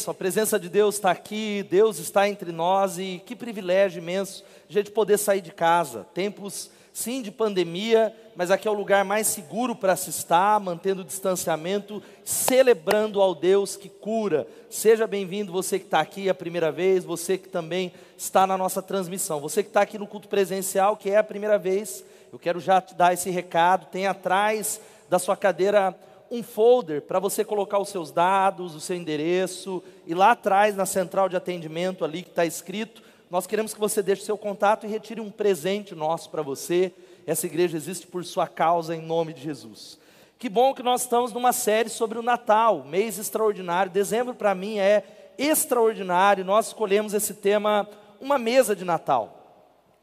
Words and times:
bênção, 0.00 0.12
a 0.12 0.14
presença 0.14 0.58
de 0.58 0.70
Deus 0.70 0.94
está 0.94 1.10
aqui, 1.10 1.62
Deus 1.68 1.98
está 1.98 2.26
entre 2.26 2.52
nós 2.52 2.96
e 2.98 3.22
que 3.26 3.36
privilégio 3.36 4.00
imenso 4.00 4.42
a 4.68 4.72
gente 4.72 4.90
poder 4.90 5.18
sair 5.18 5.42
de 5.42 5.50
casa. 5.50 6.06
Tempos, 6.14 6.70
sim, 6.90 7.20
de 7.20 7.30
pandemia, 7.30 8.14
mas 8.34 8.50
aqui 8.50 8.66
é 8.66 8.70
o 8.70 8.74
lugar 8.74 9.04
mais 9.04 9.26
seguro 9.26 9.76
para 9.76 9.94
se 9.96 10.08
estar, 10.08 10.58
mantendo 10.58 11.02
o 11.02 11.04
distanciamento, 11.04 12.02
celebrando 12.24 13.20
ao 13.20 13.34
Deus 13.34 13.76
que 13.76 13.90
cura. 13.90 14.46
Seja 14.70 15.06
bem-vindo 15.06 15.52
você 15.52 15.78
que 15.78 15.84
está 15.84 16.00
aqui 16.00 16.30
a 16.30 16.34
primeira 16.34 16.72
vez, 16.72 17.04
você 17.04 17.36
que 17.36 17.50
também 17.50 17.92
está 18.16 18.46
na 18.46 18.56
nossa 18.56 18.80
transmissão, 18.80 19.38
você 19.38 19.62
que 19.62 19.68
está 19.68 19.82
aqui 19.82 19.98
no 19.98 20.06
culto 20.06 20.28
presencial, 20.28 20.96
que 20.96 21.10
é 21.10 21.18
a 21.18 21.24
primeira 21.24 21.58
vez, 21.58 22.02
eu 22.32 22.38
quero 22.38 22.58
já 22.58 22.80
te 22.80 22.94
dar 22.94 23.12
esse 23.12 23.28
recado, 23.28 23.86
tem 23.90 24.06
atrás 24.06 24.80
da 25.10 25.18
sua 25.18 25.36
cadeira 25.36 25.94
um 26.30 26.42
folder 26.42 27.02
para 27.02 27.18
você 27.18 27.44
colocar 27.44 27.78
os 27.78 27.88
seus 27.88 28.12
dados, 28.12 28.74
o 28.74 28.80
seu 28.80 28.96
endereço, 28.96 29.82
e 30.06 30.14
lá 30.14 30.30
atrás, 30.32 30.76
na 30.76 30.86
central 30.86 31.28
de 31.28 31.36
atendimento, 31.36 32.04
ali 32.04 32.22
que 32.22 32.30
está 32.30 32.46
escrito, 32.46 33.02
nós 33.30 33.46
queremos 33.46 33.74
que 33.74 33.80
você 33.80 34.02
deixe 34.02 34.22
seu 34.22 34.38
contato 34.38 34.86
e 34.86 34.88
retire 34.88 35.20
um 35.20 35.30
presente 35.30 35.94
nosso 35.94 36.30
para 36.30 36.42
você. 36.42 36.92
Essa 37.26 37.46
igreja 37.46 37.76
existe 37.76 38.06
por 38.06 38.24
sua 38.24 38.46
causa, 38.46 38.94
em 38.94 39.00
nome 39.00 39.32
de 39.32 39.40
Jesus. 39.40 39.98
Que 40.38 40.48
bom 40.48 40.72
que 40.74 40.82
nós 40.82 41.02
estamos 41.02 41.32
numa 41.32 41.52
série 41.52 41.88
sobre 41.88 42.18
o 42.18 42.22
Natal, 42.22 42.84
mês 42.84 43.18
extraordinário. 43.18 43.92
Dezembro 43.92 44.34
para 44.34 44.54
mim 44.54 44.78
é 44.78 45.32
extraordinário. 45.38 46.44
Nós 46.44 46.68
escolhemos 46.68 47.14
esse 47.14 47.34
tema, 47.34 47.88
uma 48.20 48.38
mesa 48.38 48.74
de 48.74 48.84
Natal. 48.84 49.39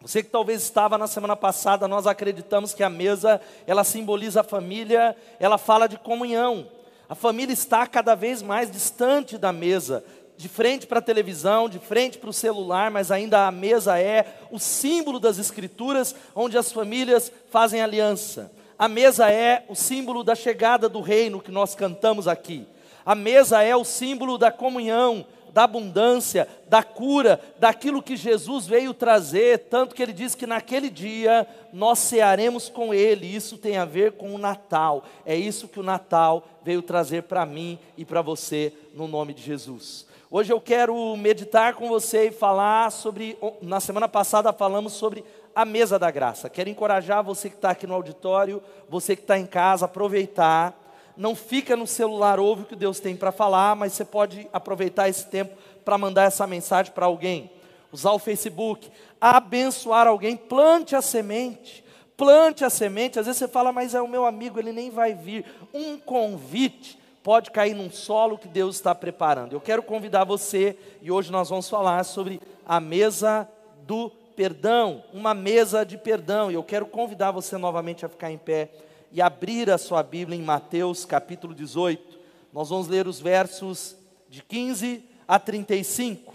Você 0.01 0.21
que 0.21 0.29
talvez 0.29 0.61
estava 0.61 0.97
na 0.97 1.07
semana 1.07 1.35
passada, 1.35 1.87
nós 1.87 2.05
acreditamos 2.05 2.73
que 2.73 2.83
a 2.83 2.89
mesa, 2.89 3.41
ela 3.65 3.83
simboliza 3.83 4.41
a 4.41 4.43
família, 4.43 5.15
ela 5.39 5.57
fala 5.57 5.87
de 5.87 5.97
comunhão. 5.97 6.67
A 7.09 7.15
família 7.15 7.53
está 7.53 7.87
cada 7.87 8.13
vez 8.13 8.41
mais 8.41 8.69
distante 8.69 9.37
da 9.37 9.51
mesa, 9.51 10.03
de 10.37 10.47
frente 10.47 10.85
para 10.85 10.99
a 10.99 11.01
televisão, 11.01 11.67
de 11.67 11.79
frente 11.79 12.19
para 12.19 12.29
o 12.29 12.33
celular, 12.33 12.91
mas 12.91 13.09
ainda 13.09 13.47
a 13.47 13.51
mesa 13.51 13.99
é 13.99 14.35
o 14.51 14.59
símbolo 14.59 15.19
das 15.19 15.39
escrituras, 15.39 16.15
onde 16.35 16.57
as 16.57 16.71
famílias 16.71 17.31
fazem 17.49 17.81
aliança. 17.81 18.51
A 18.77 18.87
mesa 18.87 19.31
é 19.31 19.65
o 19.67 19.73
símbolo 19.73 20.23
da 20.23 20.35
chegada 20.35 20.87
do 20.87 21.01
reino 21.01 21.41
que 21.41 21.49
nós 21.49 21.73
cantamos 21.73 22.27
aqui. 22.27 22.67
A 23.03 23.15
mesa 23.15 23.63
é 23.63 23.75
o 23.75 23.83
símbolo 23.83 24.37
da 24.37 24.51
comunhão, 24.51 25.25
da 25.57 25.63
abundância, 25.63 26.47
da 26.69 26.83
cura, 26.83 27.41
daquilo 27.57 28.03
que 28.03 28.15
Jesus 28.15 28.67
veio 28.67 28.93
trazer, 28.93 29.57
tanto 29.71 29.95
que 29.95 30.03
ele 30.03 30.13
diz 30.13 30.35
que 30.35 30.45
naquele 30.45 30.87
dia 30.87 31.47
nós 31.73 31.97
cearemos 31.97 32.69
com 32.69 32.93
ele. 32.93 33.25
Isso 33.25 33.57
tem 33.57 33.75
a 33.75 33.83
ver 33.83 34.11
com 34.11 34.35
o 34.35 34.37
Natal. 34.37 35.03
É 35.25 35.35
isso 35.35 35.67
que 35.67 35.79
o 35.79 35.83
Natal 35.83 36.47
veio 36.63 36.83
trazer 36.83 37.23
para 37.23 37.43
mim 37.43 37.79
e 37.97 38.05
para 38.05 38.21
você 38.21 38.71
no 38.93 39.07
nome 39.07 39.33
de 39.33 39.41
Jesus. 39.41 40.05
Hoje 40.29 40.53
eu 40.53 40.61
quero 40.61 41.17
meditar 41.17 41.73
com 41.73 41.87
você 41.87 42.27
e 42.27 42.31
falar 42.31 42.91
sobre. 42.91 43.35
Na 43.59 43.79
semana 43.79 44.07
passada 44.07 44.53
falamos 44.53 44.93
sobre 44.93 45.23
a 45.55 45.65
mesa 45.65 45.97
da 45.97 46.11
graça. 46.11 46.51
Quero 46.51 46.69
encorajar 46.69 47.23
você 47.23 47.49
que 47.49 47.55
está 47.55 47.71
aqui 47.71 47.87
no 47.87 47.95
auditório, 47.95 48.61
você 48.87 49.15
que 49.15 49.23
está 49.23 49.39
em 49.39 49.47
casa, 49.47 49.85
aproveitar 49.85 50.86
não 51.17 51.35
fica 51.35 51.75
no 51.75 51.87
celular, 51.87 52.39
ouve 52.39 52.61
o 52.61 52.65
que 52.65 52.75
Deus 52.75 52.99
tem 52.99 53.15
para 53.15 53.31
falar, 53.31 53.75
mas 53.75 53.93
você 53.93 54.05
pode 54.05 54.47
aproveitar 54.53 55.09
esse 55.09 55.25
tempo 55.25 55.57
para 55.83 55.97
mandar 55.97 56.23
essa 56.23 56.45
mensagem 56.45 56.93
para 56.93 57.07
alguém. 57.07 57.49
Usar 57.91 58.11
o 58.11 58.19
Facebook, 58.19 58.91
abençoar 59.19 60.07
alguém, 60.07 60.37
plante 60.37 60.95
a 60.95 61.01
semente. 61.01 61.83
Plante 62.15 62.65
a 62.65 62.69
semente, 62.69 63.19
às 63.19 63.25
vezes 63.25 63.39
você 63.39 63.47
fala, 63.47 63.71
mas 63.71 63.93
é 63.93 64.01
o 64.01 64.07
meu 64.07 64.25
amigo, 64.25 64.59
ele 64.59 64.71
nem 64.71 64.89
vai 64.89 65.13
vir. 65.13 65.45
Um 65.73 65.97
convite 65.97 66.99
pode 67.23 67.51
cair 67.51 67.75
num 67.75 67.91
solo 67.91 68.37
que 68.37 68.47
Deus 68.47 68.75
está 68.75 68.95
preparando. 68.95 69.53
Eu 69.53 69.61
quero 69.61 69.83
convidar 69.83 70.23
você, 70.23 70.77
e 71.01 71.11
hoje 71.11 71.31
nós 71.31 71.49
vamos 71.49 71.69
falar 71.69 72.03
sobre 72.03 72.41
a 72.65 72.79
mesa 72.79 73.47
do 73.85 74.09
perdão, 74.35 75.03
uma 75.13 75.33
mesa 75.33 75.85
de 75.85 75.97
perdão. 75.97 76.49
E 76.49 76.53
eu 76.55 76.63
quero 76.63 76.85
convidar 76.85 77.31
você 77.31 77.57
novamente 77.57 78.05
a 78.05 78.09
ficar 78.09 78.31
em 78.31 78.37
pé 78.37 78.69
e 79.11 79.21
abrir 79.21 79.69
a 79.69 79.77
sua 79.77 80.03
Bíblia 80.03 80.37
em 80.37 80.41
Mateus 80.41 81.05
capítulo 81.05 81.53
18. 81.53 82.17
Nós 82.53 82.69
vamos 82.69 82.87
ler 82.87 83.07
os 83.07 83.19
versos 83.19 83.95
de 84.29 84.41
15 84.43 85.03
a 85.27 85.39
35. 85.39 86.33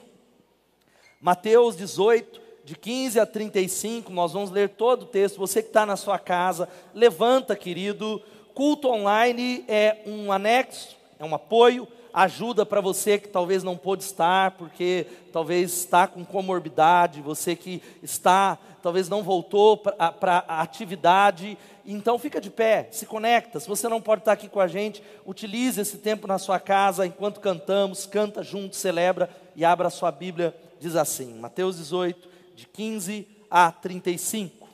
Mateus 1.21 1.77
18, 1.77 2.41
de 2.65 2.77
15 2.77 3.21
a 3.21 3.27
35, 3.27 4.13
nós 4.13 4.33
vamos 4.33 4.51
ler 4.51 4.71
todo 4.71 5.03
o 5.03 5.07
texto. 5.07 5.39
Você 5.39 5.63
que 5.63 5.69
está 5.69 5.87
na 5.87 5.97
sua 5.97 6.19
casa, 6.19 6.69
levanta, 6.95 7.55
querido. 7.57 8.23
Culto 8.55 8.89
online 8.89 9.65
é 9.67 10.03
um 10.05 10.31
anexo, 10.31 10.97
é 11.19 11.25
um 11.25 11.35
apoio, 11.35 11.89
ajuda 12.13 12.67
para 12.67 12.81
você 12.81 13.19
que 13.19 13.29
talvez 13.29 13.63
não 13.63 13.77
pôde 13.77 14.03
estar, 14.05 14.53
porque 14.53 15.07
talvez 15.33 15.73
está 15.73 16.07
com 16.07 16.25
comorbidade, 16.25 17.23
você 17.23 17.57
que 17.57 17.83
está, 18.03 18.59
talvez 18.83 19.09
não 19.09 19.23
voltou 19.23 19.77
para 19.77 20.45
a 20.47 20.61
atividade, 20.61 21.57
então 21.85 22.19
fica 22.19 22.41
de 22.41 22.51
pé, 22.51 22.89
se 22.91 23.07
conecta. 23.07 23.59
Se 23.59 23.69
você 23.69 23.89
não 23.89 24.01
pode 24.01 24.23
estar 24.23 24.33
aqui 24.33 24.49
com 24.49 24.61
a 24.61 24.69
gente, 24.69 25.03
utilize 25.27 25.81
esse 25.81 25.99
tempo 25.99 26.27
na 26.27 26.39
sua 26.39 26.61
casa 26.61 27.07
enquanto 27.07 27.41
cantamos, 27.41 28.07
canta 28.07 28.43
junto, 28.43 28.77
celebra 28.77 29.31
e 29.57 29.65
abra 29.65 29.89
a 29.89 29.91
sua 29.91 30.11
Bíblia. 30.11 30.55
Diz 30.79 30.97
assim, 30.97 31.35
Mateus 31.39 31.77
18, 31.77 32.29
de 32.55 32.67
15 32.67 33.27
a 33.51 33.71
35. 33.71 34.69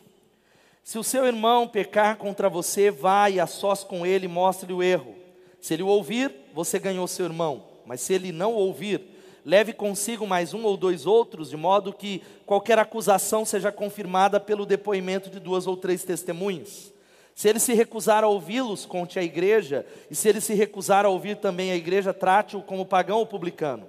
Se 0.82 0.98
o 0.98 1.04
seu 1.04 1.26
irmão 1.26 1.68
pecar 1.68 2.16
contra 2.16 2.48
você, 2.48 2.94
e 3.30 3.38
a 3.38 3.46
sós 3.46 3.84
com 3.84 4.06
ele 4.06 4.24
e 4.24 4.28
mostre-lhe 4.28 4.72
o 4.72 4.82
erro. 4.82 5.17
Se 5.68 5.74
ele 5.74 5.82
o 5.82 5.88
ouvir, 5.88 6.34
você 6.54 6.78
ganhou 6.78 7.06
seu 7.06 7.26
irmão. 7.26 7.62
Mas 7.84 8.00
se 8.00 8.14
ele 8.14 8.32
não 8.32 8.54
ouvir, 8.54 9.02
leve 9.44 9.74
consigo 9.74 10.26
mais 10.26 10.54
um 10.54 10.64
ou 10.64 10.78
dois 10.78 11.04
outros, 11.04 11.50
de 11.50 11.58
modo 11.58 11.92
que 11.92 12.22
qualquer 12.46 12.78
acusação 12.78 13.44
seja 13.44 13.70
confirmada 13.70 14.40
pelo 14.40 14.64
depoimento 14.64 15.28
de 15.28 15.38
duas 15.38 15.66
ou 15.66 15.76
três 15.76 16.02
testemunhas. 16.04 16.90
Se 17.34 17.50
ele 17.50 17.58
se 17.58 17.74
recusar 17.74 18.24
a 18.24 18.28
ouvi-los, 18.28 18.86
conte 18.86 19.18
à 19.18 19.22
igreja, 19.22 19.84
e 20.10 20.14
se 20.14 20.26
ele 20.30 20.40
se 20.40 20.54
recusar 20.54 21.04
a 21.04 21.10
ouvir 21.10 21.36
também 21.36 21.70
a 21.70 21.76
igreja, 21.76 22.14
trate-o 22.14 22.62
como 22.62 22.86
pagão 22.86 23.18
ou 23.18 23.26
publicano. 23.26 23.86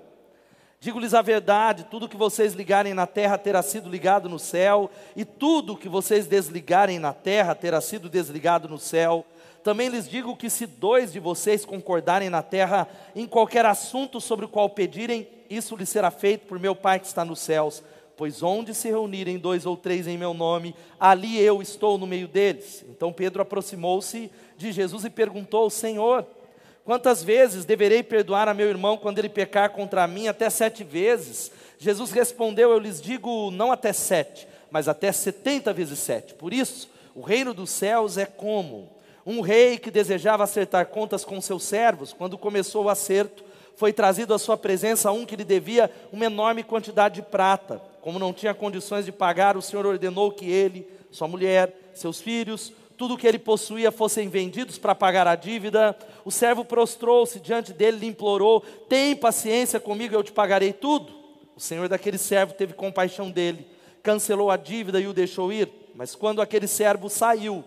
Digo-lhes 0.82 1.14
a 1.14 1.22
verdade: 1.22 1.88
tudo 1.90 2.10
que 2.10 2.18
vocês 2.18 2.52
ligarem 2.52 2.94
na 2.94 3.08
terra 3.08 3.38
terá 3.38 3.62
sido 3.62 3.90
ligado 3.90 4.28
no 4.28 4.38
céu, 4.38 4.92
e 5.16 5.24
tudo 5.24 5.78
que 5.78 5.88
vocês 5.88 6.28
desligarem 6.28 7.00
na 7.00 7.14
terra 7.14 7.56
terá 7.56 7.80
sido 7.80 8.10
desligado 8.10 8.68
no 8.68 8.78
céu. 8.78 9.26
Também 9.64 9.90
lhes 9.90 10.08
digo 10.08 10.36
que 10.36 10.50
se 10.50 10.66
dois 10.66 11.12
de 11.12 11.20
vocês 11.20 11.66
concordarem 11.66 12.30
na 12.30 12.42
terra 12.42 12.88
em 13.16 13.28
qualquer 13.28 13.66
assunto 13.66 14.22
sobre 14.22 14.46
o 14.46 14.50
qual 14.50 14.70
pedirem, 14.70 15.28
isso 15.50 15.76
lhes 15.76 15.90
será 15.90 16.10
feito 16.10 16.48
por 16.48 16.60
meu 16.60 16.76
Pai 16.76 17.00
que 17.00 17.08
está 17.08 17.26
nos 17.26 17.40
céus. 17.40 17.84
Pois 18.16 18.44
onde 18.44 18.74
se 18.74 18.90
reunirem 18.90 19.38
dois 19.38 19.66
ou 19.66 19.78
três 19.78 20.06
em 20.08 20.18
meu 20.18 20.34
nome, 20.34 20.76
ali 21.00 21.40
eu 21.40 21.62
estou 21.62 21.98
no 21.98 22.06
meio 22.06 22.28
deles. 22.28 22.84
Então 22.90 23.14
Pedro 23.14 23.42
aproximou-se 23.42 24.30
de 24.58 24.72
Jesus 24.72 25.06
e 25.06 25.10
perguntou: 25.10 25.70
Senhor, 25.70 26.26
quantas 26.84 27.24
vezes 27.24 27.64
deverei 27.64 28.04
perdoar 28.04 28.50
a 28.50 28.54
meu 28.54 28.68
irmão 28.68 28.98
quando 28.98 29.20
ele 29.20 29.30
pecar 29.30 29.70
contra 29.70 30.08
mim? 30.08 30.28
Até 30.28 30.50
sete 30.50 30.84
vezes. 30.84 31.52
Jesus 31.78 32.12
respondeu: 32.12 32.72
Eu 32.72 32.80
lhes 32.80 33.02
digo, 33.02 33.52
não 33.52 33.72
até 33.72 33.94
sete, 33.94 34.48
mas 34.70 34.90
até 34.90 35.14
setenta 35.14 35.72
vezes 35.72 36.00
sete. 36.00 36.34
Por 36.34 36.54
isso, 36.54 36.90
o 37.16 37.22
reino 37.22 37.54
dos 37.54 37.70
céus 37.70 38.18
é 38.18 38.26
como 38.26 38.99
um 39.30 39.42
rei 39.42 39.78
que 39.78 39.92
desejava 39.92 40.44
acertar 40.44 40.88
contas 40.88 41.24
com 41.24 41.40
seus 41.40 41.62
servos, 41.62 42.12
quando 42.12 42.36
começou 42.36 42.86
o 42.86 42.90
acerto, 42.90 43.44
foi 43.76 43.94
trazido 43.94 44.34
à 44.34 44.40
sua 44.40 44.58
presença 44.58 45.12
um 45.12 45.24
que 45.24 45.36
lhe 45.36 45.44
devia 45.44 45.92
uma 46.12 46.26
enorme 46.26 46.64
quantidade 46.64 47.16
de 47.16 47.22
prata. 47.22 47.80
Como 48.02 48.18
não 48.18 48.34
tinha 48.34 48.56
condições 48.56 49.06
de 49.06 49.12
pagar, 49.12 49.56
o 49.56 49.62
Senhor 49.62 49.86
ordenou 49.86 50.32
que 50.32 50.50
ele, 50.50 50.88
sua 51.12 51.28
mulher, 51.28 51.92
seus 51.94 52.20
filhos, 52.20 52.74
tudo 52.98 53.14
o 53.14 53.18
que 53.20 53.28
ele 53.28 53.38
possuía 53.38 53.92
fossem 53.92 54.28
vendidos 54.28 54.80
para 54.80 54.96
pagar 54.96 55.28
a 55.28 55.36
dívida. 55.36 55.96
O 56.26 56.32
servo 56.32 56.66
prostrou-se 56.66 57.40
diante 57.40 57.72
dele 57.72 58.00
e 58.02 58.10
implorou: 58.10 58.62
Tem 58.90 59.16
paciência 59.16 59.80
comigo, 59.80 60.16
eu 60.16 60.24
te 60.24 60.32
pagarei 60.32 60.74
tudo. 60.74 61.14
O 61.56 61.60
senhor 61.60 61.88
daquele 61.88 62.18
servo 62.18 62.54
teve 62.54 62.74
compaixão 62.74 63.30
dele, 63.30 63.68
cancelou 64.02 64.50
a 64.50 64.58
dívida 64.58 65.00
e 65.00 65.06
o 65.06 65.14
deixou 65.14 65.54
ir. 65.54 65.70
Mas 65.94 66.16
quando 66.16 66.42
aquele 66.42 66.68
servo 66.68 67.10
saiu, 67.10 67.64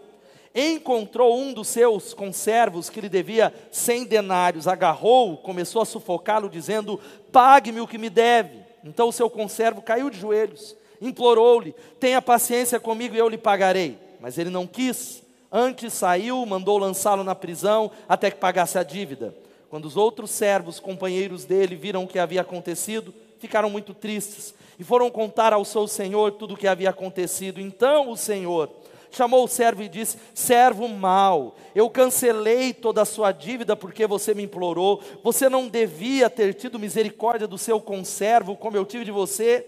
encontrou 0.54 1.38
um 1.38 1.52
dos 1.52 1.68
seus 1.68 2.12
conservos 2.12 2.90
que 2.90 3.00
lhe 3.00 3.08
devia 3.08 3.52
cem 3.70 4.04
denários, 4.04 4.68
agarrou-o, 4.68 5.36
começou 5.36 5.82
a 5.82 5.86
sufocá-lo, 5.86 6.48
dizendo: 6.48 7.00
Pague-me 7.30 7.80
o 7.80 7.86
que 7.86 7.98
me 7.98 8.10
deve. 8.10 8.60
Então 8.84 9.08
o 9.08 9.12
seu 9.12 9.30
conservo 9.30 9.80
caiu 9.80 10.10
de 10.10 10.18
joelhos, 10.18 10.76
implorou-lhe: 11.00 11.74
Tenha 11.98 12.20
paciência 12.20 12.78
comigo 12.78 13.14
e 13.14 13.18
eu 13.18 13.28
lhe 13.28 13.38
pagarei. 13.38 13.98
Mas 14.20 14.38
ele 14.38 14.50
não 14.50 14.66
quis. 14.66 15.22
Antes 15.50 15.92
saiu, 15.92 16.44
mandou 16.46 16.78
lançá-lo 16.78 17.22
na 17.22 17.34
prisão 17.34 17.90
até 18.08 18.30
que 18.30 18.38
pagasse 18.38 18.78
a 18.78 18.82
dívida. 18.82 19.34
Quando 19.68 19.84
os 19.84 19.96
outros 19.96 20.30
servos, 20.30 20.78
companheiros 20.78 21.44
dele, 21.44 21.76
viram 21.76 22.04
o 22.04 22.06
que 22.06 22.18
havia 22.18 22.42
acontecido, 22.42 23.12
ficaram 23.38 23.68
muito 23.68 23.92
tristes 23.92 24.54
e 24.78 24.84
foram 24.84 25.10
contar 25.10 25.52
ao 25.52 25.64
seu 25.64 25.86
senhor 25.86 26.32
tudo 26.32 26.54
o 26.54 26.56
que 26.56 26.66
havia 26.66 26.90
acontecido. 26.90 27.60
Então 27.60 28.10
o 28.10 28.16
senhor, 28.16 28.70
chamou 29.16 29.44
o 29.44 29.48
servo 29.48 29.82
e 29.82 29.88
disse: 29.88 30.18
Servo 30.34 30.88
mau, 30.88 31.56
eu 31.74 31.88
cancelei 31.88 32.72
toda 32.72 33.02
a 33.02 33.06
sua 33.06 33.32
dívida 33.32 33.76
porque 33.76 34.06
você 34.06 34.34
me 34.34 34.42
implorou. 34.42 35.02
Você 35.22 35.48
não 35.48 35.68
devia 35.68 36.28
ter 36.30 36.54
tido 36.54 36.78
misericórdia 36.78 37.46
do 37.46 37.58
seu 37.58 37.80
conservo, 37.80 38.56
como 38.56 38.76
eu 38.76 38.84
tive 38.84 39.04
de 39.04 39.10
você. 39.10 39.66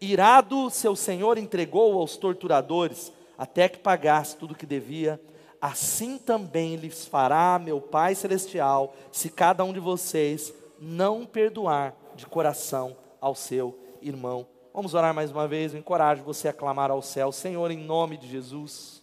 Irado, 0.00 0.70
seu 0.70 0.96
senhor 0.96 1.36
entregou 1.36 1.98
aos 1.98 2.16
torturadores, 2.16 3.12
até 3.36 3.68
que 3.68 3.78
pagasse 3.78 4.36
tudo 4.36 4.52
o 4.52 4.56
que 4.56 4.66
devia. 4.66 5.20
Assim 5.60 6.16
também 6.16 6.76
lhes 6.76 7.04
fará 7.04 7.60
meu 7.62 7.80
Pai 7.80 8.14
Celestial, 8.14 8.94
se 9.12 9.28
cada 9.28 9.62
um 9.62 9.74
de 9.74 9.80
vocês 9.80 10.54
não 10.80 11.26
perdoar 11.26 11.94
de 12.16 12.24
coração 12.24 12.96
ao 13.20 13.34
seu 13.34 13.78
irmão. 14.00 14.46
Vamos 14.80 14.94
orar 14.94 15.12
mais 15.12 15.30
uma 15.30 15.46
vez. 15.46 15.74
Eu 15.74 15.78
encorajo 15.78 16.22
você 16.22 16.48
a 16.48 16.54
clamar 16.54 16.90
ao 16.90 17.02
céu, 17.02 17.30
Senhor, 17.30 17.70
em 17.70 17.76
nome 17.76 18.16
de 18.16 18.26
Jesus. 18.26 19.02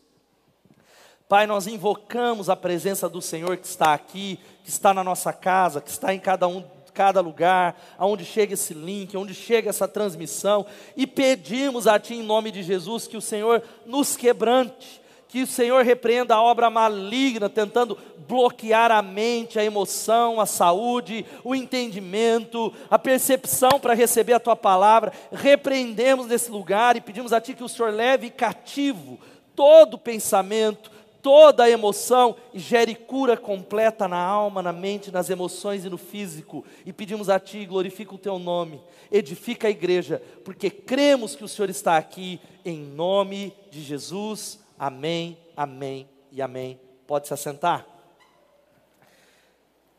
Pai, 1.30 1.46
nós 1.46 1.68
invocamos 1.68 2.50
a 2.50 2.56
presença 2.56 3.08
do 3.08 3.22
Senhor 3.22 3.56
que 3.58 3.68
está 3.68 3.94
aqui, 3.94 4.40
que 4.64 4.72
está 4.72 4.92
na 4.92 5.04
nossa 5.04 5.32
casa, 5.32 5.80
que 5.80 5.92
está 5.92 6.16
em 6.16 6.20
cada 6.20 6.48
um 6.48 6.66
cada 6.96 7.22
lugar, 7.22 7.80
aonde 7.96 8.26
chega 8.26 8.56
esse 8.56 8.74
link, 8.74 9.16
onde 9.16 9.36
chega 9.36 9.70
essa 9.70 9.88
transmissão, 9.88 10.66
e 10.96 11.06
pedimos 11.06 11.86
a 11.86 12.00
Ti 12.00 12.16
em 12.16 12.24
nome 12.24 12.50
de 12.50 12.64
Jesus 12.64 13.06
que 13.06 13.16
o 13.16 13.22
Senhor 13.22 13.62
nos 13.86 14.18
quebrante, 14.18 15.00
que 15.30 15.44
o 15.44 15.48
Senhor 15.48 15.84
repreenda 15.84 16.36
a 16.36 16.42
obra 16.42 16.70
maligna, 16.70 17.50
tentando 17.50 17.98
bloquear 18.28 18.92
a 18.92 19.02
mente, 19.02 19.60
a 19.60 19.64
emoção, 19.64 20.40
a 20.40 20.46
saúde, 20.46 21.26
o 21.44 21.54
entendimento, 21.54 22.74
a 22.90 22.98
percepção 22.98 23.80
para 23.80 23.94
receber 23.94 24.34
a 24.34 24.40
tua 24.40 24.56
palavra. 24.56 25.12
Repreendemos 25.32 26.28
nesse 26.28 26.50
lugar 26.50 26.96
e 26.96 27.02
pedimos 27.02 27.34
a 27.34 27.42
Ti 27.42 27.54
que 27.54 27.64
o 27.64 27.70
Senhor 27.70 27.92
leve 27.94 28.30
cativo 28.30 29.20
todo 29.56 29.98
pensamento, 29.98 30.92
toda 31.22 31.70
emoção 31.70 32.36
e 32.54 32.60
gere 32.60 32.96
cura 32.96 33.36
completa 33.36 34.08
na 34.08 34.20
alma, 34.20 34.62
na 34.62 34.72
mente, 34.72 35.12
nas 35.12 35.30
emoções 35.30 35.84
e 35.84 35.90
no 35.90 35.98
físico. 35.98 36.64
E 36.86 36.94
pedimos 36.94 37.28
a 37.28 37.40
Ti, 37.40 37.66
glorifica 37.66 38.16
o 38.16 38.20
Teu 38.20 38.38
nome, 38.40 38.80
edifica 39.12 39.68
a 39.68 39.72
igreja, 39.72 40.22
porque 40.46 40.70
cremos 40.70 41.36
que 41.36 41.44
o 41.44 41.48
Senhor 41.48 41.70
está 41.70 41.98
aqui, 41.98 42.40
em 42.64 42.80
nome 42.80 43.52
de 43.72 43.82
Jesus. 43.82 44.60
Amém, 44.80 45.38
amém 45.56 46.08
e 46.32 46.40
amém. 46.40 46.80
Pode 47.08 47.28
se 47.28 47.34
assentar. 47.34 47.86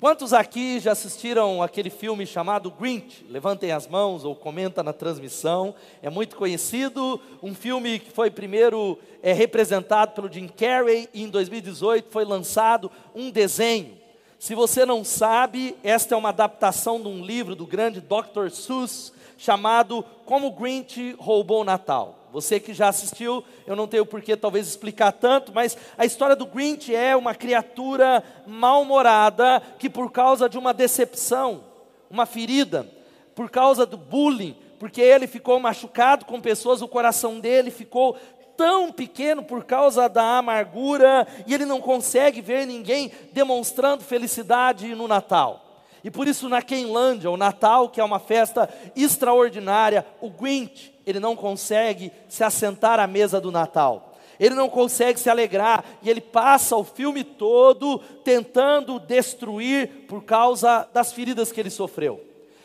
Quantos 0.00 0.32
aqui 0.32 0.78
já 0.78 0.92
assistiram 0.92 1.60
aquele 1.60 1.90
filme 1.90 2.24
chamado 2.24 2.70
Grinch? 2.70 3.26
Levantem 3.28 3.72
as 3.72 3.88
mãos 3.88 4.24
ou 4.24 4.36
comenta 4.36 4.80
na 4.80 4.92
transmissão. 4.92 5.74
É 6.00 6.08
muito 6.08 6.36
conhecido, 6.36 7.20
um 7.42 7.52
filme 7.52 7.98
que 7.98 8.12
foi 8.12 8.30
primeiro 8.30 8.96
é, 9.20 9.32
representado 9.32 10.12
pelo 10.12 10.32
Jim 10.32 10.46
Carrey 10.46 11.08
e 11.12 11.24
em 11.24 11.28
2018 11.28 12.12
foi 12.12 12.24
lançado 12.24 12.88
um 13.12 13.28
desenho. 13.32 13.98
Se 14.38 14.54
você 14.54 14.86
não 14.86 15.02
sabe, 15.02 15.76
esta 15.82 16.14
é 16.14 16.18
uma 16.18 16.28
adaptação 16.28 17.02
de 17.02 17.08
um 17.08 17.24
livro 17.24 17.56
do 17.56 17.66
grande 17.66 18.00
Dr. 18.00 18.50
Seuss 18.52 19.12
chamado 19.36 20.04
Como 20.24 20.52
Grinch 20.52 21.16
Roubou 21.18 21.62
o 21.62 21.64
Natal. 21.64 22.17
Você 22.32 22.60
que 22.60 22.74
já 22.74 22.88
assistiu, 22.88 23.42
eu 23.66 23.74
não 23.74 23.86
tenho 23.86 24.04
por 24.04 24.20
que 24.20 24.36
talvez 24.36 24.66
explicar 24.66 25.12
tanto, 25.12 25.52
mas 25.54 25.76
a 25.96 26.04
história 26.04 26.36
do 26.36 26.46
Grinch 26.46 26.94
é 26.94 27.16
uma 27.16 27.34
criatura 27.34 28.22
mal-humorada 28.46 29.62
que 29.78 29.88
por 29.88 30.12
causa 30.12 30.48
de 30.48 30.58
uma 30.58 30.74
decepção, 30.74 31.64
uma 32.10 32.26
ferida, 32.26 32.86
por 33.34 33.50
causa 33.50 33.86
do 33.86 33.96
bullying, 33.96 34.56
porque 34.78 35.00
ele 35.00 35.26
ficou 35.26 35.58
machucado 35.58 36.24
com 36.24 36.40
pessoas, 36.40 36.82
o 36.82 36.88
coração 36.88 37.40
dele 37.40 37.70
ficou 37.70 38.16
tão 38.56 38.90
pequeno 38.90 39.42
por 39.42 39.64
causa 39.64 40.08
da 40.08 40.38
amargura 40.38 41.26
e 41.46 41.54
ele 41.54 41.64
não 41.64 41.80
consegue 41.80 42.40
ver 42.40 42.66
ninguém 42.66 43.12
demonstrando 43.32 44.02
felicidade 44.02 44.94
no 44.94 45.06
Natal. 45.06 45.67
E 46.02 46.10
por 46.10 46.28
isso 46.28 46.48
na 46.48 46.62
Quenlândia, 46.62 47.30
o 47.30 47.36
Natal, 47.36 47.88
que 47.88 48.00
é 48.00 48.04
uma 48.04 48.18
festa 48.18 48.68
extraordinária, 48.94 50.06
o 50.20 50.30
Grinch, 50.30 50.94
ele 51.06 51.18
não 51.18 51.34
consegue 51.34 52.12
se 52.28 52.44
assentar 52.44 53.00
à 53.00 53.06
mesa 53.06 53.40
do 53.40 53.50
Natal. 53.50 54.14
Ele 54.38 54.54
não 54.54 54.68
consegue 54.68 55.18
se 55.18 55.28
alegrar 55.28 55.84
e 56.00 56.08
ele 56.08 56.20
passa 56.20 56.76
o 56.76 56.84
filme 56.84 57.24
todo 57.24 57.98
tentando 58.22 59.00
destruir 59.00 60.06
por 60.08 60.22
causa 60.22 60.88
das 60.92 61.12
feridas 61.12 61.50
que 61.50 61.58
ele 61.58 61.70
sofreu. 61.70 62.24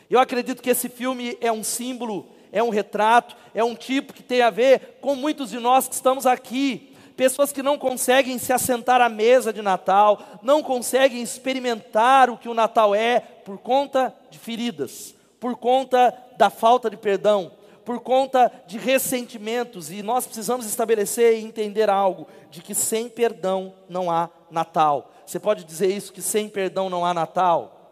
Eu 0.09 0.19
acredito 0.19 0.61
que 0.61 0.69
esse 0.69 0.87
filme 0.87 1.35
é 1.41 1.51
um 1.51 1.63
símbolo, 1.63 2.27
é 2.51 2.61
um 2.61 2.69
retrato, 2.69 3.35
é 3.55 3.63
um 3.63 3.73
tipo 3.73 4.13
que 4.13 4.21
tem 4.21 4.43
a 4.43 4.51
ver 4.51 4.99
com 5.01 5.15
muitos 5.15 5.49
de 5.49 5.59
nós 5.59 5.87
que 5.87 5.95
estamos 5.95 6.27
aqui 6.27 6.92
pessoas 7.15 7.51
que 7.51 7.63
não 7.63 7.77
conseguem 7.77 8.37
se 8.37 8.51
assentar 8.51 9.01
à 9.01 9.09
mesa 9.09 9.53
de 9.53 9.61
Natal, 9.61 10.39
não 10.41 10.61
conseguem 10.63 11.21
experimentar 11.21 12.29
o 12.29 12.37
que 12.37 12.49
o 12.49 12.53
Natal 12.53 12.93
é 12.93 13.19
por 13.19 13.57
conta 13.57 14.13
de 14.29 14.39
feridas, 14.39 15.15
por 15.39 15.55
conta 15.57 16.13
da 16.37 16.49
falta 16.49 16.89
de 16.89 16.97
perdão, 16.97 17.51
por 17.85 17.99
conta 17.99 18.51
de 18.65 18.77
ressentimentos, 18.77 19.91
e 19.91 20.01
nós 20.01 20.25
precisamos 20.25 20.65
estabelecer 20.65 21.37
e 21.37 21.43
entender 21.43 21.89
algo: 21.89 22.27
de 22.49 22.61
que 22.61 22.73
sem 22.73 23.09
perdão 23.09 23.73
não 23.89 24.09
há 24.09 24.29
Natal. 24.49 25.11
Você 25.25 25.39
pode 25.39 25.63
dizer 25.63 25.87
isso, 25.87 26.13
que 26.13 26.21
sem 26.21 26.49
perdão 26.49 26.89
não 26.89 27.05
há 27.05 27.13
Natal? 27.13 27.82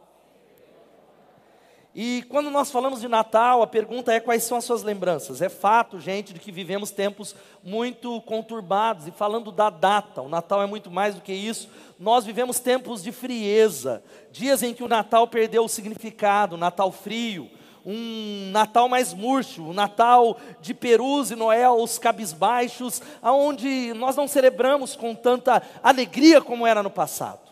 E 1.94 2.24
quando 2.30 2.50
nós 2.50 2.72
falamos 2.72 3.02
de 3.02 3.08
Natal, 3.10 3.62
a 3.62 3.68
pergunta 3.68 4.14
é 4.14 4.20
quais 4.22 4.44
são 4.44 4.58
as 4.58 4.64
suas 4.64 4.82
lembranças. 4.82 5.42
É 5.42 5.50
fato, 5.50 6.00
gente, 6.00 6.34
de 6.34 6.40
que 6.40 6.52
vivemos 6.52 6.90
tempos 6.90 7.36
muito 7.62 8.22
conturbados. 8.22 9.08
E 9.08 9.12
falando 9.12 9.52
da 9.52 9.70
data, 9.70 10.22
o 10.22 10.30
Natal 10.30 10.64
é 10.64 10.66
muito 10.66 10.90
mais 10.90 11.16
do 11.16 11.22
que 11.22 11.34
isso. 11.34 11.70
Nós 12.00 12.24
vivemos 12.24 12.60
tempos 12.60 13.04
de 13.04 13.12
frieza, 13.12 14.02
dias 14.32 14.64
em 14.64 14.74
que 14.74 14.84
o 14.84 14.88
Natal 14.88 15.28
perdeu 15.28 15.66
o 15.66 15.70
significado, 15.70 16.56
Natal 16.56 16.94
frio, 16.94 17.50
um 17.86 18.50
Natal 18.52 18.88
mais 18.88 19.14
murcho, 19.14 19.62
um 19.62 19.74
Natal 19.74 20.38
de 20.62 20.74
perus 20.74 21.30
e 21.30 21.36
Noel, 21.36 21.76
os 21.76 22.00
cabisbaixos, 22.00 23.02
aonde 23.22 23.94
nós 23.96 24.16
não 24.16 24.30
celebramos 24.30 24.96
com 24.96 25.14
tanta 25.14 25.62
alegria 25.84 26.40
como 26.42 26.66
era 26.66 26.82
no 26.82 26.90
passado 26.90 27.51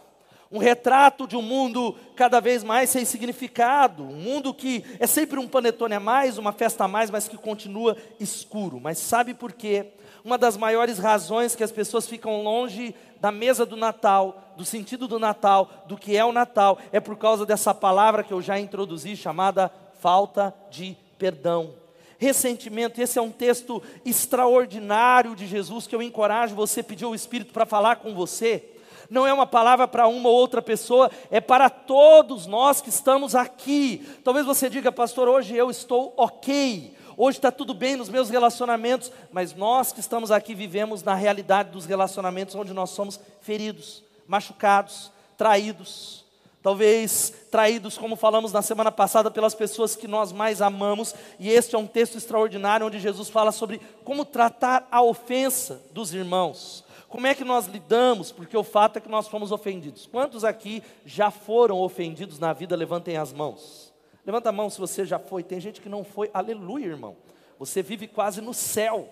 um 0.51 0.57
retrato 0.57 1.27
de 1.27 1.35
um 1.35 1.41
mundo 1.41 1.95
cada 2.15 2.39
vez 2.39 2.63
mais 2.63 2.89
sem 2.89 3.05
significado, 3.05 4.03
um 4.03 4.15
mundo 4.15 4.53
que 4.53 4.83
é 4.99 5.05
sempre 5.05 5.39
um 5.39 5.47
panetone 5.47 5.93
a 5.93 5.99
mais, 5.99 6.37
uma 6.37 6.51
festa 6.51 6.85
a 6.85 6.87
mais, 6.87 7.11
mas 7.11 7.27
que 7.27 7.37
continua 7.37 7.95
escuro. 8.19 8.79
Mas 8.79 8.97
sabe 8.97 9.33
por 9.33 9.53
quê? 9.53 9.87
Uma 10.23 10.37
das 10.37 10.57
maiores 10.57 10.97
razões 10.97 11.55
que 11.55 11.63
as 11.63 11.71
pessoas 11.71 12.07
ficam 12.07 12.41
longe 12.41 12.95
da 13.21 13.31
mesa 13.31 13.65
do 13.65 13.77
Natal, 13.77 14.53
do 14.57 14.65
sentido 14.65 15.07
do 15.07 15.19
Natal, 15.19 15.85
do 15.87 15.97
que 15.97 16.17
é 16.17 16.25
o 16.25 16.31
Natal, 16.31 16.79
é 16.91 16.99
por 16.99 17.15
causa 17.15 17.45
dessa 17.45 17.73
palavra 17.73 18.23
que 18.23 18.33
eu 18.33 18.41
já 18.41 18.59
introduzi, 18.59 19.15
chamada 19.15 19.71
falta 19.99 20.53
de 20.71 20.97
perdão 21.17 21.75
ressentimento. 22.17 23.01
Esse 23.01 23.17
é 23.17 23.21
um 23.21 23.31
texto 23.31 23.81
extraordinário 24.05 25.35
de 25.35 25.47
Jesus 25.47 25.87
que 25.87 25.95
eu 25.95 26.01
encorajo 26.01 26.53
você 26.53 26.83
pedir 26.83 27.05
ao 27.05 27.15
Espírito 27.15 27.53
para 27.53 27.65
falar 27.65 27.95
com 27.95 28.13
você 28.13 28.78
não 29.09 29.25
é 29.25 29.33
uma 29.33 29.47
palavra 29.47 29.87
para 29.87 30.07
uma 30.07 30.29
ou 30.29 30.35
outra 30.35 30.61
pessoa, 30.61 31.09
é 31.31 31.41
para 31.41 31.69
todos 31.69 32.45
nós 32.45 32.81
que 32.81 32.89
estamos 32.89 33.33
aqui. 33.35 34.07
Talvez 34.23 34.45
você 34.45 34.69
diga, 34.69 34.91
pastor, 34.91 35.27
hoje 35.27 35.55
eu 35.55 35.71
estou 35.71 36.13
ok, 36.15 36.95
hoje 37.17 37.37
está 37.37 37.51
tudo 37.51 37.73
bem 37.73 37.95
nos 37.95 38.09
meus 38.09 38.29
relacionamentos, 38.29 39.11
mas 39.31 39.53
nós 39.53 39.91
que 39.91 39.99
estamos 39.99 40.31
aqui 40.31 40.53
vivemos 40.53 41.01
na 41.01 41.15
realidade 41.15 41.71
dos 41.71 41.85
relacionamentos 41.85 42.55
onde 42.55 42.73
nós 42.73 42.91
somos 42.91 43.19
feridos, 43.41 44.03
machucados, 44.27 45.11
traídos. 45.37 46.23
Talvez 46.61 47.33
traídos, 47.49 47.97
como 47.97 48.17
falamos 48.17 48.51
na 48.51 48.61
semana 48.61 48.91
passada, 48.91 49.31
pelas 49.31 49.55
pessoas 49.55 49.95
que 49.95 50.09
nós 50.09 50.33
mais 50.33 50.61
amamos, 50.61 51.15
e 51.39 51.49
este 51.49 51.73
é 51.73 51.77
um 51.77 51.87
texto 51.87 52.17
extraordinário 52.17 52.85
onde 52.85 52.99
Jesus 52.99 53.29
fala 53.29 53.53
sobre 53.53 53.79
como 54.03 54.25
tratar 54.25 54.85
a 54.91 55.01
ofensa 55.01 55.81
dos 55.93 56.13
irmãos. 56.13 56.83
Como 57.09 57.25
é 57.25 57.33
que 57.33 57.43
nós 57.43 57.65
lidamos? 57.65 58.31
Porque 58.31 58.55
o 58.55 58.63
fato 58.63 58.97
é 58.97 59.01
que 59.01 59.09
nós 59.09 59.27
fomos 59.27 59.51
ofendidos. 59.51 60.05
Quantos 60.05 60.43
aqui 60.43 60.83
já 61.03 61.31
foram 61.31 61.79
ofendidos 61.79 62.37
na 62.37 62.53
vida? 62.53 62.75
Levantem 62.75 63.17
as 63.17 63.33
mãos. 63.33 63.91
Levanta 64.23 64.49
a 64.49 64.51
mão 64.51 64.69
se 64.69 64.79
você 64.79 65.03
já 65.05 65.17
foi. 65.17 65.41
Tem 65.41 65.59
gente 65.59 65.81
que 65.81 65.89
não 65.89 66.03
foi. 66.03 66.29
Aleluia, 66.31 66.85
irmão. 66.85 67.17
Você 67.57 67.81
vive 67.81 68.07
quase 68.07 68.41
no 68.41 68.53
céu. 68.53 69.09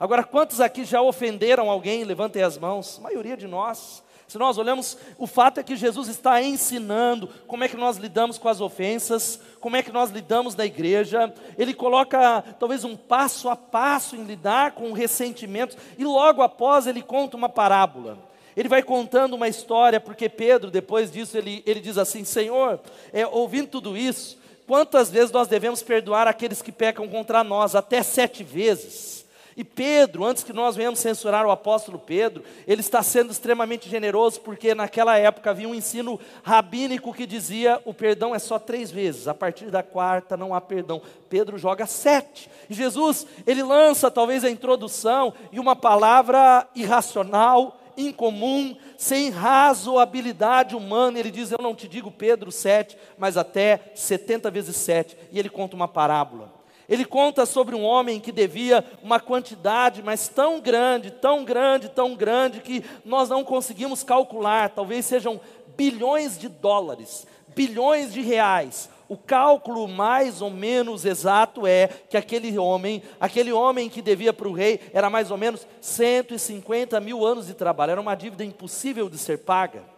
Agora, 0.00 0.24
quantos 0.24 0.60
aqui 0.60 0.82
já 0.84 1.02
ofenderam 1.02 1.70
alguém? 1.70 2.04
Levantem 2.04 2.42
as 2.42 2.56
mãos. 2.56 2.98
A 2.98 3.02
maioria 3.02 3.36
de 3.36 3.46
nós. 3.46 4.02
Se 4.28 4.38
nós 4.38 4.58
olhamos, 4.58 4.98
o 5.18 5.26
fato 5.26 5.60
é 5.60 5.62
que 5.62 5.76
Jesus 5.76 6.08
está 6.08 6.42
ensinando 6.42 7.28
como 7.46 7.62
é 7.62 7.68
que 7.68 7.76
nós 7.76 7.96
lidamos 7.96 8.38
com 8.38 8.48
as 8.48 8.60
ofensas, 8.60 9.40
como 9.60 9.76
é 9.76 9.82
que 9.82 9.92
nós 9.92 10.10
lidamos 10.10 10.56
na 10.56 10.66
igreja. 10.66 11.32
Ele 11.56 11.72
coloca 11.72 12.42
talvez 12.58 12.82
um 12.82 12.96
passo 12.96 13.48
a 13.48 13.54
passo 13.54 14.16
em 14.16 14.24
lidar 14.24 14.72
com 14.72 14.92
ressentimentos, 14.92 15.76
e 15.96 16.04
logo 16.04 16.42
após 16.42 16.86
ele 16.86 17.02
conta 17.02 17.36
uma 17.36 17.48
parábola. 17.48 18.18
Ele 18.56 18.68
vai 18.68 18.82
contando 18.82 19.34
uma 19.34 19.48
história, 19.48 20.00
porque 20.00 20.28
Pedro, 20.28 20.70
depois 20.70 21.12
disso, 21.12 21.36
ele, 21.36 21.62
ele 21.66 21.78
diz 21.78 21.98
assim: 21.98 22.24
Senhor, 22.24 22.80
é, 23.12 23.26
ouvindo 23.26 23.68
tudo 23.68 23.96
isso, 23.96 24.38
quantas 24.66 25.10
vezes 25.10 25.30
nós 25.30 25.46
devemos 25.46 25.82
perdoar 25.82 26.26
aqueles 26.26 26.62
que 26.62 26.72
pecam 26.72 27.06
contra 27.06 27.44
nós? 27.44 27.74
Até 27.74 28.02
sete 28.02 28.42
vezes. 28.42 29.25
E 29.56 29.64
Pedro, 29.64 30.22
antes 30.22 30.44
que 30.44 30.52
nós 30.52 30.76
venhamos 30.76 31.00
censurar 31.00 31.46
o 31.46 31.50
apóstolo 31.50 31.98
Pedro, 31.98 32.44
ele 32.66 32.82
está 32.82 33.02
sendo 33.02 33.32
extremamente 33.32 33.88
generoso, 33.88 34.38
porque 34.42 34.74
naquela 34.74 35.16
época 35.16 35.48
havia 35.48 35.66
um 35.66 35.74
ensino 35.74 36.20
rabínico 36.42 37.14
que 37.14 37.24
dizia: 37.24 37.80
o 37.86 37.94
perdão 37.94 38.34
é 38.34 38.38
só 38.38 38.58
três 38.58 38.90
vezes, 38.90 39.26
a 39.26 39.32
partir 39.32 39.70
da 39.70 39.82
quarta 39.82 40.36
não 40.36 40.54
há 40.54 40.60
perdão. 40.60 41.00
Pedro 41.30 41.56
joga 41.56 41.86
sete. 41.86 42.50
E 42.68 42.74
Jesus, 42.74 43.26
ele 43.46 43.62
lança 43.62 44.10
talvez 44.10 44.44
a 44.44 44.50
introdução 44.50 45.32
e 45.50 45.58
uma 45.58 45.74
palavra 45.74 46.68
irracional, 46.74 47.80
incomum, 47.96 48.76
sem 48.98 49.30
razoabilidade 49.30 50.76
humana. 50.76 51.18
Ele 51.18 51.30
diz: 51.30 51.50
Eu 51.50 51.62
não 51.62 51.74
te 51.74 51.88
digo 51.88 52.10
Pedro 52.10 52.52
sete, 52.52 52.94
mas 53.16 53.38
até 53.38 53.90
setenta 53.94 54.50
vezes 54.50 54.76
sete. 54.76 55.16
E 55.32 55.38
ele 55.38 55.48
conta 55.48 55.74
uma 55.74 55.88
parábola. 55.88 56.55
Ele 56.88 57.04
conta 57.04 57.44
sobre 57.44 57.74
um 57.74 57.84
homem 57.84 58.20
que 58.20 58.30
devia 58.30 58.84
uma 59.02 59.18
quantidade, 59.18 60.02
mas 60.02 60.28
tão 60.28 60.60
grande, 60.60 61.10
tão 61.10 61.44
grande, 61.44 61.88
tão 61.88 62.14
grande, 62.14 62.60
que 62.60 62.84
nós 63.04 63.28
não 63.28 63.42
conseguimos 63.42 64.02
calcular, 64.02 64.70
talvez 64.70 65.04
sejam 65.04 65.40
bilhões 65.76 66.38
de 66.38 66.48
dólares, 66.48 67.26
bilhões 67.48 68.12
de 68.12 68.20
reais. 68.20 68.88
O 69.08 69.16
cálculo 69.16 69.86
mais 69.86 70.42
ou 70.42 70.50
menos 70.50 71.04
exato 71.04 71.66
é 71.66 71.86
que 71.86 72.16
aquele 72.16 72.58
homem, 72.58 73.02
aquele 73.20 73.52
homem 73.52 73.88
que 73.88 74.02
devia 74.02 74.32
para 74.32 74.48
o 74.48 74.52
rei, 74.52 74.80
era 74.92 75.08
mais 75.08 75.30
ou 75.30 75.36
menos 75.36 75.66
150 75.80 77.00
mil 77.00 77.24
anos 77.24 77.46
de 77.46 77.54
trabalho, 77.54 77.92
era 77.92 78.00
uma 78.00 78.16
dívida 78.16 78.44
impossível 78.44 79.08
de 79.08 79.18
ser 79.18 79.38
paga. 79.38 79.95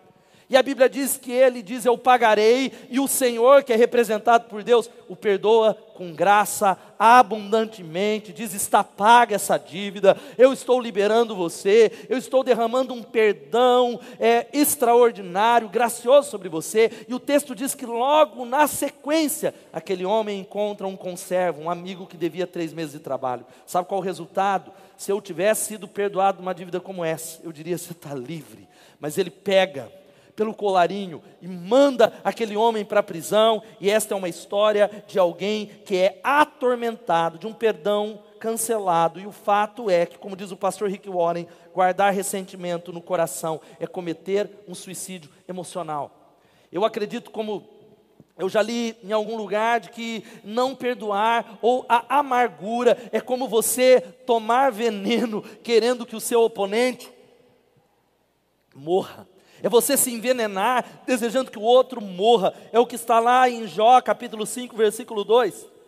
E 0.50 0.57
a 0.57 0.62
Bíblia 0.62 0.88
diz 0.88 1.19
que 1.19 1.31
ele 1.31 1.62
diz: 1.62 1.85
Eu 1.85 1.99
pagarei, 1.99 2.73
e 2.88 2.99
o 2.99 3.07
Senhor, 3.07 3.62
que 3.62 3.73
é 3.73 3.76
representado 3.76 4.49
por 4.49 4.62
Deus, 4.62 4.90
o 5.07 5.14
perdoa 5.14 5.75
com 5.95 6.14
graça 6.14 6.78
abundantemente. 6.99 8.33
Diz: 8.33 8.55
Está 8.55 8.83
paga 8.83 9.35
essa 9.35 9.59
dívida, 9.59 10.17
eu 10.38 10.50
estou 10.50 10.81
liberando 10.81 11.37
você, 11.37 11.93
eu 12.09 12.17
estou 12.17 12.43
derramando 12.43 12.95
um 12.95 13.02
perdão 13.02 14.00
é, 14.19 14.47
extraordinário, 14.50 15.69
gracioso 15.69 16.31
sobre 16.31 16.49
você. 16.49 16.90
E 17.07 17.12
o 17.12 17.21
texto 17.21 17.55
diz 17.55 17.75
que 17.75 17.85
logo 17.85 18.47
na 18.47 18.67
sequência, 18.67 19.55
aquele 19.71 20.07
homem 20.07 20.40
encontra 20.40 20.87
um 20.87 20.97
conservo, 20.97 21.61
um 21.61 21.71
amigo 21.71 22.07
que 22.07 22.17
devia 22.17 22.47
três 22.47 22.73
meses 22.73 22.93
de 22.93 23.00
trabalho. 23.00 23.45
Sabe 23.67 23.87
qual 23.87 24.00
o 24.00 24.05
resultado? 24.05 24.73
Se 24.97 25.12
eu 25.12 25.21
tivesse 25.21 25.67
sido 25.67 25.87
perdoado 25.87 26.40
uma 26.40 26.55
dívida 26.55 26.81
como 26.81 27.05
essa, 27.05 27.38
eu 27.45 27.52
diria: 27.52 27.76
Você 27.76 27.93
está 27.93 28.14
livre. 28.14 28.67
Mas 28.99 29.19
ele 29.19 29.31
pega 29.31 29.98
pelo 30.38 30.54
colarinho 30.54 31.21
e 31.42 31.49
manda 31.49 32.12
aquele 32.23 32.57
homem 32.57 32.85
para 32.85 33.00
a 33.00 33.02
prisão. 33.02 33.61
E 33.80 33.90
esta 33.90 34.14
é 34.14 34.16
uma 34.16 34.28
história 34.28 34.88
de 35.04 35.18
alguém 35.18 35.66
que 35.85 35.97
é 35.97 36.21
atormentado, 36.23 37.40
de 37.40 37.47
um 37.49 37.52
perdão 37.52 38.23
cancelado. 38.38 39.18
E 39.18 39.26
o 39.26 39.33
fato 39.33 39.90
é 39.90 40.07
que, 40.07 40.16
como 40.16 40.37
diz 40.37 40.52
o 40.52 40.57
pastor 40.57 40.88
Rick 40.88 41.11
Warren, 41.11 41.49
guardar 41.75 42.12
ressentimento 42.12 42.92
no 42.92 43.02
coração 43.02 43.61
é 43.80 43.87
cometer 43.87 44.49
um 44.68 44.76
suicídio 44.76 45.28
emocional. 45.49 46.37
Eu 46.71 46.85
acredito 46.85 47.33
como 47.33 47.68
eu 48.38 48.49
já 48.49 48.62
li 48.62 48.97
em 49.02 49.11
algum 49.11 49.37
lugar 49.37 49.80
de 49.80 49.90
que 49.90 50.23
não 50.45 50.73
perdoar 50.73 51.59
ou 51.61 51.85
a 51.88 52.21
amargura 52.21 52.97
é 53.11 53.21
como 53.21 53.49
você 53.49 54.00
tomar 54.25 54.71
veneno 54.71 55.42
querendo 55.64 56.07
que 56.07 56.14
o 56.14 56.21
seu 56.21 56.42
oponente 56.42 57.11
morra. 58.73 59.26
É 59.62 59.69
você 59.69 59.97
se 59.97 60.12
envenenar, 60.12 60.85
desejando 61.07 61.50
que 61.50 61.59
o 61.59 61.62
outro 61.62 62.00
morra. 62.00 62.55
É 62.73 62.79
o 62.79 62.87
que 62.87 62.97
está 62.97 63.19
lá 63.19 63.49
em 63.49 63.67
Jó, 63.67 64.00
capítulo 64.00 64.47
5, 64.47 64.77
versículo 64.77 65.25
2. 65.25 65.79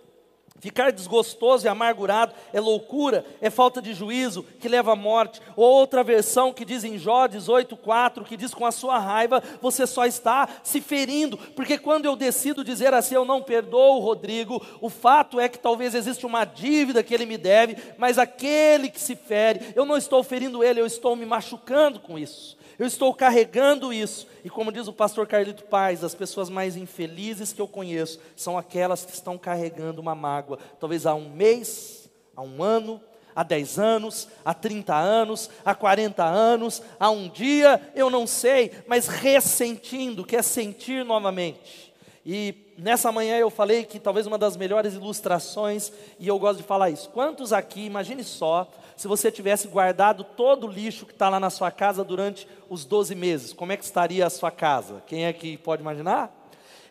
Ficar 0.60 0.92
desgostoso 0.92 1.64
e 1.64 1.68
amargurado 1.68 2.34
é 2.52 2.60
loucura, 2.60 3.24
é 3.40 3.48
falta 3.48 3.80
de 3.80 3.94
juízo 3.94 4.44
que 4.60 4.68
leva 4.68 4.92
à 4.92 4.96
morte. 4.96 5.40
Ou 5.56 5.64
outra 5.64 6.04
versão 6.04 6.52
que 6.52 6.66
diz 6.66 6.84
em 6.84 6.98
Jó 6.98 7.26
18:4, 7.26 8.24
que 8.24 8.36
diz 8.36 8.52
com 8.52 8.66
a 8.66 8.70
sua 8.70 8.98
raiva 8.98 9.42
você 9.62 9.86
só 9.86 10.04
está 10.04 10.46
se 10.62 10.82
ferindo, 10.82 11.38
porque 11.56 11.78
quando 11.78 12.04
eu 12.04 12.14
decido 12.14 12.62
dizer 12.62 12.92
assim, 12.92 13.14
eu 13.14 13.24
não 13.24 13.40
perdoo 13.40 13.96
o 13.96 14.00
Rodrigo, 14.00 14.62
o 14.82 14.90
fato 14.90 15.40
é 15.40 15.48
que 15.48 15.58
talvez 15.58 15.94
exista 15.94 16.26
uma 16.26 16.44
dívida 16.44 17.02
que 17.02 17.14
ele 17.14 17.24
me 17.24 17.38
deve, 17.38 17.78
mas 17.96 18.18
aquele 18.18 18.90
que 18.90 19.00
se 19.00 19.16
fere, 19.16 19.72
eu 19.74 19.86
não 19.86 19.96
estou 19.96 20.22
ferindo 20.22 20.62
ele, 20.62 20.78
eu 20.78 20.86
estou 20.86 21.16
me 21.16 21.24
machucando 21.24 21.98
com 21.98 22.18
isso. 22.18 22.59
Eu 22.80 22.86
estou 22.86 23.12
carregando 23.12 23.92
isso. 23.92 24.26
E 24.42 24.48
como 24.48 24.72
diz 24.72 24.88
o 24.88 24.92
pastor 24.94 25.26
Carlito 25.26 25.64
Paz, 25.64 26.02
as 26.02 26.14
pessoas 26.14 26.48
mais 26.48 26.76
infelizes 26.78 27.52
que 27.52 27.60
eu 27.60 27.68
conheço 27.68 28.18
são 28.34 28.56
aquelas 28.56 29.04
que 29.04 29.12
estão 29.12 29.36
carregando 29.36 30.00
uma 30.00 30.14
mágoa, 30.14 30.58
talvez 30.80 31.04
há 31.04 31.14
um 31.14 31.28
mês, 31.28 32.08
há 32.34 32.40
um 32.40 32.62
ano, 32.62 32.98
há 33.36 33.42
10 33.42 33.78
anos, 33.78 34.28
há 34.42 34.54
30 34.54 34.94
anos, 34.94 35.50
há 35.62 35.74
40 35.74 36.24
anos, 36.24 36.82
há 36.98 37.10
um 37.10 37.28
dia, 37.28 37.78
eu 37.94 38.08
não 38.08 38.26
sei, 38.26 38.72
mas 38.86 39.08
ressentindo, 39.08 40.24
quer 40.24 40.42
sentir 40.42 41.04
novamente. 41.04 41.92
E 42.24 42.54
nessa 42.78 43.12
manhã 43.12 43.36
eu 43.36 43.50
falei 43.50 43.84
que 43.84 43.98
talvez 43.98 44.26
uma 44.26 44.38
das 44.38 44.56
melhores 44.56 44.94
ilustrações, 44.94 45.92
e 46.18 46.28
eu 46.28 46.38
gosto 46.38 46.58
de 46.60 46.64
falar 46.64 46.88
isso. 46.88 47.10
Quantos 47.10 47.52
aqui, 47.52 47.84
imagine 47.84 48.24
só, 48.24 48.66
se 49.00 49.08
você 49.08 49.32
tivesse 49.32 49.66
guardado 49.66 50.22
todo 50.22 50.66
o 50.66 50.70
lixo 50.70 51.06
que 51.06 51.12
está 51.12 51.30
lá 51.30 51.40
na 51.40 51.48
sua 51.48 51.70
casa 51.70 52.04
durante 52.04 52.46
os 52.68 52.84
12 52.84 53.14
meses, 53.14 53.50
como 53.50 53.72
é 53.72 53.76
que 53.78 53.82
estaria 53.82 54.26
a 54.26 54.28
sua 54.28 54.50
casa? 54.50 55.02
Quem 55.06 55.24
é 55.24 55.32
que 55.32 55.56
pode 55.56 55.80
imaginar? 55.80 56.30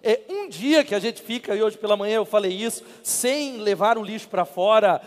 É 0.01 0.19
um 0.27 0.49
dia 0.49 0.83
que 0.83 0.95
a 0.95 0.99
gente 0.99 1.21
fica, 1.21 1.55
e 1.55 1.61
hoje 1.61 1.77
pela 1.77 1.95
manhã 1.95 2.15
eu 2.15 2.25
falei 2.25 2.51
isso, 2.51 2.83
sem 3.03 3.57
levar 3.57 3.95
o 3.95 4.03
lixo 4.03 4.27
para 4.27 4.43
fora, 4.43 4.99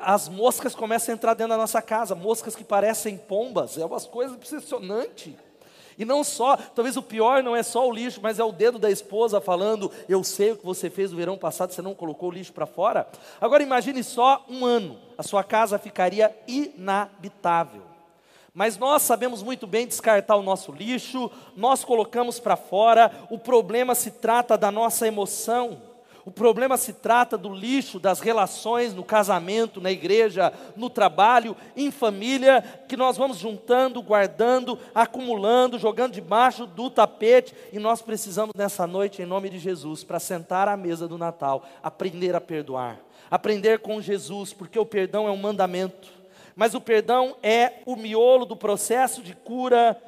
as 0.00 0.26
moscas 0.30 0.74
começam 0.74 1.12
a 1.12 1.16
entrar 1.16 1.34
dentro 1.34 1.50
da 1.50 1.58
nossa 1.58 1.82
casa, 1.82 2.14
moscas 2.14 2.56
que 2.56 2.64
parecem 2.64 3.18
pombas, 3.18 3.76
é 3.76 3.84
umas 3.84 4.06
coisas 4.06 4.34
impressionantes. 4.34 5.34
E 5.98 6.04
não 6.04 6.22
só, 6.22 6.56
talvez 6.56 6.96
o 6.96 7.02
pior 7.02 7.42
não 7.42 7.56
é 7.56 7.62
só 7.62 7.86
o 7.86 7.92
lixo, 7.92 8.20
mas 8.22 8.38
é 8.38 8.44
o 8.44 8.52
dedo 8.52 8.78
da 8.78 8.88
esposa 8.88 9.40
falando: 9.40 9.90
Eu 10.08 10.22
sei 10.22 10.52
o 10.52 10.56
que 10.56 10.64
você 10.64 10.88
fez 10.88 11.10
no 11.10 11.16
verão 11.16 11.36
passado, 11.36 11.72
você 11.72 11.82
não 11.82 11.94
colocou 11.94 12.28
o 12.28 12.32
lixo 12.32 12.52
para 12.52 12.66
fora. 12.66 13.08
Agora 13.40 13.64
imagine 13.64 14.04
só 14.04 14.44
um 14.48 14.64
ano, 14.64 14.96
a 15.18 15.24
sua 15.24 15.42
casa 15.42 15.76
ficaria 15.78 16.34
inabitável. 16.46 17.82
Mas 18.54 18.78
nós 18.78 19.02
sabemos 19.02 19.42
muito 19.42 19.66
bem 19.66 19.86
descartar 19.86 20.36
o 20.36 20.42
nosso 20.42 20.72
lixo, 20.72 21.30
nós 21.56 21.84
colocamos 21.84 22.40
para 22.40 22.56
fora, 22.56 23.10
o 23.28 23.38
problema 23.38 23.94
se 23.94 24.12
trata 24.12 24.56
da 24.56 24.70
nossa 24.70 25.06
emoção. 25.06 25.87
O 26.28 26.30
problema 26.30 26.76
se 26.76 26.92
trata 26.92 27.38
do 27.38 27.48
lixo 27.48 27.98
das 27.98 28.20
relações 28.20 28.92
no 28.92 29.02
casamento, 29.02 29.80
na 29.80 29.90
igreja, 29.90 30.52
no 30.76 30.90
trabalho, 30.90 31.56
em 31.74 31.90
família, 31.90 32.62
que 32.86 32.98
nós 32.98 33.16
vamos 33.16 33.38
juntando, 33.38 34.02
guardando, 34.02 34.78
acumulando, 34.94 35.78
jogando 35.78 36.12
debaixo 36.12 36.66
do 36.66 36.90
tapete, 36.90 37.54
e 37.72 37.78
nós 37.78 38.02
precisamos 38.02 38.52
nessa 38.54 38.86
noite, 38.86 39.22
em 39.22 39.24
nome 39.24 39.48
de 39.48 39.58
Jesus, 39.58 40.04
para 40.04 40.20
sentar 40.20 40.68
à 40.68 40.76
mesa 40.76 41.08
do 41.08 41.16
Natal, 41.16 41.64
aprender 41.82 42.36
a 42.36 42.42
perdoar, 42.42 43.00
aprender 43.30 43.78
com 43.78 43.98
Jesus, 43.98 44.52
porque 44.52 44.78
o 44.78 44.84
perdão 44.84 45.26
é 45.26 45.30
um 45.30 45.36
mandamento. 45.38 46.10
Mas 46.54 46.74
o 46.74 46.80
perdão 46.80 47.36
é 47.42 47.76
o 47.86 47.96
miolo 47.96 48.44
do 48.44 48.54
processo 48.54 49.22
de 49.22 49.34
cura 49.34 49.98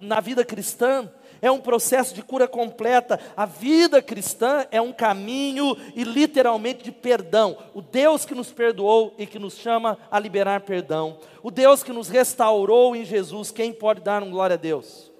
na 0.00 0.20
vida 0.20 0.44
cristã 0.44 1.10
é 1.40 1.50
um 1.50 1.60
processo 1.60 2.14
de 2.14 2.22
cura 2.22 2.48
completa. 2.48 3.20
A 3.36 3.46
vida 3.46 4.00
cristã 4.00 4.66
é 4.70 4.80
um 4.80 4.92
caminho 4.92 5.76
e 5.94 6.04
literalmente 6.04 6.82
de 6.82 6.92
perdão. 6.92 7.56
O 7.74 7.82
Deus 7.82 8.24
que 8.24 8.34
nos 8.34 8.52
perdoou 8.52 9.14
e 9.18 9.26
que 9.26 9.38
nos 9.38 9.56
chama 9.56 9.98
a 10.10 10.18
liberar 10.18 10.60
perdão. 10.62 11.18
O 11.42 11.50
Deus 11.50 11.82
que 11.82 11.92
nos 11.92 12.08
restaurou 12.08 12.94
em 12.96 13.04
Jesus, 13.04 13.50
quem 13.50 13.72
pode 13.72 14.00
dar 14.00 14.22
um 14.22 14.30
glória 14.30 14.54
a 14.54 14.58
Deus? 14.58 15.10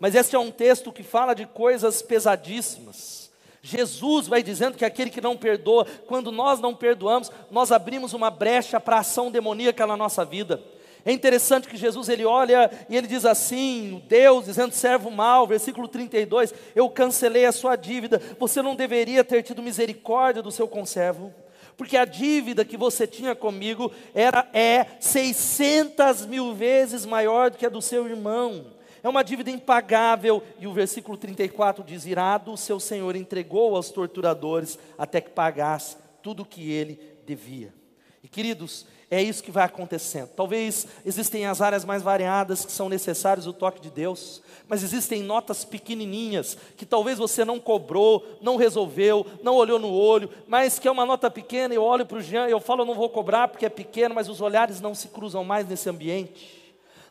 Mas 0.00 0.14
este 0.14 0.34
é 0.34 0.38
um 0.38 0.50
texto 0.50 0.90
que 0.90 1.02
fala 1.02 1.34
de 1.34 1.46
coisas 1.46 2.02
pesadíssimas. 2.02 3.30
Jesus 3.62 4.26
vai 4.26 4.42
dizendo 4.42 4.76
que 4.76 4.84
aquele 4.84 5.08
que 5.08 5.20
não 5.20 5.36
perdoa, 5.36 5.86
quando 6.08 6.32
nós 6.32 6.58
não 6.58 6.74
perdoamos, 6.74 7.30
nós 7.48 7.70
abrimos 7.70 8.12
uma 8.12 8.28
brecha 8.28 8.80
para 8.80 8.96
a 8.96 9.00
ação 9.00 9.30
demoníaca 9.30 9.86
na 9.86 9.96
nossa 9.96 10.24
vida. 10.24 10.60
É 11.04 11.12
interessante 11.12 11.68
que 11.68 11.76
Jesus 11.76 12.08
ele 12.08 12.24
olha 12.24 12.70
e 12.88 12.96
ele 12.96 13.08
diz 13.08 13.24
assim, 13.24 14.02
Deus 14.08 14.44
dizendo 14.44 14.72
servo 14.72 15.10
mal, 15.10 15.46
versículo 15.46 15.88
32, 15.88 16.54
eu 16.74 16.88
cancelei 16.88 17.44
a 17.44 17.52
sua 17.52 17.74
dívida, 17.74 18.20
você 18.38 18.62
não 18.62 18.76
deveria 18.76 19.24
ter 19.24 19.42
tido 19.42 19.62
misericórdia 19.62 20.42
do 20.42 20.52
seu 20.52 20.68
conservo, 20.68 21.34
porque 21.76 21.96
a 21.96 22.04
dívida 22.04 22.64
que 22.64 22.76
você 22.76 23.06
tinha 23.06 23.34
comigo 23.34 23.90
era 24.14 24.48
é 24.52 24.86
600 25.00 26.26
mil 26.26 26.54
vezes 26.54 27.04
maior 27.04 27.50
do 27.50 27.58
que 27.58 27.66
a 27.66 27.70
do 27.70 27.82
seu 27.82 28.06
irmão. 28.06 28.66
É 29.02 29.08
uma 29.08 29.24
dívida 29.24 29.50
impagável, 29.50 30.40
e 30.60 30.66
o 30.68 30.72
versículo 30.72 31.16
34 31.16 31.82
diz: 31.82 32.06
Irado, 32.06 32.56
seu 32.56 32.78
senhor 32.78 33.16
entregou 33.16 33.74
aos 33.74 33.90
torturadores 33.90 34.78
até 34.96 35.20
que 35.20 35.30
pagasse 35.30 35.96
tudo 36.22 36.44
o 36.44 36.46
que 36.46 36.70
ele 36.70 37.00
devia. 37.26 37.81
E 38.22 38.28
queridos, 38.28 38.86
é 39.10 39.20
isso 39.20 39.42
que 39.42 39.50
vai 39.50 39.64
acontecendo. 39.64 40.30
Talvez 40.36 40.86
existem 41.04 41.44
as 41.44 41.60
áreas 41.60 41.84
mais 41.84 42.02
variadas 42.02 42.64
que 42.64 42.72
são 42.72 42.88
necessários 42.88 43.46
o 43.46 43.52
toque 43.52 43.80
de 43.80 43.90
Deus, 43.90 44.40
mas 44.68 44.82
existem 44.82 45.22
notas 45.22 45.64
pequenininhas 45.64 46.56
que 46.76 46.86
talvez 46.86 47.18
você 47.18 47.44
não 47.44 47.58
cobrou, 47.58 48.24
não 48.40 48.56
resolveu, 48.56 49.26
não 49.42 49.56
olhou 49.56 49.78
no 49.78 49.92
olho, 49.92 50.30
mas 50.46 50.78
que 50.78 50.86
é 50.86 50.90
uma 50.90 51.04
nota 51.04 51.30
pequena. 51.30 51.74
Eu 51.74 51.82
olho 51.82 52.06
para 52.06 52.18
o 52.18 52.22
Jean 52.22 52.48
e 52.48 52.52
eu 52.52 52.60
falo, 52.60 52.82
eu 52.82 52.86
não 52.86 52.94
vou 52.94 53.10
cobrar 53.10 53.48
porque 53.48 53.66
é 53.66 53.68
pequeno, 53.68 54.14
mas 54.14 54.28
os 54.28 54.40
olhares 54.40 54.80
não 54.80 54.94
se 54.94 55.08
cruzam 55.08 55.44
mais 55.44 55.68
nesse 55.68 55.90
ambiente 55.90 56.61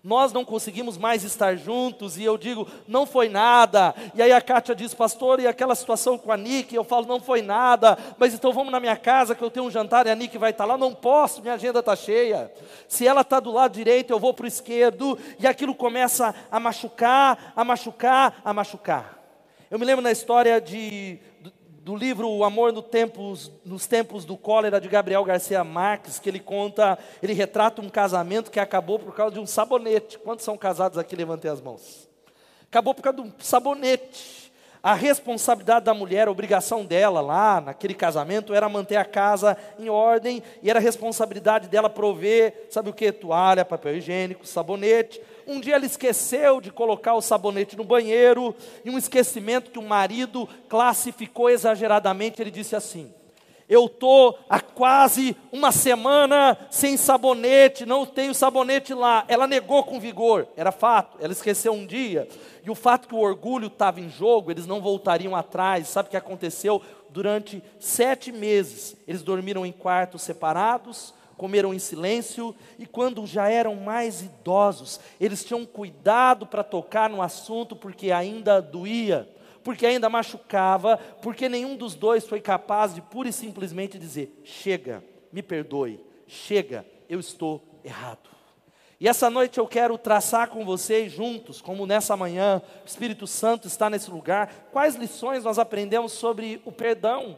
nós 0.03 0.33
não 0.33 0.43
conseguimos 0.43 0.97
mais 0.97 1.23
estar 1.23 1.55
juntos, 1.55 2.17
e 2.17 2.23
eu 2.23 2.37
digo, 2.37 2.67
não 2.87 3.05
foi 3.05 3.29
nada. 3.29 3.93
E 4.15 4.21
aí 4.21 4.31
a 4.31 4.41
Kátia 4.41 4.75
diz, 4.75 4.93
pastor, 4.93 5.39
e 5.39 5.47
aquela 5.47 5.75
situação 5.75 6.17
com 6.17 6.31
a 6.31 6.37
Nick? 6.37 6.73
Eu 6.73 6.83
falo, 6.83 7.05
não 7.05 7.19
foi 7.19 7.41
nada, 7.41 7.97
mas 8.17 8.33
então 8.33 8.51
vamos 8.51 8.71
na 8.71 8.79
minha 8.79 8.97
casa 8.97 9.35
que 9.35 9.43
eu 9.43 9.51
tenho 9.51 9.65
um 9.65 9.71
jantar 9.71 10.07
e 10.07 10.09
a 10.09 10.15
Nick 10.15 10.37
vai 10.37 10.51
estar 10.51 10.65
lá. 10.65 10.77
Não 10.77 10.93
posso, 10.93 11.41
minha 11.41 11.53
agenda 11.53 11.79
está 11.79 11.95
cheia. 11.95 12.51
Se 12.87 13.05
ela 13.05 13.21
está 13.21 13.39
do 13.39 13.51
lado 13.51 13.73
direito, 13.73 14.11
eu 14.11 14.19
vou 14.19 14.33
para 14.33 14.45
o 14.45 14.47
esquerdo, 14.47 15.17
e 15.39 15.45
aquilo 15.45 15.75
começa 15.75 16.33
a 16.51 16.59
machucar, 16.59 17.53
a 17.55 17.63
machucar, 17.63 18.41
a 18.43 18.53
machucar. 18.53 19.19
Eu 19.69 19.79
me 19.79 19.85
lembro 19.85 20.03
na 20.03 20.11
história 20.11 20.59
de, 20.59 21.19
do 21.83 21.95
livro 21.95 22.29
O 22.29 22.43
Amor 22.43 22.71
no 22.71 22.83
tempos, 22.83 23.51
nos 23.65 23.87
Tempos 23.87 24.23
do 24.23 24.37
Cólera, 24.37 24.79
de 24.79 24.87
Gabriel 24.87 25.23
Garcia 25.23 25.63
Marques, 25.63 26.19
que 26.19 26.29
ele 26.29 26.39
conta, 26.39 26.97
ele 27.23 27.33
retrata 27.33 27.81
um 27.81 27.89
casamento 27.89 28.51
que 28.51 28.59
acabou 28.59 28.99
por 28.99 29.15
causa 29.15 29.33
de 29.33 29.39
um 29.39 29.47
sabonete. 29.47 30.19
Quantos 30.19 30.45
são 30.45 30.55
casados 30.55 30.99
aqui? 30.99 31.15
Levantem 31.15 31.49
as 31.49 31.59
mãos. 31.59 32.07
Acabou 32.69 32.93
por 32.93 33.01
causa 33.01 33.21
de 33.21 33.27
um 33.27 33.31
sabonete. 33.39 34.51
A 34.83 34.93
responsabilidade 34.93 35.85
da 35.85 35.93
mulher, 35.93 36.27
a 36.27 36.31
obrigação 36.31 36.85
dela 36.85 37.21
lá 37.21 37.61
naquele 37.61 37.93
casamento 37.93 38.53
era 38.53 38.69
manter 38.69 38.95
a 38.95 39.05
casa 39.05 39.55
em 39.77 39.89
ordem 39.89 40.41
e 40.63 40.69
era 40.69 40.79
responsabilidade 40.79 41.67
dela 41.67 41.87
prover, 41.89 42.67
sabe 42.69 42.89
o 42.89 42.93
que? 42.93 43.11
Toalha, 43.11 43.63
papel 43.63 43.97
higiênico, 43.97 44.45
sabonete. 44.45 45.21
Um 45.51 45.59
dia 45.59 45.75
ela 45.75 45.85
esqueceu 45.85 46.61
de 46.61 46.71
colocar 46.71 47.13
o 47.13 47.21
sabonete 47.21 47.75
no 47.75 47.83
banheiro 47.83 48.55
e 48.85 48.89
um 48.89 48.97
esquecimento 48.97 49.69
que 49.69 49.79
o 49.79 49.83
marido 49.83 50.47
classificou 50.69 51.49
exageradamente. 51.49 52.41
Ele 52.41 52.49
disse 52.49 52.73
assim: 52.73 53.13
eu 53.71 53.85
estou 53.85 54.37
há 54.49 54.59
quase 54.59 55.33
uma 55.49 55.71
semana 55.71 56.57
sem 56.69 56.97
sabonete, 56.97 57.85
não 57.85 58.05
tenho 58.05 58.33
sabonete 58.33 58.93
lá. 58.93 59.23
Ela 59.29 59.47
negou 59.47 59.81
com 59.85 59.97
vigor, 59.97 60.45
era 60.57 60.73
fato, 60.73 61.17
ela 61.21 61.31
esqueceu 61.31 61.71
um 61.71 61.85
dia. 61.85 62.27
E 62.65 62.69
o 62.69 62.75
fato 62.75 63.07
que 63.07 63.15
o 63.15 63.19
orgulho 63.19 63.67
estava 63.67 64.01
em 64.01 64.09
jogo, 64.09 64.51
eles 64.51 64.67
não 64.67 64.81
voltariam 64.81 65.33
atrás. 65.33 65.87
Sabe 65.87 66.07
o 66.07 66.11
que 66.11 66.17
aconteceu? 66.17 66.81
Durante 67.09 67.63
sete 67.79 68.29
meses, 68.29 68.97
eles 69.07 69.23
dormiram 69.23 69.65
em 69.65 69.71
quartos 69.71 70.21
separados, 70.21 71.13
comeram 71.41 71.73
em 71.73 71.79
silêncio, 71.79 72.55
e 72.77 72.85
quando 72.85 73.25
já 73.25 73.49
eram 73.49 73.75
mais 73.75 74.21
idosos, 74.21 74.99
eles 75.19 75.43
tinham 75.43 75.65
cuidado 75.65 76.45
para 76.45 76.63
tocar 76.63 77.09
no 77.09 77.19
assunto, 77.19 77.75
porque 77.75 78.11
ainda 78.11 78.61
doía 78.61 79.27
porque 79.63 79.85
ainda 79.85 80.09
machucava, 80.09 80.97
porque 81.21 81.47
nenhum 81.47 81.75
dos 81.75 81.93
dois 81.93 82.27
foi 82.27 82.41
capaz 82.41 82.95
de 82.95 83.01
pura 83.01 83.29
e 83.29 83.33
simplesmente 83.33 83.99
dizer: 83.99 84.39
chega, 84.43 85.03
me 85.31 85.43
perdoe, 85.43 85.99
chega, 86.27 86.83
eu 87.07 87.19
estou 87.19 87.61
errado. 87.83 88.29
E 88.99 89.07
essa 89.07 89.29
noite 89.29 89.59
eu 89.59 89.67
quero 89.67 89.99
traçar 89.99 90.49
com 90.49 90.65
vocês 90.65 91.11
juntos, 91.11 91.61
como 91.61 91.85
nessa 91.85 92.17
manhã 92.17 92.61
o 92.83 92.87
Espírito 92.87 93.27
Santo 93.27 93.67
está 93.67 93.87
nesse 93.87 94.09
lugar, 94.09 94.69
quais 94.71 94.95
lições 94.95 95.43
nós 95.43 95.59
aprendemos 95.59 96.11
sobre 96.11 96.59
o 96.65 96.71
perdão 96.71 97.37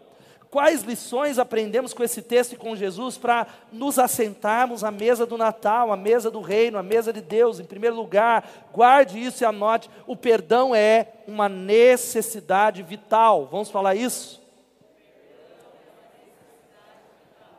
Quais 0.53 0.83
lições 0.83 1.39
aprendemos 1.39 1.95
com 1.95 2.03
esse 2.03 2.21
texto 2.21 2.53
e 2.53 2.57
com 2.57 2.75
Jesus 2.75 3.17
para 3.17 3.47
nos 3.71 3.97
assentarmos 3.97 4.83
à 4.83 4.91
mesa 4.91 5.25
do 5.25 5.35
Natal, 5.35 5.91
à 5.91 5.97
mesa 5.97 6.29
do 6.29 6.41
reino, 6.41 6.77
à 6.77 6.83
mesa 6.83 7.11
de 7.11 7.21
Deus? 7.21 7.59
Em 7.59 7.65
primeiro 7.65 7.95
lugar, 7.95 8.67
guarde 8.71 9.17
isso 9.17 9.43
e 9.43 9.47
anote: 9.47 9.89
o 10.05 10.15
perdão 10.15 10.75
é 10.75 11.07
uma 11.27 11.49
necessidade 11.49 12.83
vital. 12.83 13.47
Vamos 13.47 13.71
falar 13.71 13.95
isso? 13.95 14.39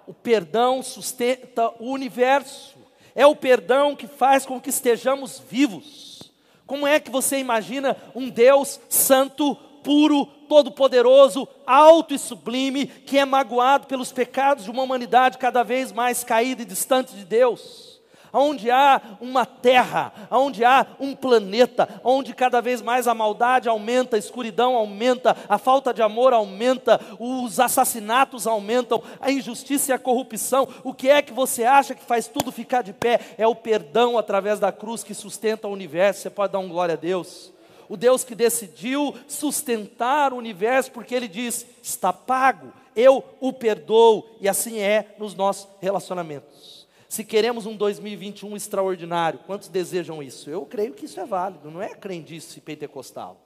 O 0.06 0.14
perdão 0.14 0.80
sustenta 0.80 1.70
o 1.80 1.90
universo. 1.90 2.78
É 3.12 3.26
o 3.26 3.34
perdão 3.34 3.96
que 3.96 4.06
faz 4.06 4.46
com 4.46 4.60
que 4.60 4.70
estejamos 4.70 5.40
vivos. 5.40 6.32
Como 6.64 6.86
é 6.86 7.00
que 7.00 7.10
você 7.10 7.38
imagina 7.38 7.96
um 8.14 8.30
Deus 8.30 8.80
santo, 8.88 9.58
puro, 9.84 10.26
todo-poderoso, 10.48 11.46
alto 11.66 12.14
e 12.14 12.18
sublime, 12.18 12.86
que 12.86 13.18
é 13.18 13.24
magoado 13.24 13.86
pelos 13.86 14.10
pecados 14.10 14.64
de 14.64 14.70
uma 14.70 14.82
humanidade 14.82 15.38
cada 15.38 15.62
vez 15.62 15.92
mais 15.92 16.24
caída 16.24 16.62
e 16.62 16.64
distante 16.64 17.14
de 17.14 17.24
Deus. 17.24 17.92
Onde 18.36 18.68
há 18.68 19.00
uma 19.20 19.46
terra, 19.46 20.12
onde 20.28 20.64
há 20.64 20.84
um 20.98 21.14
planeta, 21.14 21.88
onde 22.02 22.34
cada 22.34 22.60
vez 22.60 22.82
mais 22.82 23.06
a 23.06 23.14
maldade 23.14 23.68
aumenta, 23.68 24.16
a 24.16 24.18
escuridão 24.18 24.74
aumenta, 24.74 25.36
a 25.48 25.56
falta 25.56 25.94
de 25.94 26.02
amor 26.02 26.32
aumenta, 26.32 27.00
os 27.20 27.60
assassinatos 27.60 28.48
aumentam, 28.48 29.00
a 29.20 29.30
injustiça 29.30 29.92
e 29.92 29.94
a 29.94 30.00
corrupção. 30.00 30.66
O 30.82 30.92
que 30.92 31.08
é 31.08 31.22
que 31.22 31.32
você 31.32 31.62
acha 31.62 31.94
que 31.94 32.02
faz 32.02 32.26
tudo 32.26 32.50
ficar 32.50 32.82
de 32.82 32.92
pé? 32.92 33.20
É 33.38 33.46
o 33.46 33.54
perdão 33.54 34.18
através 34.18 34.58
da 34.58 34.72
cruz 34.72 35.04
que 35.04 35.14
sustenta 35.14 35.68
o 35.68 35.72
universo. 35.72 36.22
Você 36.22 36.30
pode 36.30 36.52
dar 36.52 36.58
um 36.58 36.68
glória 36.68 36.94
a 36.94 36.98
Deus 36.98 37.53
o 37.88 37.96
Deus 37.96 38.24
que 38.24 38.34
decidiu 38.34 39.14
sustentar 39.28 40.32
o 40.32 40.36
universo, 40.36 40.90
porque 40.90 41.14
Ele 41.14 41.28
diz: 41.28 41.66
está 41.82 42.12
pago, 42.12 42.72
eu 42.94 43.24
o 43.40 43.52
perdoo, 43.52 44.26
e 44.40 44.48
assim 44.48 44.78
é 44.78 45.14
nos 45.18 45.34
nossos 45.34 45.68
relacionamentos. 45.80 46.86
Se 47.08 47.22
queremos 47.22 47.64
um 47.64 47.76
2021 47.76 48.56
extraordinário, 48.56 49.38
quantos 49.46 49.68
desejam 49.68 50.22
isso? 50.22 50.50
Eu 50.50 50.66
creio 50.66 50.94
que 50.94 51.04
isso 51.04 51.20
é 51.20 51.24
válido, 51.24 51.70
não 51.70 51.80
é 51.80 51.94
crendice 51.94 52.60
pentecostal. 52.60 53.40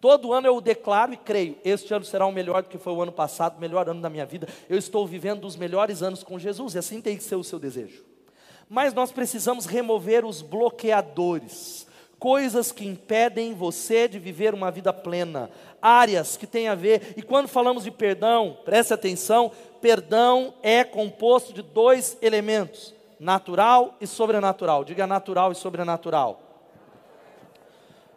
Todo 0.00 0.32
ano 0.32 0.46
eu 0.46 0.60
declaro 0.60 1.14
e 1.14 1.16
creio, 1.16 1.56
este 1.64 1.94
ano 1.94 2.04
será 2.04 2.26
o 2.26 2.32
melhor 2.32 2.62
do 2.62 2.68
que 2.68 2.76
foi 2.76 2.92
o 2.92 3.00
ano 3.00 3.12
passado, 3.12 3.56
o 3.56 3.60
melhor 3.60 3.88
ano 3.88 4.02
da 4.02 4.10
minha 4.10 4.26
vida. 4.26 4.46
Eu 4.68 4.76
estou 4.76 5.06
vivendo 5.06 5.46
os 5.46 5.56
melhores 5.56 6.02
anos 6.02 6.22
com 6.22 6.38
Jesus, 6.38 6.74
e 6.74 6.78
assim 6.78 7.00
tem 7.00 7.16
que 7.16 7.22
ser 7.22 7.36
o 7.36 7.44
seu 7.44 7.58
desejo. 7.58 8.04
Mas 8.68 8.92
nós 8.92 9.12
precisamos 9.12 9.64
remover 9.64 10.24
os 10.24 10.42
bloqueadores 10.42 11.83
coisas 12.24 12.72
que 12.72 12.86
impedem 12.86 13.52
você 13.52 14.08
de 14.08 14.18
viver 14.18 14.54
uma 14.54 14.70
vida 14.70 14.94
plena, 14.94 15.50
áreas 15.82 16.38
que 16.38 16.46
têm 16.46 16.68
a 16.68 16.74
ver, 16.74 17.12
e 17.18 17.22
quando 17.22 17.48
falamos 17.48 17.84
de 17.84 17.90
perdão, 17.90 18.56
preste 18.64 18.94
atenção: 18.94 19.52
perdão 19.78 20.54
é 20.62 20.82
composto 20.82 21.52
de 21.52 21.60
dois 21.60 22.16
elementos, 22.22 22.94
natural 23.20 23.94
e 24.00 24.06
sobrenatural. 24.06 24.86
Diga 24.86 25.06
natural 25.06 25.52
e 25.52 25.54
sobrenatural. 25.54 26.40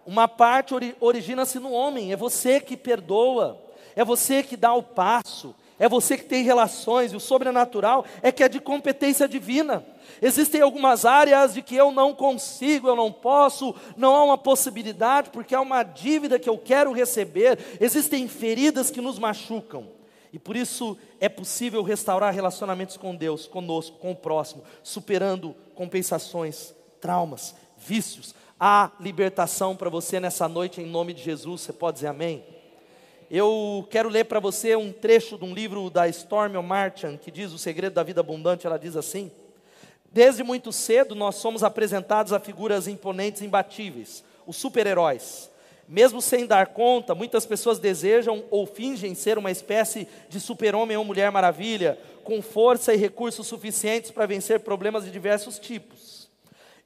Uma 0.06 0.26
parte 0.26 0.74
ori 0.74 0.96
origina-se 1.02 1.60
no 1.60 1.74
homem, 1.74 2.13
é 2.13 2.15
você 2.15 2.62
que 2.62 2.78
perdoa, 2.78 3.62
é 3.93 4.06
você 4.06 4.41
que 4.41 4.56
dá 4.56 4.74
o 4.74 4.82
passo, 4.82 5.54
é 5.79 5.87
você 5.87 6.17
que 6.17 6.25
tem 6.25 6.43
relações, 6.43 7.13
e 7.13 7.15
o 7.15 7.19
sobrenatural 7.19 8.05
é 8.21 8.31
que 8.31 8.43
é 8.43 8.49
de 8.49 8.59
competência 8.59 9.27
divina. 9.27 9.85
Existem 10.21 10.61
algumas 10.61 11.05
áreas 11.05 11.53
de 11.53 11.61
que 11.61 11.75
eu 11.75 11.91
não 11.91 12.13
consigo, 12.15 12.87
eu 12.87 12.95
não 12.95 13.11
posso, 13.11 13.75
não 13.95 14.15
há 14.15 14.23
uma 14.23 14.37
possibilidade, 14.37 15.29
porque 15.29 15.53
há 15.53 15.61
uma 15.61 15.83
dívida 15.83 16.39
que 16.39 16.49
eu 16.49 16.57
quero 16.57 16.91
receber. 16.91 17.59
Existem 17.79 18.27
feridas 18.27 18.89
que 18.89 19.01
nos 19.01 19.19
machucam. 19.19 19.87
E 20.33 20.39
por 20.39 20.55
isso 20.55 20.97
é 21.19 21.29
possível 21.29 21.83
restaurar 21.83 22.33
relacionamentos 22.33 22.97
com 22.97 23.15
Deus, 23.15 23.45
conosco, 23.45 23.97
com 23.97 24.11
o 24.11 24.15
próximo, 24.15 24.63
superando 24.83 25.55
compensações, 25.75 26.73
traumas, 26.99 27.55
vícios. 27.77 28.33
Há 28.59 28.91
libertação 28.99 29.75
para 29.75 29.89
você 29.89 30.19
nessa 30.19 30.47
noite 30.47 30.81
em 30.81 30.85
nome 30.87 31.13
de 31.13 31.21
Jesus. 31.21 31.61
Você 31.61 31.73
pode 31.73 31.95
dizer 31.95 32.07
amém? 32.07 32.57
Eu 33.29 33.85
quero 33.89 34.07
ler 34.07 34.23
para 34.23 34.39
você 34.39 34.73
um 34.77 34.89
trecho 34.89 35.37
de 35.37 35.43
um 35.43 35.53
livro 35.53 35.89
da 35.89 36.07
Stormy 36.07 36.57
Marchand 36.61 37.17
que 37.17 37.29
diz 37.29 37.51
O 37.51 37.57
Segredo 37.57 37.93
da 37.93 38.03
Vida 38.03 38.21
Abundante. 38.21 38.65
Ela 38.65 38.79
diz 38.79 38.95
assim: 38.95 39.29
Desde 40.13 40.43
muito 40.43 40.71
cedo 40.71 41.13
nós 41.13 41.35
somos 41.35 41.61
apresentados 41.61 42.31
a 42.31 42.39
figuras 42.39 42.87
imponentes, 42.87 43.41
imbatíveis, 43.41 44.23
os 44.45 44.55
super-heróis. 44.55 45.49
Mesmo 45.89 46.21
sem 46.21 46.45
dar 46.45 46.67
conta, 46.67 47.13
muitas 47.13 47.45
pessoas 47.45 47.79
desejam 47.79 48.45
ou 48.49 48.65
fingem 48.65 49.13
ser 49.13 49.37
uma 49.37 49.51
espécie 49.51 50.07
de 50.29 50.39
super-homem 50.39 50.95
ou 50.95 51.03
mulher 51.03 51.29
maravilha, 51.29 51.99
com 52.23 52.41
força 52.41 52.93
e 52.93 52.97
recursos 52.97 53.47
suficientes 53.47 54.09
para 54.09 54.25
vencer 54.25 54.61
problemas 54.61 55.03
de 55.03 55.11
diversos 55.11 55.59
tipos. 55.59 55.96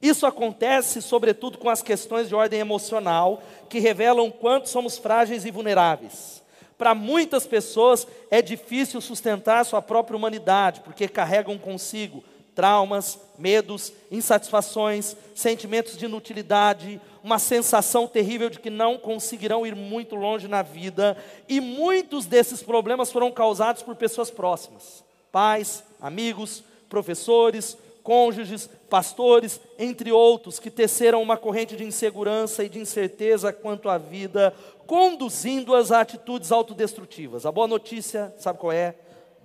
Isso 0.02 0.26
acontece, 0.26 1.00
sobretudo, 1.00 1.56
com 1.56 1.70
as 1.70 1.80
questões 1.80 2.28
de 2.28 2.34
ordem 2.34 2.58
emocional, 2.58 3.40
que 3.68 3.78
revelam 3.78 4.32
quanto 4.32 4.68
somos 4.68 4.98
frágeis 4.98 5.44
e 5.44 5.50
vulneráveis. 5.52 6.42
Para 6.76 6.92
muitas 6.92 7.46
pessoas 7.46 8.04
é 8.28 8.42
difícil 8.42 9.00
sustentar 9.00 9.64
sua 9.64 9.80
própria 9.80 10.16
humanidade, 10.16 10.80
porque 10.80 11.06
carregam 11.06 11.56
consigo 11.56 12.24
traumas, 12.52 13.18
medos, 13.38 13.92
insatisfações, 14.10 15.16
sentimentos 15.34 15.96
de 15.96 16.04
inutilidade, 16.04 17.00
uma 17.22 17.38
sensação 17.38 18.06
terrível 18.08 18.50
de 18.50 18.58
que 18.58 18.68
não 18.68 18.98
conseguirão 18.98 19.64
ir 19.64 19.76
muito 19.76 20.16
longe 20.16 20.48
na 20.48 20.62
vida, 20.62 21.16
e 21.48 21.60
muitos 21.60 22.26
desses 22.26 22.62
problemas 22.62 23.12
foram 23.12 23.30
causados 23.30 23.82
por 23.82 23.94
pessoas 23.94 24.30
próximas, 24.30 25.04
pais, 25.30 25.84
amigos, 26.00 26.64
professores, 26.88 27.78
cônjuges, 28.02 28.68
pastores, 28.88 29.60
entre 29.78 30.12
outros, 30.12 30.58
que 30.58 30.70
teceram 30.70 31.22
uma 31.22 31.36
corrente 31.36 31.76
de 31.76 31.84
insegurança 31.84 32.64
e 32.64 32.68
de 32.68 32.78
incerteza 32.78 33.52
quanto 33.52 33.88
à 33.88 33.98
vida, 33.98 34.54
conduzindo-as 34.86 35.92
a 35.92 36.00
atitudes 36.00 36.52
autodestrutivas. 36.52 37.46
A 37.46 37.52
boa 37.52 37.66
notícia, 37.66 38.34
sabe 38.38 38.58
qual 38.58 38.72
é? 38.72 38.94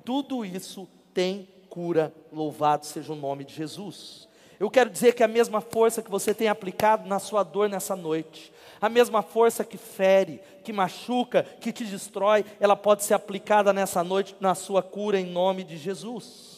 Tudo 0.03 0.43
isso 0.43 0.87
tem 1.13 1.47
cura, 1.69 2.13
louvado 2.31 2.85
seja 2.85 3.13
o 3.13 3.15
nome 3.15 3.43
de 3.43 3.53
Jesus. 3.53 4.27
Eu 4.59 4.71
quero 4.71 4.89
dizer 4.89 5.13
que 5.13 5.23
a 5.23 5.27
mesma 5.27 5.61
força 5.61 6.01
que 6.01 6.09
você 6.09 6.33
tem 6.33 6.47
aplicado 6.47 7.07
na 7.07 7.19
sua 7.19 7.43
dor 7.43 7.69
nessa 7.69 7.95
noite, 7.95 8.51
a 8.81 8.89
mesma 8.89 9.21
força 9.21 9.63
que 9.63 9.77
fere, 9.77 10.41
que 10.63 10.73
machuca, 10.73 11.43
que 11.43 11.71
te 11.71 11.83
destrói, 11.83 12.43
ela 12.59 12.75
pode 12.75 13.03
ser 13.03 13.13
aplicada 13.13 13.71
nessa 13.71 14.03
noite 14.03 14.35
na 14.39 14.55
sua 14.55 14.81
cura 14.81 15.19
em 15.19 15.25
nome 15.25 15.63
de 15.63 15.77
Jesus. 15.77 16.56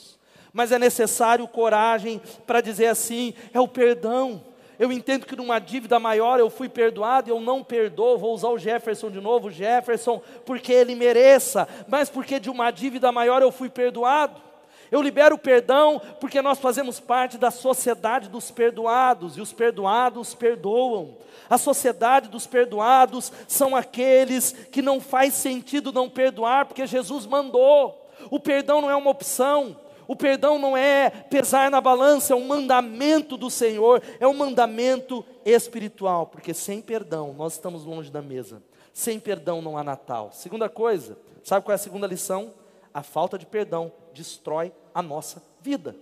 Mas 0.51 0.71
é 0.71 0.79
necessário 0.79 1.47
coragem 1.47 2.21
para 2.45 2.61
dizer 2.61 2.87
assim: 2.87 3.33
é 3.53 3.59
o 3.59 3.67
perdão. 3.67 4.43
Eu 4.79 4.93
entendo 4.93 5.25
que 5.25 5.35
numa 5.35 5.59
dívida 5.59 5.99
maior 5.99 6.39
eu 6.39 6.49
fui 6.49 6.69
perdoado 6.69 7.29
e 7.29 7.31
eu 7.31 7.41
não 7.41 7.61
perdoo. 7.61 8.17
Vou 8.17 8.33
usar 8.33 8.47
o 8.47 8.57
Jefferson 8.57 9.11
de 9.11 9.19
novo, 9.19 9.51
Jefferson, 9.51 10.21
porque 10.45 10.71
ele 10.71 10.95
mereça, 10.95 11.67
mas 11.85 12.09
porque 12.09 12.39
de 12.39 12.49
uma 12.49 12.71
dívida 12.71 13.11
maior 13.11 13.41
eu 13.41 13.51
fui 13.51 13.69
perdoado. 13.69 14.41
Eu 14.89 15.01
libero 15.01 15.35
o 15.35 15.39
perdão 15.39 16.01
porque 16.19 16.41
nós 16.41 16.59
fazemos 16.59 16.99
parte 16.99 17.37
da 17.37 17.51
sociedade 17.51 18.29
dos 18.29 18.49
perdoados 18.49 19.37
e 19.37 19.41
os 19.41 19.51
perdoados 19.51 20.33
perdoam. 20.33 21.17
A 21.49 21.57
sociedade 21.57 22.29
dos 22.29 22.47
perdoados 22.47 23.31
são 23.47 23.75
aqueles 23.75 24.53
que 24.71 24.81
não 24.81 25.01
faz 25.01 25.33
sentido 25.33 25.91
não 25.91 26.09
perdoar 26.09 26.65
porque 26.65 26.87
Jesus 26.87 27.25
mandou. 27.25 28.09
O 28.31 28.39
perdão 28.39 28.81
não 28.81 28.89
é 28.89 28.95
uma 28.95 29.11
opção. 29.11 29.75
O 30.09 30.15
perdão 30.15 30.57
não 30.57 30.75
é 30.75 31.11
pesar 31.11 31.69
na 31.69 31.79
balança, 31.79 32.33
é 32.33 32.35
um 32.35 32.47
mandamento 32.47 33.37
do 33.37 33.47
Senhor, 33.47 34.01
é 34.19 34.27
um 34.27 34.33
mandamento 34.33 35.23
espiritual, 35.45 36.25
porque 36.25 36.51
sem 36.51 36.81
perdão 36.81 37.31
nós 37.37 37.53
estamos 37.53 37.85
longe 37.85 38.09
da 38.09 38.19
mesa. 38.19 38.59
Sem 38.91 39.19
perdão 39.19 39.61
não 39.61 39.77
há 39.77 39.83
Natal. 39.83 40.31
Segunda 40.33 40.67
coisa, 40.67 41.15
sabe 41.43 41.63
qual 41.63 41.73
é 41.73 41.75
a 41.75 41.77
segunda 41.77 42.07
lição? 42.07 42.51
A 42.91 43.03
falta 43.03 43.37
de 43.37 43.45
perdão 43.45 43.91
destrói 44.11 44.73
a 44.95 45.03
nossa 45.03 45.43
vida. 45.61 45.95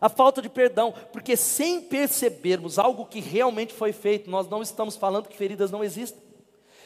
A 0.00 0.08
falta 0.08 0.40
de 0.40 0.48
perdão, 0.48 0.94
porque 1.12 1.36
sem 1.36 1.82
percebermos 1.82 2.78
algo 2.78 3.04
que 3.04 3.20
realmente 3.20 3.74
foi 3.74 3.92
feito, 3.92 4.30
nós 4.30 4.48
não 4.48 4.62
estamos 4.62 4.96
falando 4.96 5.28
que 5.28 5.36
feridas 5.36 5.70
não 5.70 5.84
existem. 5.84 6.22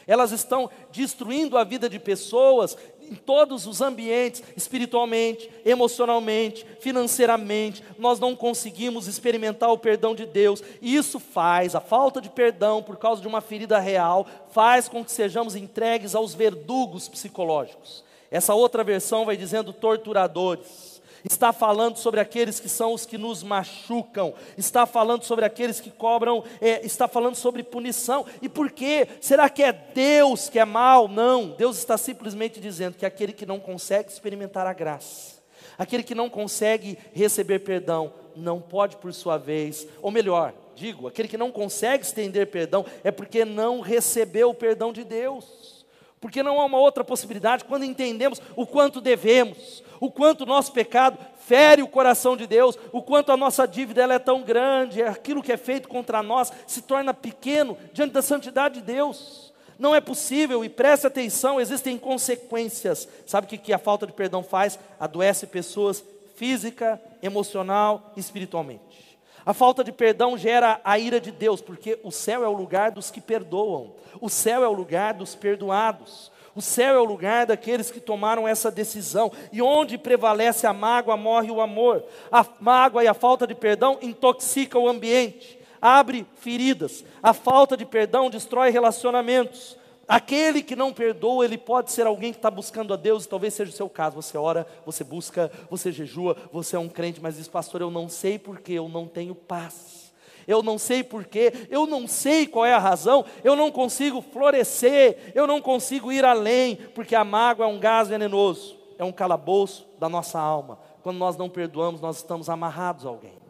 Elas 0.05 0.31
estão 0.31 0.69
destruindo 0.89 1.57
a 1.57 1.65
vida 1.65 1.89
de 1.89 1.99
pessoas 1.99 2.77
em 3.09 3.15
todos 3.15 3.65
os 3.65 3.81
ambientes, 3.81 4.43
espiritualmente, 4.55 5.49
emocionalmente, 5.65 6.65
financeiramente. 6.79 7.83
Nós 7.97 8.19
não 8.19 8.35
conseguimos 8.35 9.07
experimentar 9.07 9.71
o 9.71 9.77
perdão 9.77 10.13
de 10.13 10.25
Deus. 10.25 10.63
E 10.81 10.95
isso 10.95 11.19
faz, 11.19 11.75
a 11.75 11.81
falta 11.81 12.21
de 12.21 12.29
perdão 12.29 12.83
por 12.83 12.97
causa 12.97 13.21
de 13.21 13.27
uma 13.27 13.41
ferida 13.41 13.79
real, 13.79 14.27
faz 14.51 14.87
com 14.87 15.03
que 15.03 15.11
sejamos 15.11 15.55
entregues 15.55 16.15
aos 16.15 16.33
verdugos 16.33 17.07
psicológicos. 17.07 18.03
Essa 18.29 18.53
outra 18.53 18.83
versão 18.83 19.25
vai 19.25 19.37
dizendo 19.37 19.71
torturadores. 19.71 20.86
Está 21.23 21.51
falando 21.51 21.97
sobre 21.97 22.19
aqueles 22.19 22.59
que 22.59 22.69
são 22.69 22.93
os 22.93 23.05
que 23.05 23.17
nos 23.17 23.43
machucam, 23.43 24.33
está 24.57 24.85
falando 24.85 25.23
sobre 25.23 25.45
aqueles 25.45 25.79
que 25.79 25.89
cobram, 25.89 26.43
é, 26.61 26.85
está 26.85 27.07
falando 27.07 27.35
sobre 27.35 27.63
punição. 27.63 28.25
E 28.41 28.47
por 28.47 28.71
quê? 28.71 29.07
Será 29.21 29.49
que 29.49 29.63
é 29.63 29.71
Deus 29.71 30.49
que 30.49 30.59
é 30.59 30.65
mal? 30.65 31.07
Não, 31.07 31.49
Deus 31.49 31.77
está 31.77 31.97
simplesmente 31.97 32.59
dizendo 32.59 32.95
que 32.95 33.05
aquele 33.05 33.33
que 33.33 33.45
não 33.45 33.59
consegue 33.59 34.09
experimentar 34.09 34.67
a 34.67 34.73
graça, 34.73 35.37
aquele 35.77 36.03
que 36.03 36.15
não 36.15 36.29
consegue 36.29 36.97
receber 37.13 37.59
perdão, 37.59 38.13
não 38.35 38.61
pode 38.61 38.97
por 38.97 39.13
sua 39.13 39.37
vez, 39.37 39.87
ou 40.01 40.11
melhor, 40.11 40.53
digo, 40.75 41.07
aquele 41.07 41.27
que 41.27 41.37
não 41.37 41.51
consegue 41.51 42.05
estender 42.05 42.47
perdão 42.47 42.85
é 43.03 43.11
porque 43.11 43.43
não 43.43 43.81
recebeu 43.81 44.49
o 44.49 44.53
perdão 44.53 44.93
de 44.93 45.03
Deus. 45.03 45.76
Porque 46.19 46.41
não 46.41 46.59
há 46.59 46.65
uma 46.65 46.79
outra 46.79 47.03
possibilidade 47.03 47.65
quando 47.65 47.85
entendemos 47.85 48.41
o 48.55 48.65
quanto 48.65 48.99
devemos, 48.99 49.83
o 49.99 50.11
quanto 50.11 50.41
o 50.41 50.45
nosso 50.45 50.71
pecado 50.71 51.17
fere 51.39 51.81
o 51.81 51.87
coração 51.87 52.35
de 52.35 52.47
Deus, 52.47 52.77
o 52.91 53.01
quanto 53.01 53.31
a 53.31 53.37
nossa 53.37 53.67
dívida 53.67 54.01
ela 54.01 54.15
é 54.15 54.19
tão 54.19 54.41
grande, 54.41 55.01
aquilo 55.03 55.43
que 55.43 55.51
é 55.51 55.57
feito 55.57 55.87
contra 55.87 56.23
nós 56.23 56.51
se 56.65 56.81
torna 56.81 57.13
pequeno 57.13 57.77
diante 57.93 58.13
da 58.13 58.21
santidade 58.21 58.75
de 58.75 58.81
Deus. 58.81 59.53
Não 59.79 59.93
é 59.93 60.01
possível, 60.01 60.65
e 60.65 60.69
preste 60.69 61.05
atenção, 61.05 61.61
existem 61.61 61.97
consequências. 61.99 63.07
Sabe 63.27 63.45
o 63.45 63.59
que, 63.59 63.71
a 63.71 63.77
falta 63.77 64.07
de 64.07 64.13
perdão 64.13 64.41
faz? 64.41 64.79
Adoece 64.99 65.45
pessoas 65.45 66.03
física, 66.35 66.99
emocional 67.21 68.11
e 68.15 68.19
espiritualmente. 68.19 69.06
A 69.47 69.53
falta 69.53 69.81
de 69.81 69.93
perdão 69.93 70.37
gera 70.37 70.81
a 70.83 70.99
ira 70.99 71.21
de 71.21 71.31
Deus, 71.31 71.61
porque 71.61 71.97
o 72.03 72.11
céu 72.11 72.43
é 72.43 72.49
o 72.49 72.51
lugar 72.51 72.91
dos 72.91 73.09
que 73.09 73.21
perdoam, 73.21 73.93
o 74.19 74.27
céu 74.27 74.61
é 74.61 74.67
o 74.67 74.73
lugar 74.73 75.13
dos 75.13 75.35
perdoados, 75.35 76.29
o 76.53 76.61
céu 76.61 76.95
é 76.95 76.99
o 76.99 77.05
lugar 77.05 77.45
daqueles 77.45 77.89
que 77.89 78.01
tomaram 78.01 78.45
essa 78.45 78.69
decisão, 78.69 79.31
e 79.53 79.61
onde 79.61 79.97
prevalece 79.97 80.67
a 80.67 80.73
mágoa, 80.73 81.15
morre 81.15 81.49
o 81.49 81.61
amor. 81.61 82.03
A 82.29 82.45
mágoa 82.59 83.05
e 83.05 83.07
a 83.07 83.13
falta 83.13 83.47
de 83.47 83.55
perdão 83.55 83.97
intoxica 84.01 84.77
o 84.77 84.89
ambiente, 84.89 85.57
abre 85.81 86.27
feridas, 86.35 87.05
a 87.23 87.33
falta 87.33 87.77
de 87.77 87.85
perdão 87.85 88.29
destrói 88.29 88.69
relacionamentos, 88.69 89.76
Aquele 90.07 90.63
que 90.63 90.75
não 90.75 90.93
perdoa, 90.93 91.43
ele 91.43 91.57
pode 91.57 91.91
ser 91.91 92.07
alguém 92.07 92.31
que 92.31 92.37
está 92.37 92.49
buscando 92.49 92.93
a 92.93 92.97
Deus, 92.97 93.25
e 93.25 93.29
talvez 93.29 93.53
seja 93.53 93.71
o 93.71 93.75
seu 93.75 93.89
caso. 93.89 94.15
Você 94.15 94.37
ora, 94.37 94.65
você 94.85 95.03
busca, 95.03 95.51
você 95.69 95.91
jejua, 95.91 96.37
você 96.51 96.77
é 96.77 96.79
um 96.79 96.87
crente, 96.87 97.21
mas 97.21 97.35
diz, 97.35 97.47
pastor, 97.47 97.81
eu 97.81 97.91
não 97.91 98.07
sei 98.07 98.39
porque 98.39 98.71
eu 98.71 98.87
não 98.87 99.05
tenho 99.05 99.35
paz. 99.35 100.13
Eu 100.47 100.63
não 100.63 100.77
sei 100.77 101.03
porquê, 101.03 101.51
eu 101.69 101.85
não 101.85 102.07
sei 102.07 102.47
qual 102.47 102.65
é 102.65 102.73
a 102.73 102.79
razão, 102.79 103.25
eu 103.43 103.53
não 103.53 103.69
consigo 103.69 104.21
florescer, 104.21 105.33
eu 105.35 105.45
não 105.45 105.61
consigo 105.61 106.09
ir 106.09 106.23
além, 106.23 106.77
porque 106.95 107.13
a 107.13 107.25
mágoa 107.25 107.65
é 107.65 107.67
um 107.67 107.77
gás 107.77 108.07
venenoso, 108.07 108.77
é 108.97 109.03
um 109.03 109.11
calabouço 109.11 109.85
da 109.99 110.07
nossa 110.07 110.39
alma. 110.39 110.79
Quando 111.03 111.17
nós 111.17 111.35
não 111.35 111.49
perdoamos, 111.49 111.99
nós 111.99 112.15
estamos 112.15 112.49
amarrados 112.49 113.05
a 113.05 113.09
alguém. 113.09 113.46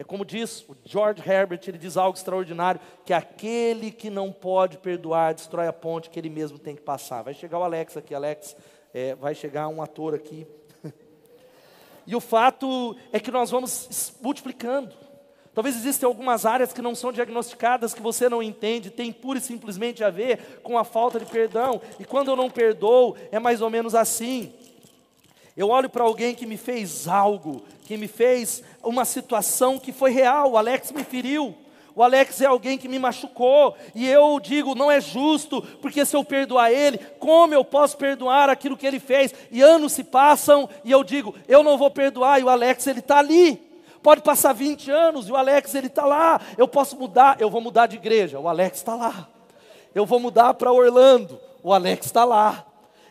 É 0.00 0.02
como 0.02 0.24
diz 0.24 0.64
o 0.66 0.74
George 0.82 1.22
Herbert, 1.28 1.60
ele 1.66 1.76
diz 1.76 1.98
algo 1.98 2.16
extraordinário, 2.16 2.80
que 3.04 3.12
aquele 3.12 3.90
que 3.90 4.08
não 4.08 4.32
pode 4.32 4.78
perdoar, 4.78 5.34
destrói 5.34 5.66
a 5.66 5.74
ponte 5.74 6.08
que 6.08 6.18
ele 6.18 6.30
mesmo 6.30 6.58
tem 6.58 6.74
que 6.74 6.80
passar. 6.80 7.20
Vai 7.20 7.34
chegar 7.34 7.58
o 7.58 7.62
Alex 7.62 7.98
aqui, 7.98 8.14
Alex, 8.14 8.56
é, 8.94 9.14
vai 9.14 9.34
chegar 9.34 9.68
um 9.68 9.82
ator 9.82 10.14
aqui. 10.14 10.46
e 12.06 12.16
o 12.16 12.20
fato 12.20 12.96
é 13.12 13.20
que 13.20 13.30
nós 13.30 13.50
vamos 13.50 14.14
multiplicando. 14.22 14.94
Talvez 15.52 15.76
existam 15.76 16.06
algumas 16.06 16.46
áreas 16.46 16.72
que 16.72 16.80
não 16.80 16.94
são 16.94 17.12
diagnosticadas, 17.12 17.92
que 17.92 18.00
você 18.00 18.26
não 18.26 18.42
entende, 18.42 18.88
tem 18.88 19.12
pura 19.12 19.38
e 19.38 19.42
simplesmente 19.42 20.02
a 20.02 20.08
ver 20.08 20.60
com 20.62 20.78
a 20.78 20.84
falta 20.84 21.20
de 21.20 21.26
perdão. 21.26 21.78
E 21.98 22.06
quando 22.06 22.28
eu 22.28 22.36
não 22.36 22.48
perdoo, 22.48 23.18
é 23.30 23.38
mais 23.38 23.60
ou 23.60 23.68
menos 23.68 23.94
assim. 23.94 24.54
Eu 25.56 25.68
olho 25.68 25.90
para 25.90 26.04
alguém 26.04 26.34
que 26.34 26.46
me 26.46 26.56
fez 26.56 27.08
algo, 27.08 27.62
que 27.84 27.96
me 27.96 28.08
fez 28.08 28.62
uma 28.82 29.04
situação 29.04 29.78
que 29.78 29.92
foi 29.92 30.10
real. 30.10 30.52
O 30.52 30.56
Alex 30.56 30.92
me 30.92 31.04
feriu. 31.04 31.54
O 31.94 32.02
Alex 32.02 32.40
é 32.40 32.46
alguém 32.46 32.78
que 32.78 32.88
me 32.88 32.98
machucou, 32.98 33.76
e 33.94 34.08
eu 34.08 34.38
digo, 34.40 34.74
não 34.74 34.90
é 34.90 35.00
justo, 35.00 35.60
porque 35.82 36.06
se 36.06 36.16
eu 36.16 36.24
perdoar 36.24 36.70
ele, 36.70 36.98
como 37.18 37.52
eu 37.52 37.64
posso 37.64 37.96
perdoar 37.96 38.48
aquilo 38.48 38.76
que 38.76 38.86
ele 38.86 39.00
fez? 39.00 39.34
E 39.50 39.60
anos 39.60 39.92
se 39.92 40.04
passam, 40.04 40.68
e 40.84 40.90
eu 40.90 41.02
digo, 41.02 41.34
eu 41.48 41.62
não 41.62 41.76
vou 41.76 41.90
perdoar, 41.90 42.40
e 42.40 42.44
o 42.44 42.48
Alex 42.48 42.86
ele 42.86 43.00
está 43.00 43.18
ali. 43.18 43.60
Pode 44.02 44.22
passar 44.22 44.52
20 44.52 44.90
anos, 44.90 45.28
e 45.28 45.32
o 45.32 45.36
Alex 45.36 45.74
ele 45.74 45.88
está 45.88 46.06
lá. 46.06 46.40
Eu 46.56 46.68
posso 46.68 46.96
mudar, 46.96 47.36
eu 47.40 47.50
vou 47.50 47.60
mudar 47.60 47.86
de 47.86 47.96
igreja, 47.96 48.38
o 48.38 48.48
Alex 48.48 48.78
está 48.78 48.94
lá. 48.94 49.28
Eu 49.94 50.06
vou 50.06 50.20
mudar 50.20 50.54
para 50.54 50.72
Orlando, 50.72 51.38
o 51.62 51.74
Alex 51.74 52.06
está 52.06 52.24
lá. 52.24 52.64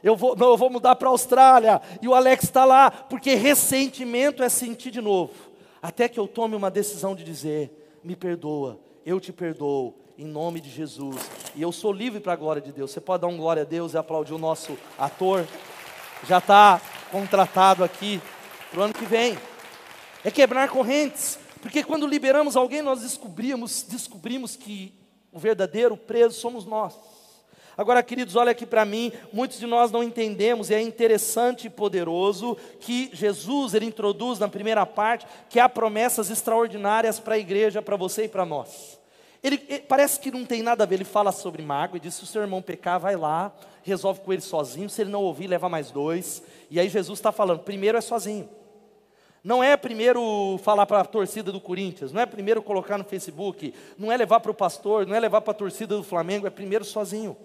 Eu 0.04 0.16
vou, 0.16 0.36
não, 0.36 0.50
eu 0.50 0.58
vou 0.58 0.70
mudar 0.70 0.96
para 0.96 1.08
a 1.08 1.12
Austrália. 1.12 1.82
E 2.02 2.08
o 2.08 2.14
Alex 2.14 2.46
está 2.46 2.66
lá, 2.66 2.90
porque 2.90 3.36
ressentimento 3.36 4.44
é 4.44 4.50
sentir 4.50 4.92
de 4.92 5.02
novo. 5.02 5.34
Até 5.82 6.08
que 6.08 6.20
eu 6.20 6.28
tome 6.28 6.56
uma 6.56 6.72
decisão 6.72 7.16
de 7.16 7.24
dizer: 7.24 8.00
me 8.04 8.16
perdoa, 8.16 8.80
eu 9.06 9.20
te 9.20 9.32
perdoo, 9.32 9.96
em 10.18 10.26
nome 10.26 10.60
de 10.60 10.70
Jesus. 10.70 11.18
E 11.56 11.62
eu 11.62 11.72
sou 11.72 11.92
livre 11.92 12.20
para 12.20 12.34
a 12.34 12.36
glória 12.36 12.62
de 12.62 12.72
Deus. 12.72 12.92
Você 12.92 13.02
pode 13.02 13.22
dar 13.22 13.28
um 13.28 13.38
glória 13.38 13.64
a 13.64 13.66
Deus 13.66 13.94
e 13.94 13.98
aplaudir 13.98 14.34
o 14.34 14.38
nosso 14.38 14.78
ator. 14.98 15.48
Já 16.28 16.40
está 16.40 16.82
contratado 17.12 17.84
aqui 17.84 18.22
para 18.70 18.80
o 18.80 18.84
ano 18.84 18.94
que 18.94 19.06
vem. 19.06 19.38
É 20.24 20.30
quebrar 20.30 20.70
correntes. 20.70 21.40
Porque 21.62 21.84
quando 21.84 22.08
liberamos 22.08 22.56
alguém, 22.56 22.82
nós 22.82 23.02
descobrimos, 23.02 23.84
descobrimos 23.84 24.56
que 24.56 24.94
o 25.32 25.40
verdadeiro 25.40 25.96
preso 25.96 26.40
somos 26.40 26.66
nós. 26.66 26.94
Agora, 27.80 28.04
queridos, 28.04 28.36
olha 28.36 28.52
aqui 28.52 28.66
para 28.66 28.84
mim, 28.84 29.10
muitos 29.32 29.58
de 29.58 29.66
nós 29.66 29.90
não 29.90 30.04
entendemos, 30.04 30.70
e 30.70 30.74
é 30.74 30.82
interessante 30.82 31.68
e 31.68 31.70
poderoso 31.70 32.58
que 32.78 33.10
Jesus 33.14 33.74
ele 33.74 33.86
introduz 33.86 34.38
na 34.38 34.50
primeira 34.50 34.86
parte 34.86 35.26
que 35.50 35.62
há 35.62 35.70
promessas 35.70 36.30
extraordinárias 36.30 37.22
para 37.22 37.36
a 37.36 37.40
igreja, 37.40 37.82
para 37.82 37.96
você 37.96 38.26
e 38.26 38.28
para 38.28 38.46
nós. 38.46 39.00
Ele, 39.42 39.64
ele, 39.70 39.80
parece 39.80 40.20
que 40.20 40.30
não 40.30 40.44
tem 40.44 40.62
nada 40.62 40.84
a 40.84 40.86
ver, 40.86 40.96
ele 40.96 41.06
fala 41.06 41.32
sobre 41.32 41.64
mágoa 41.64 41.96
e 41.96 42.02
diz: 42.02 42.16
se 42.16 42.24
o 42.24 42.26
seu 42.26 42.42
irmão 42.42 42.62
pecar, 42.62 43.00
vai 43.00 43.16
lá, 43.16 43.50
resolve 43.82 44.20
com 44.20 44.34
ele 44.34 44.42
sozinho, 44.42 44.90
se 44.90 45.02
ele 45.02 45.10
não 45.10 45.24
ouvir, 45.24 45.48
leva 45.48 45.70
mais 45.70 45.90
dois. 45.90 46.44
E 46.70 46.82
aí 46.82 46.90
Jesus 46.90 47.18
está 47.18 47.32
falando: 47.32 47.60
primeiro 47.60 47.98
é 47.98 48.02
sozinho. 48.02 48.50
Não 49.42 49.64
é 49.64 49.78
primeiro 49.78 50.60
falar 50.66 50.86
para 50.86 51.00
a 51.00 51.06
torcida 51.06 51.50
do 51.50 51.62
Corinthians, 51.62 52.12
não 52.12 52.20
é 52.20 52.26
primeiro 52.26 52.62
colocar 52.62 52.98
no 52.98 53.06
Facebook, 53.06 53.74
não 53.98 54.12
é 54.12 54.18
levar 54.18 54.42
para 54.42 54.52
o 54.52 54.54
pastor, 54.54 55.08
não 55.08 55.16
é 55.16 55.20
levar 55.22 55.40
para 55.40 55.52
a 55.52 55.56
torcida 55.56 55.96
do 55.96 56.04
Flamengo, 56.04 56.46
é 56.46 56.50
primeiro 56.50 56.84
sozinho. 56.84 57.38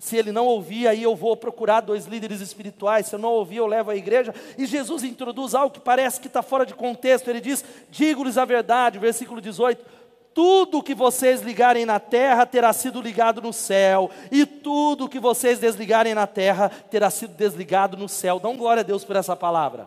Se 0.00 0.16
ele 0.16 0.32
não 0.32 0.46
ouvir, 0.46 0.88
aí 0.88 1.02
eu 1.02 1.14
vou 1.14 1.36
procurar 1.36 1.82
dois 1.82 2.06
líderes 2.06 2.40
espirituais. 2.40 3.04
Se 3.04 3.14
eu 3.14 3.18
não 3.18 3.32
ouvir, 3.32 3.58
eu 3.58 3.66
levo 3.66 3.90
a 3.90 3.96
igreja. 3.96 4.34
E 4.56 4.64
Jesus 4.64 5.04
introduz 5.04 5.54
algo 5.54 5.74
que 5.74 5.78
parece 5.78 6.18
que 6.18 6.26
está 6.26 6.40
fora 6.40 6.64
de 6.64 6.72
contexto. 6.72 7.28
Ele 7.28 7.38
diz: 7.38 7.62
Digo-lhes 7.90 8.38
a 8.38 8.46
verdade, 8.46 8.98
versículo 8.98 9.42
18: 9.42 9.84
Tudo 10.32 10.82
que 10.82 10.94
vocês 10.94 11.42
ligarem 11.42 11.84
na 11.84 12.00
terra 12.00 12.46
terá 12.46 12.72
sido 12.72 13.02
ligado 13.02 13.42
no 13.42 13.52
céu, 13.52 14.10
e 14.32 14.46
tudo 14.46 15.06
que 15.06 15.20
vocês 15.20 15.58
desligarem 15.58 16.14
na 16.14 16.26
terra 16.26 16.70
terá 16.70 17.10
sido 17.10 17.34
desligado 17.34 17.94
no 17.94 18.08
céu. 18.08 18.40
Dão 18.40 18.56
glória 18.56 18.80
a 18.80 18.84
Deus 18.84 19.04
por 19.04 19.16
essa 19.16 19.36
palavra. 19.36 19.86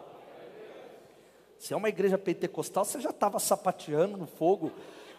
Se 1.57 1.73
é 1.73 1.75
uma 1.75 1.89
igreja 1.89 2.19
pentecostal, 2.19 2.85
você 2.85 3.01
já 3.01 3.09
estava 3.09 3.39
sapateando 3.39 4.15
no 4.15 4.27
fogo. 4.27 4.71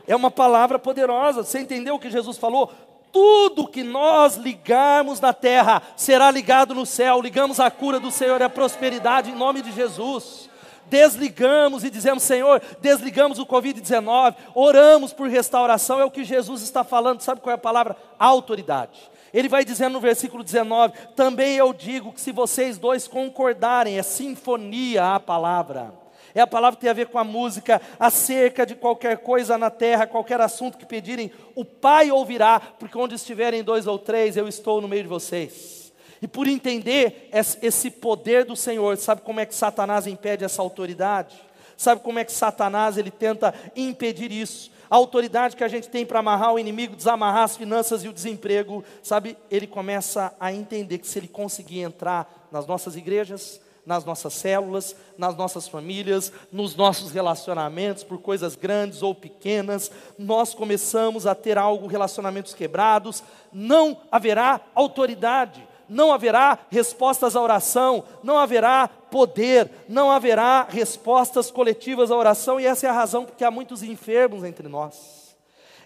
É 0.06 0.14
uma 0.14 0.30
palavra 0.30 0.78
poderosa. 0.78 1.42
Você 1.42 1.58
entendeu 1.60 1.94
o 1.94 1.98
que 1.98 2.10
Jesus 2.10 2.36
falou? 2.36 2.70
Tudo 3.14 3.68
que 3.68 3.84
nós 3.84 4.34
ligarmos 4.34 5.20
na 5.20 5.32
terra 5.32 5.80
será 5.96 6.32
ligado 6.32 6.74
no 6.74 6.84
céu. 6.84 7.22
Ligamos 7.22 7.60
a 7.60 7.70
cura 7.70 8.00
do 8.00 8.10
Senhor 8.10 8.40
e 8.40 8.44
a 8.44 8.50
prosperidade 8.50 9.30
em 9.30 9.36
nome 9.36 9.62
de 9.62 9.70
Jesus. 9.70 10.50
Desligamos 10.86 11.84
e 11.84 11.90
dizemos, 11.90 12.24
Senhor, 12.24 12.60
desligamos 12.80 13.38
o 13.38 13.46
Covid-19, 13.46 14.34
oramos 14.52 15.12
por 15.12 15.28
restauração, 15.28 16.00
é 16.00 16.04
o 16.04 16.10
que 16.10 16.24
Jesus 16.24 16.60
está 16.60 16.82
falando, 16.82 17.20
sabe 17.20 17.40
qual 17.40 17.52
é 17.52 17.54
a 17.54 17.58
palavra? 17.58 17.96
Autoridade. 18.18 18.98
Ele 19.32 19.48
vai 19.48 19.64
dizendo 19.64 19.92
no 19.94 20.00
versículo 20.00 20.42
19: 20.42 20.92
Também 21.14 21.56
eu 21.56 21.72
digo 21.72 22.12
que 22.12 22.20
se 22.20 22.32
vocês 22.32 22.78
dois 22.78 23.06
concordarem, 23.06 23.96
é 23.96 24.02
sinfonia 24.02 25.14
a 25.14 25.20
palavra 25.20 26.03
é 26.34 26.40
a 26.40 26.46
palavra 26.46 26.76
que 26.76 26.80
tem 26.80 26.90
a 26.90 26.94
ver 26.94 27.06
com 27.06 27.18
a 27.18 27.24
música, 27.24 27.80
acerca 27.98 28.66
de 28.66 28.74
qualquer 28.74 29.18
coisa 29.18 29.56
na 29.56 29.70
terra, 29.70 30.06
qualquer 30.06 30.40
assunto 30.40 30.76
que 30.76 30.84
pedirem, 30.84 31.30
o 31.54 31.64
Pai 31.64 32.10
ouvirá, 32.10 32.58
porque 32.58 32.98
onde 32.98 33.14
estiverem 33.14 33.62
dois 33.62 33.86
ou 33.86 33.98
três, 33.98 34.36
eu 34.36 34.48
estou 34.48 34.80
no 34.80 34.88
meio 34.88 35.04
de 35.04 35.08
vocês. 35.08 35.92
E 36.20 36.26
por 36.26 36.48
entender 36.48 37.28
esse 37.62 37.90
poder 37.90 38.44
do 38.44 38.56
Senhor, 38.56 38.96
sabe 38.96 39.20
como 39.20 39.40
é 39.40 39.46
que 39.46 39.54
Satanás 39.54 40.06
impede 40.06 40.44
essa 40.44 40.62
autoridade? 40.62 41.36
Sabe 41.76 42.00
como 42.00 42.18
é 42.18 42.24
que 42.24 42.32
Satanás 42.32 42.96
ele 42.96 43.10
tenta 43.10 43.54
impedir 43.76 44.32
isso? 44.32 44.72
A 44.90 44.96
autoridade 44.96 45.56
que 45.56 45.64
a 45.64 45.68
gente 45.68 45.88
tem 45.88 46.06
para 46.06 46.20
amarrar 46.20 46.54
o 46.54 46.58
inimigo, 46.58 46.96
desamarrar 46.96 47.44
as 47.44 47.56
finanças 47.56 48.04
e 48.04 48.08
o 48.08 48.12
desemprego, 48.12 48.84
sabe? 49.02 49.36
Ele 49.50 49.66
começa 49.66 50.34
a 50.38 50.52
entender 50.52 50.98
que 50.98 51.06
se 51.06 51.18
ele 51.18 51.28
conseguir 51.28 51.80
entrar 51.80 52.48
nas 52.50 52.66
nossas 52.66 52.96
igrejas, 52.96 53.60
nas 53.86 54.04
nossas 54.04 54.34
células, 54.34 54.96
nas 55.18 55.36
nossas 55.36 55.68
famílias, 55.68 56.32
nos 56.50 56.74
nossos 56.74 57.10
relacionamentos, 57.10 58.02
por 58.02 58.18
coisas 58.18 58.56
grandes 58.56 59.02
ou 59.02 59.14
pequenas, 59.14 59.90
nós 60.18 60.54
começamos 60.54 61.26
a 61.26 61.34
ter 61.34 61.58
algo, 61.58 61.86
relacionamentos 61.86 62.54
quebrados, 62.54 63.22
não 63.52 63.98
haverá 64.10 64.60
autoridade, 64.74 65.66
não 65.88 66.12
haverá 66.12 66.58
respostas 66.70 67.36
à 67.36 67.40
oração, 67.40 68.04
não 68.22 68.38
haverá 68.38 68.88
poder, 68.88 69.70
não 69.88 70.10
haverá 70.10 70.66
respostas 70.68 71.50
coletivas 71.50 72.10
à 72.10 72.16
oração, 72.16 72.58
e 72.58 72.66
essa 72.66 72.86
é 72.86 72.90
a 72.90 72.94
razão 72.94 73.24
porque 73.24 73.44
há 73.44 73.50
muitos 73.50 73.82
enfermos 73.82 74.44
entre 74.44 74.68
nós. 74.68 75.24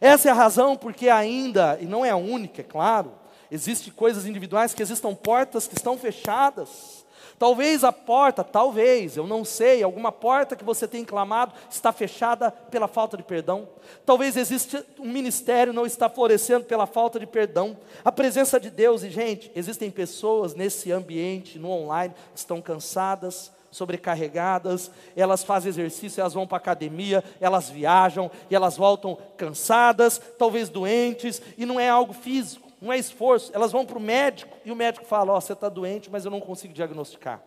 Essa 0.01 0.29
é 0.29 0.31
a 0.31 0.35
razão 0.35 0.77
porque 0.77 1.09
ainda, 1.09 1.77
e 1.81 1.85
não 1.85 2.05
é 2.05 2.11
a 2.11 2.17
única, 2.17 2.61
é 2.61 2.65
claro, 2.65 3.13
existem 3.51 3.93
coisas 3.93 4.27
individuais 4.27 4.73
que 4.73 4.83
existam 4.83 5.15
portas 5.15 5.67
que 5.67 5.75
estão 5.75 5.99
fechadas. 5.99 6.98
Talvez 7.39 7.85
a 7.85 7.93
porta, 7.93 8.43
talvez, 8.43 9.17
eu 9.17 9.27
não 9.27 9.45
sei, 9.45 9.83
alguma 9.83 10.11
porta 10.11 10.57
que 10.57 10.65
você 10.65 10.89
tem 10.89 11.05
clamado 11.05 11.55
está 11.71 11.93
fechada 11.93 12.51
pela 12.51 12.89
falta 12.89 13.17
de 13.17 13.23
perdão. 13.23 13.69
Talvez 14.05 14.37
existe 14.37 14.85
um 14.99 15.09
ministério 15.09 15.73
não 15.73 15.87
está 15.87 16.09
florescendo 16.09 16.65
pela 16.65 16.87
falta 16.87 17.21
de 17.21 17.27
perdão. 17.27 17.77
A 18.05 18.11
presença 18.11 18.59
de 18.59 18.71
Deus, 18.71 19.05
e 19.05 19.11
gente, 19.11 19.53
existem 19.55 19.89
pessoas 19.89 20.55
nesse 20.55 20.91
ambiente, 20.91 21.59
no 21.59 21.71
online, 21.71 22.13
que 22.33 22.39
estão 22.39 22.61
cansadas, 22.61 23.53
sobrecarregadas, 23.71 24.91
elas 25.15 25.45
fazem 25.45 25.69
exercício, 25.69 26.21
elas 26.21 26.35
vão 26.35 26.47
para 26.47 26.57
a 26.57 26.59
academia, 26.59 27.23
elas 27.41 27.69
viajam 27.69 28.31
e 28.51 28.55
elas 28.55 28.77
voltam 28.77 29.17
cansadas, 29.37 30.21
talvez 30.39 30.69
doentes, 30.69 31.41
e 31.57 31.65
não 31.65 31.79
é 31.79 31.89
algo 31.89 32.13
físico 32.13 32.68
não 32.81 32.93
é 32.93 32.99
esforço. 32.99 33.51
Elas 33.55 33.73
vão 33.73 33.85
para 33.85 33.99
o 33.99 34.01
médico 34.01 34.57
e 34.65 34.71
o 34.71 34.77
médico 34.77 35.05
fala: 35.05 35.33
Ó, 35.33 35.37
oh, 35.37 35.41
você 35.41 35.53
está 35.53 35.69
doente, 35.69 36.11
mas 36.11 36.25
eu 36.25 36.31
não 36.31 36.41
consigo 36.41 36.73
diagnosticar. 36.73 37.43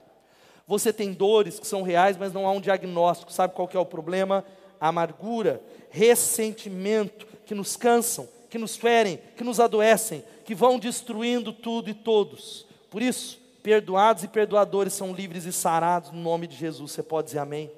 Você 0.68 0.94
tem 0.94 1.12
dores 1.12 1.60
que 1.60 1.68
são 1.68 1.82
reais, 1.82 2.18
mas 2.18 2.34
não 2.34 2.48
há 2.48 2.52
um 2.52 2.62
diagnóstico. 2.62 3.32
Sabe 3.32 3.54
qual 3.54 3.68
que 3.68 3.76
é 3.76 3.80
o 3.80 3.86
problema? 3.86 4.46
Amargura, 4.80 5.62
ressentimento 5.90 7.28
que 7.46 7.54
nos 7.54 7.76
cansam, 7.76 8.28
que 8.50 8.58
nos 8.58 8.76
ferem, 8.76 9.20
que 9.36 9.44
nos 9.44 9.60
adoecem, 9.60 10.24
que 10.46 10.56
vão 10.56 10.80
destruindo 10.80 11.52
tudo 11.52 11.90
e 11.90 11.94
todos. 11.94 12.66
Por 12.90 13.02
isso, 13.02 13.40
perdoados 13.62 14.24
e 14.24 14.28
perdoadores 14.28 14.94
são 14.94 15.14
livres 15.14 15.46
e 15.46 15.52
sarados 15.52 16.12
no 16.12 16.22
nome 16.22 16.48
de 16.48 16.56
Jesus. 16.56 16.92
Você 16.92 17.04
pode 17.04 17.28
dizer 17.28 17.40
amém? 17.40 17.72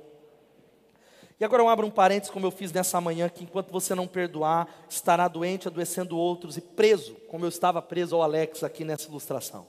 E 1.40 1.44
agora 1.44 1.62
eu 1.62 1.70
abro 1.70 1.86
um 1.86 1.92
parênteses, 1.92 2.32
como 2.32 2.46
eu 2.46 2.52
fiz 2.52 2.72
nessa 2.72 3.02
manhã, 3.02 3.28
que 3.28 3.44
enquanto 3.44 3.72
você 3.72 3.96
não 3.96 4.08
perdoar, 4.08 4.68
estará 4.90 5.28
doente, 5.28 5.68
adoecendo 5.68 6.18
outros 6.18 6.58
e 6.58 6.62
preso, 6.62 7.16
como 7.28 7.46
eu 7.46 7.50
estava 7.50 7.82
preso 7.82 8.16
ao 8.16 8.22
Alex 8.22 8.64
aqui 8.64 8.86
nessa 8.86 9.10
ilustração. 9.10 9.66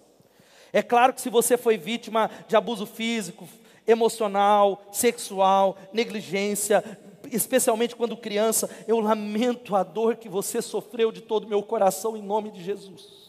É 0.73 0.83
claro 0.83 1.13
que 1.13 1.21
se 1.21 1.31
você 1.31 1.57
foi 1.57 1.79
vítima 1.79 2.31
de 2.47 2.57
abuso 2.57 2.85
físico, 2.85 3.49
emocional, 3.87 4.83
sexual, 4.93 5.77
negligência, 5.93 6.83
especialmente 7.31 7.97
quando 7.97 8.17
criança, 8.17 8.69
eu 8.87 9.01
lamento 9.01 9.75
a 9.75 9.83
dor 9.83 10.17
que 10.17 10.29
você 10.29 10.61
sofreu 10.61 11.11
de 11.11 11.21
todo 11.21 11.45
o 11.45 11.49
meu 11.49 11.63
coração 11.63 12.17
em 12.17 12.23
nome 12.23 12.51
de 12.51 12.63
Jesus. 12.63 13.24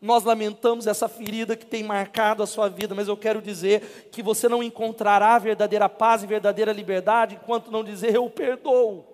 Nós 0.00 0.22
lamentamos 0.22 0.86
essa 0.86 1.08
ferida 1.08 1.56
que 1.56 1.66
tem 1.66 1.82
marcado 1.82 2.42
a 2.42 2.46
sua 2.46 2.68
vida, 2.68 2.94
mas 2.94 3.08
eu 3.08 3.16
quero 3.16 3.42
dizer 3.42 4.08
que 4.12 4.22
você 4.22 4.48
não 4.48 4.62
encontrará 4.62 5.36
verdadeira 5.38 5.88
paz 5.88 6.22
e 6.22 6.26
verdadeira 6.26 6.72
liberdade 6.72 7.34
enquanto 7.34 7.70
não 7.70 7.82
dizer 7.82 8.14
eu 8.14 8.30
perdoo, 8.30 9.04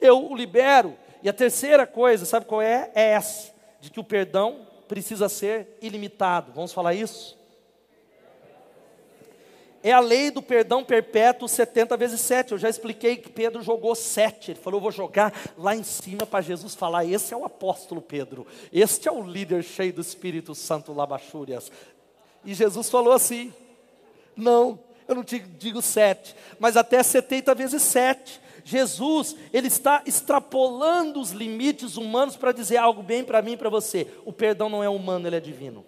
eu 0.00 0.30
o 0.30 0.36
libero. 0.36 0.94
E 1.22 1.28
a 1.28 1.32
terceira 1.32 1.86
coisa, 1.86 2.26
sabe 2.26 2.44
qual 2.44 2.60
é? 2.60 2.90
É 2.94 3.12
essa, 3.12 3.54
de 3.80 3.90
que 3.90 3.98
o 3.98 4.04
perdão 4.04 4.66
precisa 4.86 5.28
ser 5.28 5.78
ilimitado. 5.80 6.52
Vamos 6.52 6.72
falar 6.72 6.92
isso? 6.92 7.38
É 9.84 9.92
a 9.92 10.00
lei 10.00 10.30
do 10.30 10.40
perdão 10.40 10.82
perpétuo 10.82 11.46
70 11.46 11.94
vezes 11.98 12.18
7. 12.22 12.52
Eu 12.52 12.58
já 12.58 12.70
expliquei 12.70 13.18
que 13.18 13.28
Pedro 13.28 13.60
jogou 13.60 13.94
7. 13.94 14.52
Ele 14.52 14.58
falou: 14.58 14.78
Eu 14.78 14.82
vou 14.82 14.90
jogar 14.90 15.30
lá 15.58 15.76
em 15.76 15.82
cima 15.82 16.24
para 16.24 16.40
Jesus 16.40 16.74
falar. 16.74 17.04
Esse 17.04 17.34
é 17.34 17.36
o 17.36 17.44
apóstolo 17.44 18.00
Pedro. 18.00 18.46
Este 18.72 19.08
é 19.08 19.12
o 19.12 19.22
líder 19.22 19.62
cheio 19.62 19.92
do 19.92 20.00
Espírito 20.00 20.54
Santo 20.54 20.94
Labachúrias. 20.94 21.70
E 22.46 22.54
Jesus 22.54 22.88
falou 22.88 23.12
assim: 23.12 23.52
Não, 24.34 24.80
eu 25.06 25.16
não 25.16 25.22
te 25.22 25.38
digo 25.38 25.82
7, 25.82 26.34
mas 26.58 26.78
até 26.78 27.02
70 27.02 27.54
vezes 27.54 27.82
7. 27.82 28.40
Jesus, 28.66 29.36
ele 29.52 29.66
está 29.68 30.02
extrapolando 30.06 31.20
os 31.20 31.32
limites 31.32 31.98
humanos 31.98 32.34
para 32.34 32.52
dizer 32.52 32.78
algo 32.78 33.02
bem 33.02 33.22
para 33.22 33.42
mim 33.42 33.52
e 33.52 33.56
para 33.58 33.68
você. 33.68 34.10
O 34.24 34.32
perdão 34.32 34.70
não 34.70 34.82
é 34.82 34.88
humano, 34.88 35.28
ele 35.28 35.36
é 35.36 35.40
divino. 35.40 35.84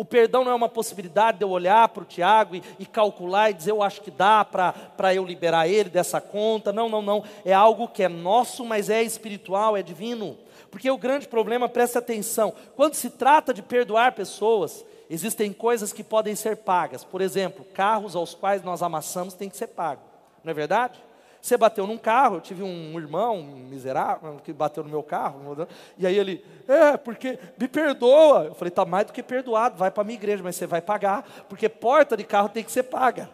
O 0.00 0.04
perdão 0.06 0.44
não 0.44 0.52
é 0.52 0.54
uma 0.54 0.66
possibilidade 0.66 1.36
de 1.36 1.44
eu 1.44 1.50
olhar 1.50 1.86
para 1.90 2.02
o 2.02 2.06
Tiago 2.06 2.56
e, 2.56 2.62
e, 2.78 2.86
calcular 2.86 3.50
e 3.50 3.52
dizer 3.52 3.72
eu 3.72 3.82
acho 3.82 4.00
que 4.00 4.10
dá 4.10 4.42
para 4.42 5.14
eu 5.14 5.22
liberar 5.22 5.68
ele 5.68 5.90
dessa 5.90 6.22
conta. 6.22 6.72
Não, 6.72 6.88
não, 6.88 7.02
não. 7.02 7.22
É 7.44 7.52
algo 7.52 7.86
que 7.86 8.02
é 8.02 8.08
nosso, 8.08 8.64
mas 8.64 8.88
é 8.88 9.02
espiritual, 9.02 9.76
é 9.76 9.82
divino. 9.82 10.38
Porque 10.70 10.90
o 10.90 10.96
grande 10.96 11.28
problema, 11.28 11.68
preste 11.68 11.98
atenção, 11.98 12.54
quando 12.74 12.94
se 12.94 13.10
trata 13.10 13.52
de 13.52 13.60
perdoar 13.60 14.12
pessoas, 14.12 14.86
existem 15.10 15.52
coisas 15.52 15.92
que 15.92 16.02
podem 16.02 16.34
ser 16.34 16.56
pagas. 16.56 17.04
Por 17.04 17.20
exemplo, 17.20 17.62
carros 17.74 18.16
aos 18.16 18.34
quais 18.34 18.62
nós 18.62 18.82
amassamos 18.82 19.34
têm 19.34 19.50
que 19.50 19.56
ser 19.58 19.66
pagos. 19.66 20.04
Não 20.42 20.50
é 20.50 20.54
verdade? 20.54 20.98
Você 21.40 21.56
bateu 21.56 21.86
num 21.86 21.96
carro, 21.96 22.36
eu 22.36 22.40
tive 22.40 22.62
um 22.62 22.98
irmão 22.98 23.42
miserável 23.42 24.38
que 24.44 24.52
bateu 24.52 24.82
no 24.82 24.90
meu 24.90 25.02
carro, 25.02 25.66
e 25.96 26.06
aí 26.06 26.18
ele, 26.18 26.44
é, 26.68 26.96
porque 26.96 27.38
me 27.58 27.66
perdoa. 27.66 28.44
Eu 28.44 28.54
falei, 28.54 28.70
tá 28.70 28.84
mais 28.84 29.06
do 29.06 29.12
que 29.12 29.22
perdoado, 29.22 29.76
vai 29.76 29.90
para 29.90 30.02
a 30.02 30.04
minha 30.04 30.18
igreja, 30.18 30.42
mas 30.42 30.56
você 30.56 30.66
vai 30.66 30.82
pagar, 30.82 31.24
porque 31.48 31.68
porta 31.68 32.16
de 32.16 32.24
carro 32.24 32.50
tem 32.50 32.62
que 32.62 32.70
ser 32.70 32.82
paga, 32.82 33.30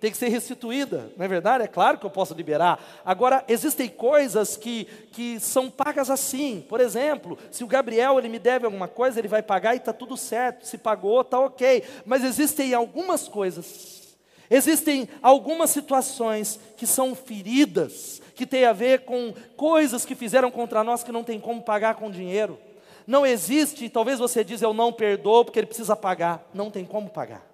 tem 0.00 0.10
que 0.10 0.16
ser 0.16 0.28
restituída, 0.28 1.12
não 1.16 1.24
é 1.24 1.28
verdade? 1.28 1.62
É 1.62 1.68
claro 1.68 1.98
que 1.98 2.04
eu 2.04 2.10
posso 2.10 2.34
liberar. 2.34 2.80
Agora, 3.04 3.44
existem 3.48 3.88
coisas 3.88 4.56
que, 4.56 4.84
que 5.12 5.38
são 5.38 5.70
pagas 5.70 6.10
assim. 6.10 6.64
Por 6.68 6.80
exemplo, 6.80 7.38
se 7.50 7.62
o 7.64 7.66
Gabriel 7.66 8.18
ele 8.18 8.28
me 8.28 8.38
deve 8.38 8.66
alguma 8.66 8.88
coisa, 8.88 9.18
ele 9.18 9.28
vai 9.28 9.42
pagar 9.42 9.74
e 9.74 9.78
está 9.78 9.92
tudo 9.92 10.16
certo. 10.16 10.66
Se 10.66 10.76
pagou, 10.76 11.22
está 11.22 11.40
ok. 11.40 11.82
Mas 12.04 12.24
existem 12.24 12.74
algumas 12.74 13.26
coisas 13.26 14.05
Existem 14.50 15.08
algumas 15.22 15.70
situações 15.70 16.60
que 16.76 16.86
são 16.86 17.14
feridas, 17.14 18.22
que 18.34 18.46
têm 18.46 18.64
a 18.64 18.72
ver 18.72 19.00
com 19.00 19.34
coisas 19.56 20.04
que 20.04 20.14
fizeram 20.14 20.50
contra 20.50 20.84
nós 20.84 21.02
que 21.02 21.12
não 21.12 21.24
tem 21.24 21.40
como 21.40 21.62
pagar 21.62 21.96
com 21.96 22.10
dinheiro. 22.10 22.58
Não 23.06 23.24
existe, 23.24 23.88
talvez 23.88 24.18
você 24.18 24.42
diz 24.42 24.62
eu 24.62 24.74
não 24.74 24.92
perdoo 24.92 25.44
porque 25.44 25.58
ele 25.58 25.66
precisa 25.66 25.94
pagar. 25.94 26.48
Não 26.52 26.70
tem 26.70 26.84
como 26.84 27.08
pagar. 27.08 27.46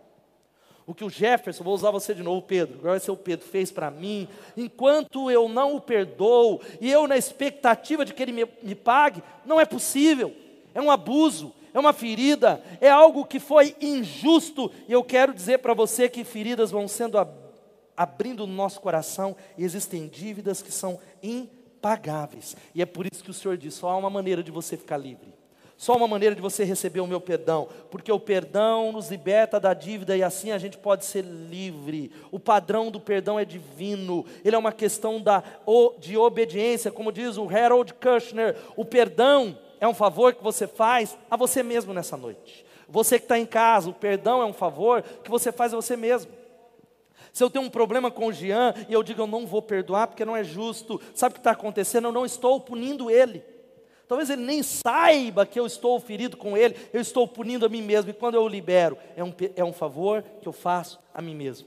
O 0.87 0.94
que 0.94 1.05
o 1.05 1.11
Jefferson, 1.11 1.62
vou 1.62 1.74
usar 1.74 1.90
você 1.90 2.12
de 2.12 2.22
novo, 2.22 2.42
Pedro, 2.42 2.78
agora 2.78 2.92
vai 2.92 3.00
ser 3.00 3.12
o 3.12 3.16
Pedro, 3.16 3.46
fez 3.46 3.70
para 3.70 3.90
mim, 3.90 4.28
enquanto 4.57 5.31
eu 5.31 5.48
não 5.48 5.76
o 5.76 5.81
perdoo, 5.81 6.61
e 6.81 6.90
eu 6.90 7.07
na 7.07 7.16
expectativa 7.16 8.05
de 8.05 8.12
que 8.12 8.22
ele 8.22 8.33
me, 8.33 8.44
me 8.62 8.74
pague, 8.74 9.22
não 9.46 9.61
é 9.61 9.64
possível, 9.64 10.35
é 10.74 10.81
um 10.81 10.90
abuso, 10.90 11.55
é 11.72 11.78
uma 11.78 11.92
ferida, 11.92 12.62
é 12.80 12.88
algo 12.88 13.24
que 13.24 13.40
foi 13.40 13.74
injusto, 13.80 14.70
e 14.88 14.92
eu 14.92 15.02
quero 15.02 15.32
dizer 15.32 15.58
para 15.58 15.74
você 15.74 16.08
que 16.08 16.24
feridas 16.24 16.70
vão 16.70 16.87
sendo 16.87 17.18
ab 17.18 17.42
abrindo 17.94 18.46
no 18.46 18.54
nosso 18.54 18.80
coração, 18.80 19.37
e 19.56 19.64
existem 19.64 20.08
dívidas 20.08 20.62
que 20.62 20.72
são 20.72 20.98
impagáveis, 21.22 22.56
e 22.74 22.80
é 22.80 22.87
por 22.87 23.06
isso 23.06 23.22
que 23.22 23.30
o 23.30 23.35
Senhor 23.35 23.56
diz: 23.56 23.74
só 23.74 23.90
há 23.90 23.96
uma 23.96 24.11
maneira 24.11 24.42
de 24.42 24.50
você 24.50 24.76
ficar 24.76 24.96
livre. 24.96 25.32
Só 25.82 25.96
uma 25.96 26.06
maneira 26.06 26.32
de 26.32 26.40
você 26.40 26.62
receber 26.62 27.00
o 27.00 27.08
meu 27.08 27.20
perdão, 27.20 27.66
porque 27.90 28.12
o 28.12 28.20
perdão 28.20 28.92
nos 28.92 29.11
liberta 29.11 29.58
da 29.58 29.74
dívida 29.74 30.16
e 30.16 30.22
assim 30.22 30.52
a 30.52 30.58
gente 30.58 30.78
pode 30.78 31.04
ser 31.04 31.24
livre. 31.24 32.12
O 32.30 32.38
padrão 32.38 32.88
do 32.88 33.00
perdão 33.00 33.37
é 33.37 33.44
divino, 33.44 34.24
ele 34.44 34.54
é 34.54 34.58
uma 34.58 34.70
questão 34.70 35.20
da, 35.20 35.42
de 35.98 36.16
obediência, 36.16 36.92
como 36.92 37.11
diz 37.11 37.37
o 37.37 37.48
Harold 37.48 37.94
Kushner. 37.94 38.56
O 38.76 38.85
perdão 38.85 39.58
é 39.83 39.88
um 39.88 39.95
favor 39.95 40.33
que 40.33 40.45
você 40.45 40.68
faz 40.68 41.18
a 41.29 41.37
você 41.37 41.61
mesmo 41.61 41.92
nessa 41.92 42.16
noite. 42.16 42.64
Você 42.88 43.18
que 43.18 43.25
está 43.25 43.37
em 43.37 43.45
casa, 43.45 43.90
o 43.90 43.92
perdão 43.92 44.40
é 44.40 44.45
um 44.45 44.53
favor 44.53 45.03
que 45.03 45.29
você 45.29 45.51
faz 45.51 45.75
a 45.75 45.77
você 45.77 45.97
mesmo. 45.97 46.31
Se 47.33 47.42
eu 47.42 47.51
tenho 47.51 47.64
um 47.64 47.68
problema 47.68 48.09
com 48.09 48.27
o 48.29 48.33
Jean 48.33 48.73
e 48.88 48.92
eu 48.92 49.03
digo 49.03 49.23
eu 49.23 49.27
não 49.27 49.45
vou 49.45 49.61
perdoar 49.61 50.07
porque 50.07 50.25
não 50.25 50.37
é 50.37 50.45
justo, 50.45 51.01
sabe 51.12 51.33
o 51.33 51.35
que 51.35 51.40
está 51.40 51.51
acontecendo? 51.51 52.07
Eu 52.07 52.12
não 52.12 52.25
estou 52.25 52.61
punindo 52.61 53.11
ele. 53.11 53.42
Talvez 54.07 54.31
ele 54.31 54.42
nem 54.42 54.62
saiba 54.62 55.45
que 55.45 55.59
eu 55.59 55.66
estou 55.66 55.99
ferido 55.99 56.37
com 56.37 56.57
ele, 56.57 56.77
eu 56.92 57.01
estou 57.01 57.27
punindo 57.27 57.66
a 57.66 57.68
mim 57.68 57.83
mesmo. 57.83 58.09
E 58.09 58.14
quando 58.14 58.37
eu 58.37 58.42
o 58.45 58.49
libero, 58.49 58.97
é 59.16 59.25
um, 59.25 59.35
é 59.57 59.64
um 59.64 59.73
favor 59.73 60.23
que 60.40 60.47
eu 60.47 60.53
faço 60.53 61.01
a 61.12 61.21
mim 61.21 61.35
mesmo. 61.35 61.66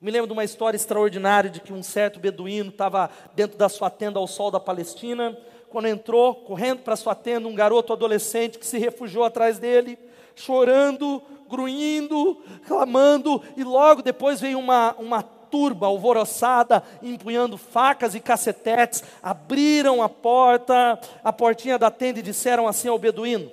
Me 0.00 0.12
lembro 0.12 0.28
de 0.28 0.32
uma 0.32 0.44
história 0.44 0.76
extraordinária 0.76 1.50
de 1.50 1.60
que 1.60 1.72
um 1.72 1.82
certo 1.82 2.20
beduíno 2.20 2.70
estava 2.70 3.10
dentro 3.34 3.58
da 3.58 3.68
sua 3.68 3.90
tenda 3.90 4.20
ao 4.20 4.28
sol 4.28 4.48
da 4.48 4.60
Palestina. 4.60 5.36
Quando 5.70 5.86
entrou, 5.86 6.34
correndo 6.34 6.80
para 6.80 6.96
sua 6.96 7.14
tenda, 7.14 7.48
um 7.48 7.54
garoto 7.54 7.92
adolescente 7.92 8.58
que 8.58 8.66
se 8.66 8.78
refugiou 8.78 9.24
atrás 9.24 9.58
dele, 9.58 9.98
chorando, 10.34 11.22
grunhindo, 11.48 12.40
clamando, 12.66 13.42
e 13.56 13.64
logo 13.64 14.02
depois 14.02 14.40
veio 14.40 14.58
uma, 14.58 14.94
uma 14.98 15.22
turba 15.22 15.86
alvoroçada, 15.86 16.82
empunhando 17.02 17.56
facas 17.56 18.14
e 18.14 18.20
cacetetes, 18.20 19.02
abriram 19.22 20.02
a 20.02 20.08
porta, 20.08 20.98
a 21.22 21.32
portinha 21.32 21.78
da 21.78 21.90
tenda 21.90 22.20
e 22.20 22.22
disseram 22.22 22.66
assim 22.66 22.88
ao 22.88 22.98
beduíno: 22.98 23.50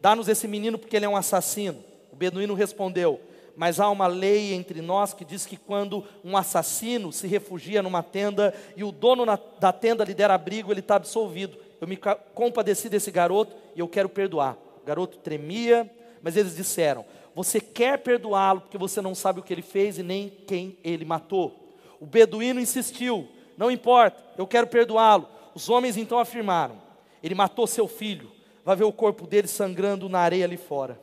Dá-nos 0.00 0.28
esse 0.28 0.48
menino 0.48 0.78
porque 0.78 0.96
ele 0.96 1.06
é 1.06 1.08
um 1.08 1.16
assassino. 1.16 1.82
O 2.12 2.16
beduíno 2.16 2.54
respondeu: 2.54 3.20
Mas 3.56 3.78
há 3.78 3.88
uma 3.88 4.06
lei 4.06 4.52
entre 4.52 4.80
nós 4.82 5.14
que 5.14 5.24
diz 5.24 5.46
que 5.46 5.56
quando 5.56 6.04
um 6.24 6.36
assassino 6.36 7.12
se 7.12 7.26
refugia 7.26 7.82
numa 7.82 8.02
tenda 8.02 8.54
e 8.76 8.82
o 8.82 8.90
dono 8.90 9.24
na, 9.24 9.38
da 9.58 9.72
tenda 9.72 10.04
lhe 10.04 10.14
der 10.14 10.30
abrigo, 10.30 10.72
ele 10.72 10.80
está 10.80 10.96
absolvido. 10.96 11.56
Eu 11.80 11.86
me 11.86 11.98
compadeci 12.34 12.88
desse 12.88 13.10
garoto 13.10 13.54
e 13.76 13.80
eu 13.80 13.88
quero 13.88 14.08
perdoar. 14.08 14.56
O 14.82 14.86
garoto 14.86 15.18
tremia, 15.18 15.88
mas 16.22 16.36
eles 16.36 16.56
disseram: 16.56 17.04
você 17.34 17.60
quer 17.60 17.98
perdoá-lo 17.98 18.60
porque 18.60 18.78
você 18.78 19.00
não 19.00 19.14
sabe 19.14 19.40
o 19.40 19.42
que 19.42 19.52
ele 19.52 19.62
fez 19.62 19.98
e 19.98 20.02
nem 20.02 20.30
quem 20.46 20.78
ele 20.84 21.04
matou. 21.04 21.74
O 21.98 22.06
beduíno 22.06 22.60
insistiu: 22.60 23.28
Não 23.56 23.70
importa, 23.70 24.22
eu 24.38 24.46
quero 24.46 24.66
perdoá-lo. 24.66 25.28
Os 25.54 25.68
homens 25.68 25.96
então 25.96 26.18
afirmaram: 26.18 26.80
Ele 27.22 27.34
matou 27.34 27.66
seu 27.66 27.88
filho, 27.88 28.30
vai 28.64 28.76
ver 28.76 28.84
o 28.84 28.92
corpo 28.92 29.26
dele 29.26 29.48
sangrando 29.48 30.08
na 30.08 30.20
areia 30.20 30.44
ali 30.44 30.56
fora. 30.56 31.00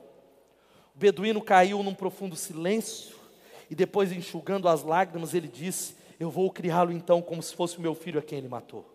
Beduíno 1.01 1.41
caiu 1.41 1.81
num 1.81 1.95
profundo 1.95 2.35
silêncio 2.35 3.15
e 3.71 3.73
depois, 3.73 4.11
enxugando 4.11 4.67
as 4.67 4.83
lágrimas, 4.83 5.33
ele 5.33 5.47
disse: 5.47 5.95
Eu 6.19 6.29
vou 6.29 6.51
criá-lo 6.51 6.91
então 6.91 7.23
como 7.23 7.41
se 7.41 7.55
fosse 7.55 7.79
o 7.79 7.81
meu 7.81 7.95
filho 7.95 8.19
a 8.19 8.21
quem 8.21 8.37
ele 8.37 8.47
matou. 8.47 8.85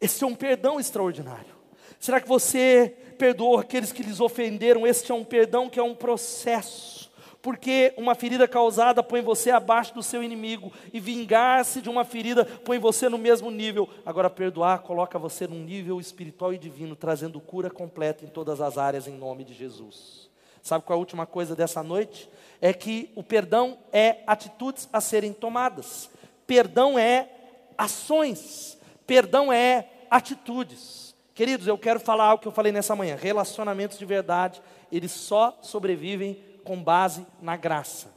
Esse 0.00 0.22
é 0.22 0.26
um 0.26 0.34
perdão 0.34 0.78
extraordinário. 0.78 1.52
Será 1.98 2.20
que 2.20 2.28
você 2.28 2.94
perdoou 3.18 3.58
aqueles 3.58 3.90
que 3.90 4.04
lhes 4.04 4.20
ofenderam? 4.20 4.86
Este 4.86 5.10
é 5.10 5.14
um 5.14 5.24
perdão 5.24 5.68
que 5.68 5.80
é 5.80 5.82
um 5.82 5.94
processo. 5.94 7.10
Porque 7.42 7.92
uma 7.96 8.14
ferida 8.14 8.46
causada 8.46 9.02
põe 9.02 9.20
você 9.20 9.50
abaixo 9.50 9.92
do 9.92 10.04
seu 10.04 10.22
inimigo, 10.22 10.72
e 10.92 11.00
vingar-se 11.00 11.82
de 11.82 11.90
uma 11.90 12.04
ferida 12.04 12.44
põe 12.44 12.78
você 12.78 13.08
no 13.08 13.18
mesmo 13.18 13.50
nível. 13.50 13.88
Agora, 14.06 14.30
perdoar 14.30 14.78
coloca 14.78 15.18
você 15.18 15.48
num 15.48 15.64
nível 15.64 15.98
espiritual 15.98 16.54
e 16.54 16.58
divino, 16.58 16.94
trazendo 16.94 17.40
cura 17.40 17.70
completa 17.70 18.24
em 18.24 18.28
todas 18.28 18.60
as 18.60 18.78
áreas, 18.78 19.08
em 19.08 19.16
nome 19.18 19.42
de 19.42 19.52
Jesus. 19.52 20.23
Sabe 20.64 20.82
qual 20.82 20.96
é 20.96 20.96
a 20.96 20.98
última 20.98 21.26
coisa 21.26 21.54
dessa 21.54 21.82
noite? 21.82 22.26
É 22.58 22.72
que 22.72 23.12
o 23.14 23.22
perdão 23.22 23.76
é 23.92 24.20
atitudes 24.26 24.88
a 24.90 24.98
serem 24.98 25.30
tomadas, 25.30 26.08
perdão 26.46 26.98
é 26.98 27.28
ações, 27.76 28.78
perdão 29.06 29.52
é 29.52 29.86
atitudes. 30.10 31.14
Queridos, 31.34 31.66
eu 31.66 31.76
quero 31.76 32.00
falar 32.00 32.24
algo 32.24 32.40
que 32.40 32.48
eu 32.48 32.52
falei 32.52 32.72
nessa 32.72 32.96
manhã. 32.96 33.14
Relacionamentos 33.14 33.98
de 33.98 34.06
verdade, 34.06 34.62
eles 34.90 35.12
só 35.12 35.58
sobrevivem 35.60 36.42
com 36.64 36.82
base 36.82 37.26
na 37.42 37.58
graça. 37.58 38.10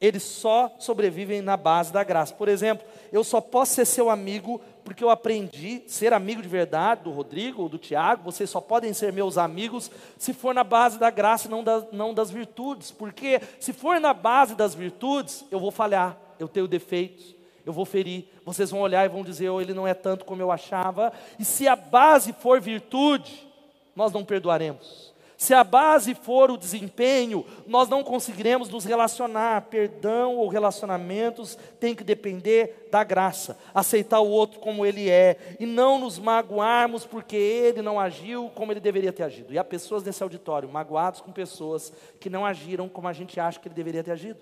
Eles 0.00 0.22
só 0.22 0.74
sobrevivem 0.78 1.42
na 1.42 1.58
base 1.58 1.92
da 1.92 2.02
graça. 2.02 2.32
Por 2.32 2.48
exemplo, 2.48 2.86
eu 3.12 3.22
só 3.22 3.42
posso 3.42 3.74
ser 3.74 3.84
seu 3.84 4.08
amigo 4.08 4.58
porque 4.84 5.04
eu 5.04 5.10
aprendi 5.10 5.82
ser 5.86 6.12
amigo 6.12 6.42
de 6.42 6.48
verdade 6.48 7.04
do 7.04 7.10
Rodrigo 7.10 7.62
ou 7.62 7.68
do 7.68 7.78
Tiago. 7.78 8.22
Vocês 8.22 8.50
só 8.50 8.60
podem 8.60 8.92
ser 8.92 9.12
meus 9.12 9.38
amigos 9.38 9.90
se 10.18 10.32
for 10.32 10.54
na 10.54 10.64
base 10.64 10.98
da 10.98 11.10
graça 11.10 11.46
e 11.46 11.50
não, 11.50 11.62
da, 11.62 11.86
não 11.92 12.14
das 12.14 12.30
virtudes. 12.30 12.90
Porque 12.90 13.40
se 13.58 13.72
for 13.72 14.00
na 14.00 14.12
base 14.12 14.54
das 14.54 14.74
virtudes, 14.74 15.44
eu 15.50 15.60
vou 15.60 15.70
falhar, 15.70 16.16
eu 16.38 16.48
tenho 16.48 16.66
defeitos, 16.68 17.34
eu 17.64 17.72
vou 17.72 17.84
ferir. 17.84 18.26
Vocês 18.44 18.70
vão 18.70 18.80
olhar 18.80 19.04
e 19.04 19.08
vão 19.08 19.22
dizer, 19.22 19.48
oh, 19.50 19.60
ele 19.60 19.74
não 19.74 19.86
é 19.86 19.94
tanto 19.94 20.24
como 20.24 20.42
eu 20.42 20.50
achava. 20.50 21.12
E 21.38 21.44
se 21.44 21.68
a 21.68 21.76
base 21.76 22.32
for 22.32 22.60
virtude, 22.60 23.46
nós 23.94 24.12
não 24.12 24.24
perdoaremos. 24.24 25.09
Se 25.40 25.54
a 25.54 25.64
base 25.64 26.14
for 26.14 26.50
o 26.50 26.58
desempenho, 26.58 27.46
nós 27.66 27.88
não 27.88 28.04
conseguiremos 28.04 28.68
nos 28.68 28.84
relacionar. 28.84 29.62
Perdão 29.70 30.36
ou 30.36 30.48
relacionamentos 30.48 31.56
tem 31.80 31.94
que 31.94 32.04
depender 32.04 32.88
da 32.92 33.02
graça, 33.02 33.58
aceitar 33.74 34.20
o 34.20 34.28
outro 34.28 34.60
como 34.60 34.84
ele 34.84 35.08
é 35.08 35.56
e 35.58 35.64
não 35.64 35.98
nos 35.98 36.18
magoarmos 36.18 37.06
porque 37.06 37.36
ele 37.36 37.80
não 37.80 37.98
agiu 37.98 38.50
como 38.54 38.70
ele 38.70 38.80
deveria 38.80 39.14
ter 39.14 39.22
agido. 39.22 39.50
E 39.54 39.58
há 39.58 39.64
pessoas 39.64 40.04
nesse 40.04 40.22
auditório 40.22 40.68
magoados 40.68 41.22
com 41.22 41.32
pessoas 41.32 41.90
que 42.20 42.28
não 42.28 42.44
agiram 42.44 42.86
como 42.86 43.08
a 43.08 43.12
gente 43.14 43.40
acha 43.40 43.58
que 43.58 43.66
ele 43.66 43.74
deveria 43.74 44.04
ter 44.04 44.12
agido. 44.12 44.38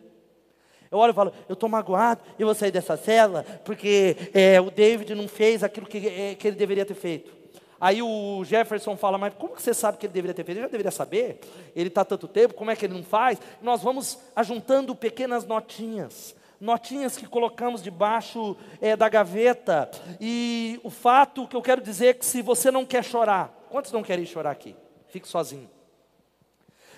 Eu 0.90 0.98
olho 0.98 1.12
e 1.12 1.14
falo, 1.14 1.32
eu 1.48 1.52
estou 1.52 1.68
magoado 1.68 2.22
e 2.36 2.44
vou 2.44 2.56
sair 2.56 2.72
dessa 2.72 2.96
cela 2.96 3.44
porque 3.64 4.16
é, 4.34 4.60
o 4.60 4.68
David 4.68 5.14
não 5.14 5.28
fez 5.28 5.62
aquilo 5.62 5.86
que, 5.86 6.08
é, 6.08 6.34
que 6.34 6.48
ele 6.48 6.56
deveria 6.56 6.84
ter 6.84 6.94
feito. 6.94 7.37
Aí 7.80 8.02
o 8.02 8.42
Jefferson 8.44 8.96
fala, 8.96 9.16
mas 9.18 9.34
como 9.34 9.54
que 9.54 9.62
você 9.62 9.72
sabe 9.72 9.98
que 9.98 10.06
ele 10.06 10.12
deveria 10.12 10.34
ter 10.34 10.44
feito? 10.44 10.58
Ele 10.58 10.66
já 10.66 10.70
deveria 10.70 10.90
saber, 10.90 11.40
ele 11.76 11.88
está 11.88 12.04
tanto 12.04 12.26
tempo, 12.26 12.54
como 12.54 12.70
é 12.70 12.76
que 12.76 12.84
ele 12.86 12.94
não 12.94 13.04
faz? 13.04 13.38
Nós 13.62 13.82
vamos 13.82 14.18
ajuntando 14.34 14.94
pequenas 14.96 15.44
notinhas, 15.44 16.34
notinhas 16.60 17.16
que 17.16 17.26
colocamos 17.26 17.82
debaixo 17.82 18.56
é, 18.80 18.96
da 18.96 19.08
gaveta. 19.08 19.88
E 20.20 20.80
o 20.82 20.90
fato 20.90 21.46
que 21.46 21.54
eu 21.54 21.62
quero 21.62 21.80
dizer 21.80 22.06
é 22.06 22.14
que 22.14 22.26
se 22.26 22.42
você 22.42 22.70
não 22.70 22.84
quer 22.84 23.04
chorar, 23.04 23.66
quantos 23.70 23.92
não 23.92 24.02
querem 24.02 24.26
chorar 24.26 24.50
aqui? 24.50 24.74
Fique 25.08 25.28
sozinho. 25.28 25.70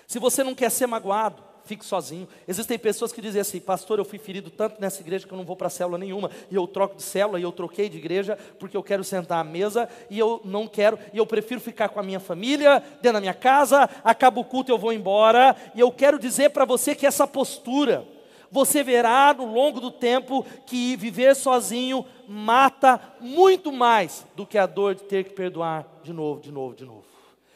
Se 0.07 0.19
você 0.19 0.43
não 0.43 0.55
quer 0.55 0.71
ser 0.71 0.87
magoado, 0.87 1.50
fique 1.71 1.85
sozinho. 1.85 2.27
Existem 2.49 2.77
pessoas 2.77 3.13
que 3.13 3.23
dizem 3.23 3.41
assim, 3.41 3.61
pastor, 3.61 4.01
eu 4.01 4.05
fui 4.05 4.19
ferido 4.19 4.51
tanto 4.51 4.81
nessa 4.81 5.01
igreja 5.01 5.25
que 5.25 5.33
eu 5.33 5.39
não 5.39 5.45
vou 5.45 5.55
para 5.55 5.71
célula 5.71 5.97
nenhuma, 5.97 6.29
e 6.51 6.57
eu 6.57 6.67
troco 6.67 6.97
de 6.97 7.03
célula, 7.03 7.39
e 7.39 7.45
eu 7.45 7.53
troquei 7.53 7.89
de 7.89 7.97
igreja, 7.97 8.37
porque 8.59 8.77
eu 8.77 8.83
quero 8.83 9.05
sentar 9.05 9.39
à 9.39 9.45
mesa, 9.45 9.89
e 10.11 10.19
eu 10.19 10.41
não 10.45 10.67
quero, 10.67 10.99
e 11.13 11.19
eu 11.19 11.25
prefiro 11.25 11.61
ficar 11.61 11.89
com 11.89 12.01
a 12.01 12.03
minha 12.03 12.19
família, 12.19 12.83
dentro 13.01 13.13
da 13.13 13.21
minha 13.21 13.35
casa, 13.35 13.89
acaba 14.03 14.41
o 14.41 14.45
culto, 14.45 14.73
eu 14.73 14.79
vou 14.79 14.93
embora, 14.93 15.55
e 15.73 15.79
eu 15.79 15.93
quero 15.93 16.19
dizer 16.19 16.51
para 16.51 16.65
você 16.65 16.93
que 16.93 17.07
essa 17.07 17.25
postura, 17.25 18.05
você 18.51 18.83
verá 18.83 19.33
no 19.33 19.45
longo 19.45 19.81
do 19.81 19.93
tempo 19.93 20.45
que 20.67 20.97
viver 20.97 21.37
sozinho 21.37 22.05
mata 22.27 23.01
muito 23.21 23.71
mais 23.71 24.27
do 24.35 24.45
que 24.45 24.59
a 24.59 24.67
dor 24.67 24.97
de 24.97 25.05
ter 25.05 25.23
que 25.23 25.31
perdoar 25.31 25.87
de 26.03 26.13
novo, 26.13 26.41
de 26.41 26.51
novo, 26.51 26.75
de 26.75 26.85
novo. 26.85 27.05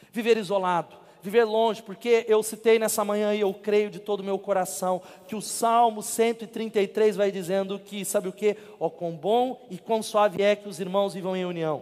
Viver 0.09 0.37
isolado, 0.37 0.95
viver 1.25 1.43
longe, 1.43 1.81
porque 1.81 2.23
eu 2.27 2.43
citei 2.43 2.77
nessa 2.77 3.03
manhã 3.03 3.33
e 3.33 3.41
eu 3.41 3.51
creio 3.51 3.89
de 3.89 3.99
todo 3.99 4.19
o 4.19 4.23
meu 4.23 4.37
coração 4.37 5.01
que 5.27 5.35
o 5.35 5.41
Salmo 5.41 6.03
133 6.03 7.15
vai 7.15 7.31
dizendo 7.31 7.79
que, 7.79 8.05
sabe 8.05 8.27
o 8.27 8.31
que? 8.31 8.55
Ó, 8.79 8.91
quão 8.91 9.13
bom 9.13 9.65
e 9.71 9.79
quão 9.79 10.03
suave 10.03 10.43
é 10.43 10.55
que 10.55 10.69
os 10.69 10.79
irmãos 10.79 11.15
vivam 11.15 11.35
em 11.35 11.43
união. 11.43 11.81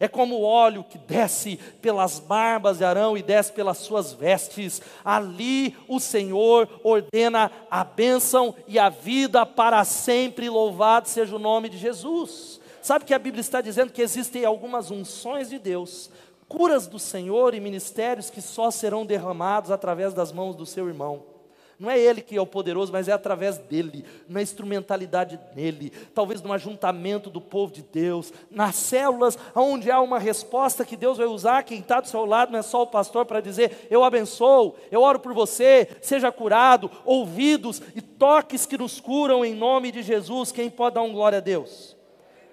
É 0.00 0.08
como 0.08 0.34
o 0.34 0.42
óleo 0.42 0.82
que 0.82 0.98
desce 0.98 1.56
pelas 1.80 2.18
barbas 2.18 2.78
de 2.78 2.84
Arão 2.84 3.16
e 3.16 3.22
desce 3.22 3.52
pelas 3.52 3.78
suas 3.78 4.12
vestes. 4.12 4.82
Ali 5.04 5.76
o 5.86 6.00
Senhor 6.00 6.68
ordena 6.82 7.52
a 7.70 7.84
bênção 7.84 8.56
e 8.66 8.76
a 8.76 8.88
vida 8.88 9.46
para 9.46 9.84
sempre. 9.84 10.50
Louvado 10.50 11.08
seja 11.08 11.36
o 11.36 11.38
nome 11.38 11.68
de 11.68 11.78
Jesus. 11.78 12.60
Sabe 12.82 13.04
que 13.04 13.14
a 13.14 13.18
Bíblia 13.20 13.40
está 13.40 13.60
dizendo 13.60 13.92
que 13.92 14.02
existem 14.02 14.44
algumas 14.44 14.90
unções 14.90 15.48
de 15.48 15.60
Deus 15.60 16.10
curas 16.48 16.86
do 16.86 16.98
Senhor 16.98 17.54
e 17.54 17.60
ministérios 17.60 18.30
que 18.30 18.40
só 18.40 18.70
serão 18.70 19.04
derramados 19.04 19.70
através 19.70 20.14
das 20.14 20.32
mãos 20.32 20.54
do 20.56 20.66
seu 20.66 20.88
irmão. 20.88 21.34
Não 21.78 21.90
é 21.90 21.98
ele 21.98 22.20
que 22.20 22.36
é 22.36 22.40
o 22.40 22.46
poderoso, 22.46 22.92
mas 22.92 23.08
é 23.08 23.12
através 23.12 23.58
dele, 23.58 24.04
na 24.28 24.40
instrumentalidade 24.40 25.38
dele, 25.54 25.92
talvez 26.14 26.40
no 26.40 26.52
ajuntamento 26.52 27.28
do 27.28 27.40
povo 27.40 27.72
de 27.72 27.82
Deus, 27.82 28.32
nas 28.50 28.76
células, 28.76 29.36
onde 29.54 29.90
há 29.90 30.00
uma 30.00 30.18
resposta 30.18 30.84
que 30.84 30.96
Deus 30.96 31.18
vai 31.18 31.26
usar. 31.26 31.64
Quem 31.64 31.80
está 31.80 32.00
do 32.00 32.08
seu 32.08 32.24
lado 32.24 32.52
não 32.52 32.60
é 32.60 32.62
só 32.62 32.82
o 32.82 32.86
pastor 32.86 33.26
para 33.26 33.40
dizer: 33.40 33.88
Eu 33.90 34.04
abençoo, 34.04 34.76
eu 34.90 35.02
oro 35.02 35.18
por 35.18 35.34
você, 35.34 35.88
seja 36.00 36.30
curado, 36.30 36.90
ouvidos 37.04 37.82
e 37.94 38.00
toques 38.00 38.66
que 38.66 38.78
nos 38.78 39.00
curam 39.00 39.44
em 39.44 39.54
nome 39.54 39.90
de 39.90 40.02
Jesus. 40.02 40.52
Quem 40.52 40.70
pode 40.70 40.94
dar 40.94 41.02
um 41.02 41.12
glória 41.12 41.38
a 41.38 41.42
Deus? 41.42 41.96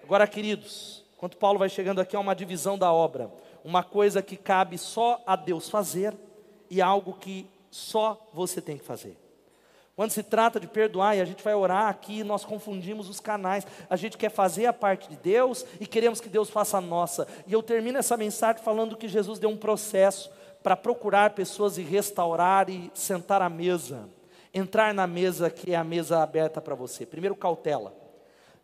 Agora, 0.04 0.26
queridos, 0.26 1.06
enquanto 1.16 1.38
Paulo 1.38 1.60
vai 1.60 1.70
chegando 1.70 2.02
aqui, 2.02 2.16
há 2.16 2.20
uma 2.20 2.36
divisão 2.36 2.78
da 2.78 2.92
obra, 2.92 3.32
uma 3.64 3.84
coisa 3.84 4.22
que 4.22 4.36
cabe 4.36 4.78
só 4.78 5.22
a 5.26 5.36
Deus 5.36 5.70
fazer 5.70 6.16
e 6.70 6.82
algo 6.82 7.14
que 7.14 7.50
só 7.70 8.30
você 8.34 8.62
tem 8.62 8.78
que 8.78 8.84
fazer. 8.84 9.18
Quando 9.96 10.12
se 10.12 10.24
trata 10.24 10.60
de 10.60 10.68
perdoar, 10.68 11.16
e 11.16 11.22
a 11.22 11.26
gente 11.26 11.44
vai 11.44 11.54
orar 11.54 11.88
aqui, 11.88 12.24
nós 12.24 12.44
confundimos 12.44 13.10
os 13.10 13.20
canais. 13.20 13.68
A 13.90 13.96
gente 13.96 14.18
quer 14.18 14.32
fazer 14.32 14.66
a 14.66 14.74
parte 14.74 15.10
de 15.10 15.16
Deus 15.18 15.66
e 15.80 15.86
queremos 15.86 16.20
que 16.20 16.30
Deus 16.30 16.50
faça 16.50 16.78
a 16.78 16.82
nossa. 16.82 17.28
E 17.46 17.54
eu 17.54 17.62
termino 17.62 18.00
essa 18.00 18.18
mensagem 18.18 18.64
falando 18.64 18.98
que 18.98 19.08
Jesus 19.08 19.38
deu 19.38 19.50
um 19.50 19.58
processo 19.58 20.32
para 20.64 20.78
procurar 20.78 21.32
pessoas 21.32 21.78
e 21.78 21.82
restaurar 21.82 22.70
e 22.70 22.90
sentar 22.94 23.42
à 23.42 23.50
mesa. 23.50 24.10
Entrar 24.54 24.94
na 24.94 25.06
mesa 25.06 25.50
que 25.50 25.74
é 25.74 25.76
a 25.76 25.84
mesa 25.84 26.24
aberta 26.24 26.62
para 26.62 26.74
você. 26.74 27.06
Primeiro, 27.06 27.36
cautela. 27.36 27.94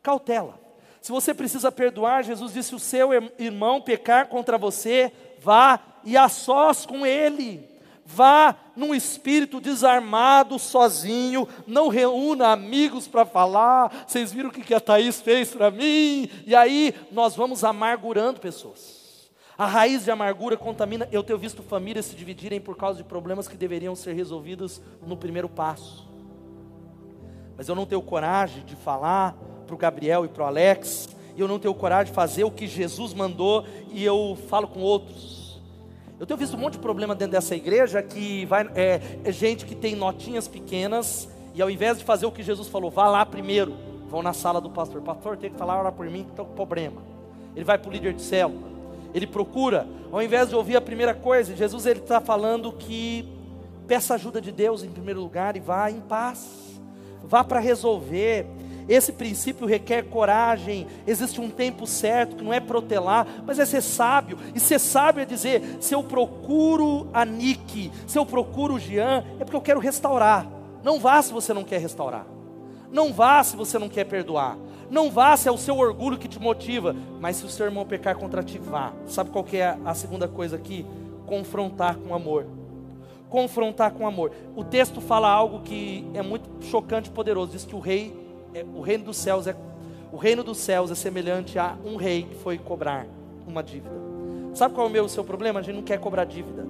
Cautela. 0.01 0.66
Se 1.07 1.11
você 1.13 1.33
precisa 1.33 1.71
perdoar, 1.71 2.21
Jesus 2.21 2.51
disse: 2.51 2.75
o 2.75 2.79
seu 2.79 3.11
irmão 3.39 3.79
pecar 3.79 4.27
contra 4.27 4.57
você, 4.57 5.09
vá 5.39 5.79
e 6.03 6.17
a 6.17 6.27
sós 6.27 6.85
com 6.85 7.05
ele. 7.05 7.65
Vá 8.05 8.53
num 8.75 8.93
espírito 8.93 9.61
desarmado, 9.61 10.59
sozinho, 10.59 11.47
não 11.65 11.87
reúna 11.87 12.49
amigos 12.49 13.07
para 13.07 13.25
falar. 13.25 14.03
Vocês 14.05 14.33
viram 14.33 14.49
o 14.49 14.51
que 14.51 14.73
a 14.73 14.81
Thaís 14.81 15.21
fez 15.21 15.51
para 15.51 15.71
mim? 15.71 16.29
E 16.45 16.53
aí 16.53 16.93
nós 17.09 17.37
vamos 17.37 17.63
amargurando 17.63 18.41
pessoas. 18.41 19.29
A 19.57 19.65
raiz 19.65 20.03
de 20.03 20.11
amargura 20.11 20.57
contamina. 20.57 21.07
Eu 21.09 21.23
tenho 21.23 21.39
visto 21.39 21.63
famílias 21.63 22.07
se 22.07 22.17
dividirem 22.17 22.59
por 22.59 22.75
causa 22.75 22.97
de 22.97 23.07
problemas 23.07 23.47
que 23.47 23.55
deveriam 23.55 23.95
ser 23.95 24.11
resolvidos 24.11 24.81
no 25.01 25.15
primeiro 25.15 25.47
passo. 25.47 26.05
Mas 27.55 27.69
eu 27.69 27.75
não 27.75 27.85
tenho 27.85 28.01
coragem 28.01 28.65
de 28.65 28.75
falar 28.75 29.37
para 29.67 29.75
o 29.75 29.77
Gabriel 29.77 30.25
e 30.25 30.27
para 30.27 30.43
o 30.43 30.47
Alex. 30.47 31.09
E 31.35 31.41
eu 31.41 31.47
não 31.47 31.59
tenho 31.59 31.73
coragem 31.75 32.11
de 32.11 32.15
fazer 32.15 32.43
o 32.43 32.49
que 32.49 32.65
Jesus 32.65 33.13
mandou 33.13 33.63
e 33.91 34.03
eu 34.03 34.35
falo 34.49 34.67
com 34.67 34.79
outros. 34.79 35.61
Eu 36.19 36.25
tenho 36.25 36.37
visto 36.37 36.55
um 36.55 36.59
monte 36.59 36.73
de 36.73 36.79
problema 36.79 37.13
dentro 37.13 37.33
dessa 37.33 37.55
igreja 37.55 38.01
que 38.01 38.43
vai, 38.45 38.67
é, 38.73 38.99
é 39.23 39.31
gente 39.31 39.65
que 39.65 39.75
tem 39.75 39.95
notinhas 39.95 40.47
pequenas 40.47 41.29
e 41.53 41.61
ao 41.61 41.69
invés 41.69 41.99
de 41.99 42.03
fazer 42.03 42.25
o 42.25 42.31
que 42.31 42.41
Jesus 42.41 42.67
falou, 42.67 42.89
vá 42.89 43.07
lá 43.07 43.23
primeiro, 43.23 43.75
vão 44.09 44.23
na 44.23 44.33
sala 44.33 44.59
do 44.59 44.69
pastor. 44.69 45.01
Pastor, 45.01 45.37
tem 45.37 45.51
que 45.51 45.57
falar, 45.57 45.79
orar 45.79 45.91
por 45.91 46.09
mim, 46.09 46.23
que 46.23 46.31
estou 46.31 46.45
com 46.45 46.55
problema. 46.55 47.01
Ele 47.55 47.65
vai 47.65 47.77
para 47.77 47.89
o 47.89 47.91
líder 47.91 48.13
de 48.13 48.21
célula. 48.23 48.67
Ele 49.13 49.27
procura, 49.27 49.87
ao 50.11 50.21
invés 50.21 50.49
de 50.49 50.55
ouvir 50.55 50.75
a 50.75 50.81
primeira 50.81 51.13
coisa, 51.13 51.55
Jesus 51.55 51.85
ele 51.85 51.99
está 51.99 52.19
falando 52.19 52.71
que 52.71 53.27
peça 53.87 54.15
ajuda 54.15 54.41
de 54.41 54.51
Deus 54.51 54.83
em 54.83 54.89
primeiro 54.89 55.21
lugar 55.21 55.55
e 55.55 55.59
vá 55.59 55.89
em 55.89 55.99
paz. 55.99 56.79
Vá 57.23 57.43
para 57.43 57.59
resolver. 57.59 58.45
Esse 58.87 59.11
princípio 59.11 59.67
requer 59.67 60.03
coragem. 60.03 60.87
Existe 61.05 61.41
um 61.41 61.49
tempo 61.49 61.85
certo 61.85 62.37
que 62.37 62.43
não 62.43 62.53
é 62.53 62.59
protelar, 62.59 63.27
mas 63.45 63.59
é 63.59 63.65
ser 63.65 63.81
sábio. 63.81 64.37
E 64.55 64.59
ser 64.59 64.79
sábio 64.79 65.21
é 65.21 65.25
dizer: 65.25 65.77
se 65.79 65.93
eu 65.93 66.03
procuro 66.03 67.07
a 67.13 67.25
Nick, 67.25 67.91
se 68.05 68.17
eu 68.17 68.25
procuro 68.25 68.75
o 68.75 68.79
Jean, 68.79 69.23
é 69.39 69.43
porque 69.43 69.57
eu 69.57 69.61
quero 69.61 69.79
restaurar. 69.79 70.47
Não 70.83 70.99
vá 70.99 71.21
se 71.21 71.33
você 71.33 71.53
não 71.53 71.63
quer 71.63 71.81
restaurar. 71.81 72.25
Não 72.91 73.11
vá 73.11 73.43
se 73.43 73.57
você 73.57 73.77
não 73.77 73.89
quer 73.89 74.05
perdoar. 74.05 74.57
Não 74.89 75.11
vá 75.11 75.35
se 75.35 75.49
é 75.49 75.51
o 75.51 75.57
seu 75.57 75.77
orgulho 75.77 76.17
que 76.17 76.29
te 76.29 76.39
motiva. 76.39 76.95
Mas 77.19 77.35
se 77.35 77.45
o 77.45 77.49
seu 77.49 77.65
irmão 77.65 77.85
pecar 77.85 78.15
contra 78.15 78.41
ti, 78.41 78.57
vá. 78.57 78.93
Sabe 79.05 79.29
qual 79.31 79.43
que 79.43 79.57
é 79.57 79.77
a 79.83 79.93
segunda 79.93 80.27
coisa 80.27 80.55
aqui? 80.55 80.85
Confrontar 81.25 81.95
com 81.97 82.15
amor 82.15 82.45
confrontar 83.29 83.91
com 83.91 84.07
amor. 84.07 84.31
O 84.55 84.63
texto 84.63 85.01
fala 85.01 85.29
algo 85.29 85.59
que 85.59 86.09
é 86.13 86.21
muito 86.21 86.49
chocante 86.61 87.09
e 87.09 87.13
poderoso. 87.13 87.51
Diz 87.51 87.65
que 87.65 87.75
o 87.75 87.79
rei 87.79 88.26
é, 88.53 88.63
o 88.75 88.81
reino 88.81 89.05
dos 89.05 89.17
céus 89.17 89.47
é 89.47 89.55
o 90.11 90.15
reino 90.15 90.43
dos 90.43 90.57
céus 90.57 90.89
é 90.89 90.95
semelhante 90.95 91.59
a 91.59 91.77
um 91.83 91.97
rei 91.97 92.23
que 92.23 92.35
foi 92.35 92.57
cobrar 92.57 93.05
uma 93.45 93.61
dívida. 93.61 93.95
Sabe 94.53 94.73
qual 94.73 94.87
é 94.87 94.89
o 94.89 94.93
meu 94.93 95.03
o 95.03 95.09
seu 95.09 95.23
problema? 95.23 95.59
A 95.59 95.63
gente 95.63 95.75
não 95.75 95.83
quer 95.83 95.99
cobrar 95.99 96.23
dívida. 96.25 96.65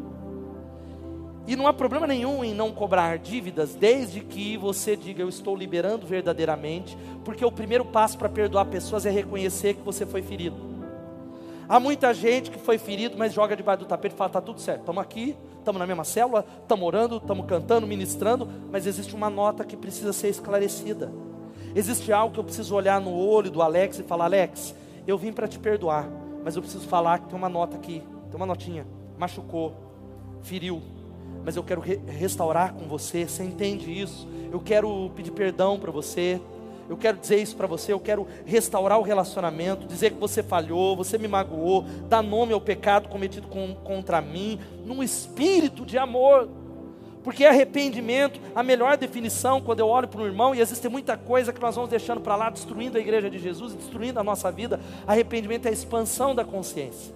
E 1.48 1.56
não 1.56 1.68
há 1.68 1.72
problema 1.72 2.06
nenhum 2.06 2.44
em 2.44 2.54
não 2.54 2.74
cobrar 2.74 3.18
dívidas, 3.18 3.74
desde 3.74 4.20
que 4.20 4.58
você 4.58 4.98
diga 4.98 5.22
eu 5.22 5.30
estou 5.30 5.56
liberando 5.56 6.06
verdadeiramente, 6.06 6.98
porque 7.24 7.46
o 7.46 7.52
primeiro 7.52 7.86
passo 7.86 8.18
para 8.18 8.28
perdoar 8.28 8.66
pessoas 8.66 9.06
é 9.06 9.10
reconhecer 9.10 9.76
que 9.76 9.82
você 9.82 10.06
foi 10.06 10.22
ferido. 10.22 10.58
Há 11.70 11.80
muita 11.80 12.14
gente 12.14 12.52
que 12.52 12.60
foi 12.60 12.78
ferido, 12.78 13.16
mas 13.18 13.34
joga 13.34 13.56
debaixo 13.56 13.84
do 13.84 13.88
tapete 13.88 14.14
e 14.14 14.18
fala: 14.18 14.30
está 14.30 14.42
tudo 14.42 14.60
certo, 14.60 14.82
estamos 14.82 15.02
aqui, 15.02 15.38
estamos 15.58 15.80
na 15.80 15.88
mesma 15.88 16.04
célula, 16.04 16.46
estamos 16.62 16.86
orando, 16.86 17.18
estamos 17.18 17.46
cantando, 17.46 17.88
ministrando, 17.88 18.50
mas 18.70 18.86
existe 18.86 19.16
uma 19.16 19.30
nota 19.30 19.64
que 19.64 19.78
precisa 19.78 20.12
ser 20.12 20.28
esclarecida. 20.28 21.12
Existe 21.78 22.12
algo 22.12 22.34
que 22.34 22.40
eu 22.40 22.44
preciso 22.44 22.74
olhar 22.74 23.00
no 23.00 23.16
olho 23.16 23.52
do 23.52 23.62
Alex 23.62 24.00
e 24.00 24.04
falar: 24.04 24.26
Alex, 24.26 24.74
eu 25.06 25.16
vim 25.16 25.32
para 25.32 25.48
te 25.48 25.60
perdoar, 25.60 26.10
mas 26.44 26.56
eu 26.56 26.62
preciso 26.64 26.88
falar 26.88 27.20
que 27.20 27.28
tem 27.28 27.38
uma 27.38 27.48
nota 27.48 27.78
aqui, 27.78 28.02
tem 28.32 28.36
uma 28.36 28.48
notinha, 28.48 28.84
machucou, 29.16 29.76
feriu, 30.42 30.82
mas 31.46 31.56
eu 31.56 31.64
quero 31.64 31.80
re 31.80 32.00
restaurar 32.08 32.74
com 32.74 32.88
você. 32.88 33.28
Você 33.28 33.44
entende 33.44 33.92
isso? 33.92 34.28
Eu 34.52 34.60
quero 34.60 35.12
pedir 35.16 35.30
perdão 35.30 35.78
para 35.78 35.92
você. 35.92 36.42
Eu 36.90 36.98
quero 36.98 37.18
dizer 37.18 37.38
isso 37.40 37.56
para 37.56 37.68
você, 37.68 37.94
eu 37.94 38.00
quero 38.00 38.26
restaurar 38.46 38.98
o 38.98 39.04
relacionamento, 39.04 39.86
dizer 39.86 40.14
que 40.14 40.20
você 40.20 40.42
falhou, 40.42 40.96
você 40.96 41.18
me 41.18 41.28
magoou, 41.28 41.84
dar 42.08 42.24
nome 42.24 42.54
ao 42.54 42.62
pecado 42.62 43.10
cometido 43.10 43.48
com, 43.50 43.76
contra 43.76 44.22
mim, 44.22 44.58
num 44.86 45.04
espírito 45.04 45.86
de 45.86 45.98
amor. 45.98 46.50
Porque 47.28 47.44
arrependimento, 47.44 48.40
a 48.56 48.64
melhor 48.64 48.96
definição, 48.96 49.60
quando 49.60 49.82
eu 49.82 49.88
olho 49.90 50.08
para 50.08 50.22
um 50.22 50.26
irmão, 50.26 50.56
e 50.56 50.62
existe 50.62 50.88
muita 50.88 51.18
coisa 51.18 51.52
que 51.52 51.60
nós 51.60 51.76
vamos 51.76 51.90
deixando 51.90 52.22
para 52.22 52.38
lá, 52.38 52.50
destruindo 52.50 52.98
a 52.98 53.02
igreja 53.02 53.30
de 53.30 53.38
Jesus, 53.38 53.74
destruindo 53.74 54.18
a 54.18 54.24
nossa 54.24 54.50
vida. 54.50 54.80
Arrependimento 55.06 55.66
é 55.66 55.70
a 55.70 55.74
expansão 55.74 56.34
da 56.34 56.46
consciência. 56.46 57.14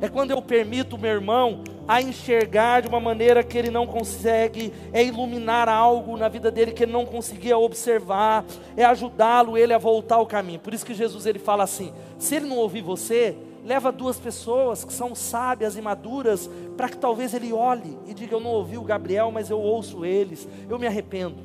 É 0.00 0.08
quando 0.08 0.30
eu 0.30 0.40
permito 0.40 0.94
o 0.94 0.98
meu 0.98 1.10
irmão 1.10 1.64
a 1.88 2.00
enxergar 2.00 2.82
de 2.82 2.88
uma 2.88 3.00
maneira 3.00 3.42
que 3.42 3.58
ele 3.58 3.68
não 3.68 3.84
consegue, 3.84 4.72
é 4.92 5.04
iluminar 5.04 5.68
algo 5.68 6.16
na 6.16 6.28
vida 6.28 6.52
dele 6.52 6.70
que 6.70 6.84
ele 6.84 6.92
não 6.92 7.04
conseguia 7.04 7.58
observar, 7.58 8.44
é 8.76 8.84
ajudá-lo 8.84 9.58
ele 9.58 9.74
a 9.74 9.78
voltar 9.78 10.14
ao 10.14 10.26
caminho. 10.28 10.60
Por 10.60 10.72
isso 10.72 10.86
que 10.86 10.94
Jesus 10.94 11.26
ele 11.26 11.40
fala 11.40 11.64
assim: 11.64 11.92
se 12.16 12.36
ele 12.36 12.46
não 12.46 12.58
ouvir 12.58 12.82
você, 12.82 13.36
leva 13.68 13.92
duas 13.92 14.18
pessoas 14.18 14.82
que 14.82 14.92
são 14.92 15.14
sábias 15.14 15.76
e 15.76 15.82
maduras, 15.82 16.48
para 16.74 16.88
que 16.88 16.96
talvez 16.96 17.34
ele 17.34 17.52
olhe 17.52 17.98
e 18.06 18.14
diga: 18.14 18.34
Eu 18.34 18.40
não 18.40 18.50
ouvi 18.50 18.78
o 18.78 18.82
Gabriel, 18.82 19.30
mas 19.30 19.50
eu 19.50 19.60
ouço 19.60 20.06
eles, 20.06 20.48
eu 20.70 20.78
me 20.78 20.86
arrependo. 20.86 21.36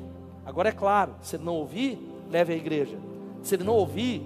Agora 0.46 0.70
é 0.70 0.72
claro, 0.72 1.14
se 1.20 1.36
ele 1.36 1.44
não 1.44 1.56
ouvir, 1.56 1.98
leve 2.30 2.54
à 2.54 2.56
igreja. 2.56 2.96
Se 3.42 3.54
ele 3.54 3.64
não 3.64 3.74
ouvir, 3.74 4.22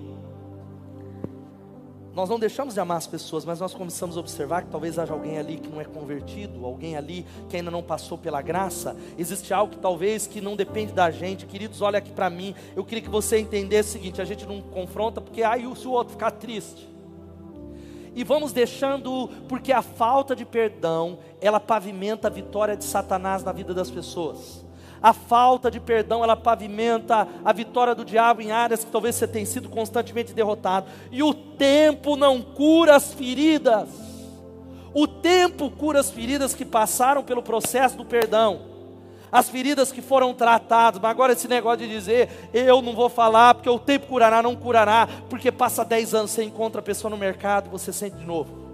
nós 2.14 2.28
não 2.28 2.38
deixamos 2.38 2.74
de 2.74 2.80
amar 2.80 2.98
as 2.98 3.06
pessoas, 3.06 3.44
mas 3.44 3.58
nós 3.58 3.74
começamos 3.74 4.16
a 4.16 4.20
observar 4.20 4.62
que 4.62 4.70
talvez 4.70 4.96
haja 4.96 5.12
alguém 5.12 5.36
ali 5.36 5.56
que 5.56 5.68
não 5.68 5.80
é 5.80 5.84
convertido, 5.84 6.64
alguém 6.64 6.96
ali 6.96 7.26
que 7.48 7.56
ainda 7.56 7.70
não 7.70 7.82
passou 7.82 8.16
pela 8.16 8.40
graça. 8.40 8.96
Existe 9.16 9.52
algo 9.52 9.72
que 9.72 9.78
talvez 9.80 10.24
que 10.24 10.40
não 10.40 10.54
depende 10.54 10.92
da 10.92 11.10
gente. 11.10 11.46
Queridos, 11.46 11.82
olha 11.82 11.98
aqui 11.98 12.12
para 12.12 12.30
mim. 12.30 12.54
Eu 12.76 12.84
queria 12.84 13.02
que 13.02 13.10
você 13.10 13.40
entendesse 13.40 13.88
o 13.88 13.92
seguinte: 13.92 14.22
a 14.22 14.24
gente 14.24 14.46
não 14.46 14.60
confronta 14.60 15.20
porque 15.20 15.42
aí 15.42 15.68
se 15.76 15.88
o 15.88 15.90
outro 15.90 16.12
ficar 16.12 16.30
triste 16.30 16.97
e 18.14 18.24
vamos 18.24 18.52
deixando, 18.52 19.28
porque 19.48 19.72
a 19.72 19.82
falta 19.82 20.34
de 20.34 20.44
perdão, 20.44 21.18
ela 21.40 21.60
pavimenta 21.60 22.28
a 22.28 22.30
vitória 22.30 22.76
de 22.76 22.84
Satanás 22.84 23.42
na 23.42 23.52
vida 23.52 23.72
das 23.72 23.90
pessoas. 23.90 24.64
A 25.00 25.12
falta 25.12 25.70
de 25.70 25.78
perdão, 25.78 26.24
ela 26.24 26.36
pavimenta 26.36 27.28
a 27.44 27.52
vitória 27.52 27.94
do 27.94 28.04
diabo 28.04 28.42
em 28.42 28.50
áreas 28.50 28.84
que 28.84 28.90
talvez 28.90 29.14
você 29.14 29.28
tenha 29.28 29.46
sido 29.46 29.68
constantemente 29.68 30.32
derrotado. 30.32 30.86
E 31.12 31.22
o 31.22 31.32
tempo 31.32 32.16
não 32.16 32.42
cura 32.42 32.96
as 32.96 33.14
feridas. 33.14 33.88
O 34.92 35.06
tempo 35.06 35.70
cura 35.70 36.00
as 36.00 36.10
feridas 36.10 36.54
que 36.54 36.64
passaram 36.64 37.22
pelo 37.22 37.42
processo 37.42 37.96
do 37.96 38.04
perdão 38.04 38.67
as 39.30 39.48
feridas 39.48 39.92
que 39.92 40.02
foram 40.02 40.34
tratadas, 40.34 41.00
mas 41.00 41.10
agora 41.10 41.32
esse 41.32 41.48
negócio 41.48 41.86
de 41.86 41.88
dizer, 41.88 42.28
eu 42.52 42.82
não 42.82 42.94
vou 42.94 43.08
falar, 43.08 43.54
porque 43.54 43.68
o 43.68 43.78
tempo 43.78 44.06
curará, 44.06 44.42
não 44.42 44.56
curará, 44.56 45.08
porque 45.28 45.52
passa 45.52 45.84
10 45.84 46.14
anos, 46.14 46.30
você 46.30 46.44
encontra 46.44 46.80
a 46.80 46.84
pessoa 46.84 47.10
no 47.10 47.16
mercado 47.16 47.70
você 47.70 47.92
sente 47.92 48.16
de 48.16 48.24
novo. 48.24 48.68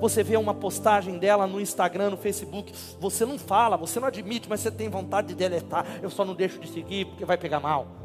Você 0.00 0.22
vê 0.22 0.36
uma 0.36 0.52
postagem 0.52 1.18
dela 1.18 1.46
no 1.46 1.60
Instagram, 1.60 2.10
no 2.10 2.16
Facebook, 2.16 2.72
você 2.98 3.24
não 3.24 3.38
fala, 3.38 3.76
você 3.76 4.00
não 4.00 4.08
admite, 4.08 4.48
mas 4.48 4.60
você 4.60 4.70
tem 4.70 4.88
vontade 4.88 5.28
de 5.28 5.34
deletar, 5.34 5.86
eu 6.02 6.10
só 6.10 6.24
não 6.24 6.34
deixo 6.34 6.58
de 6.58 6.68
seguir 6.68 7.04
porque 7.04 7.24
vai 7.24 7.36
pegar 7.36 7.60
mal. 7.60 8.01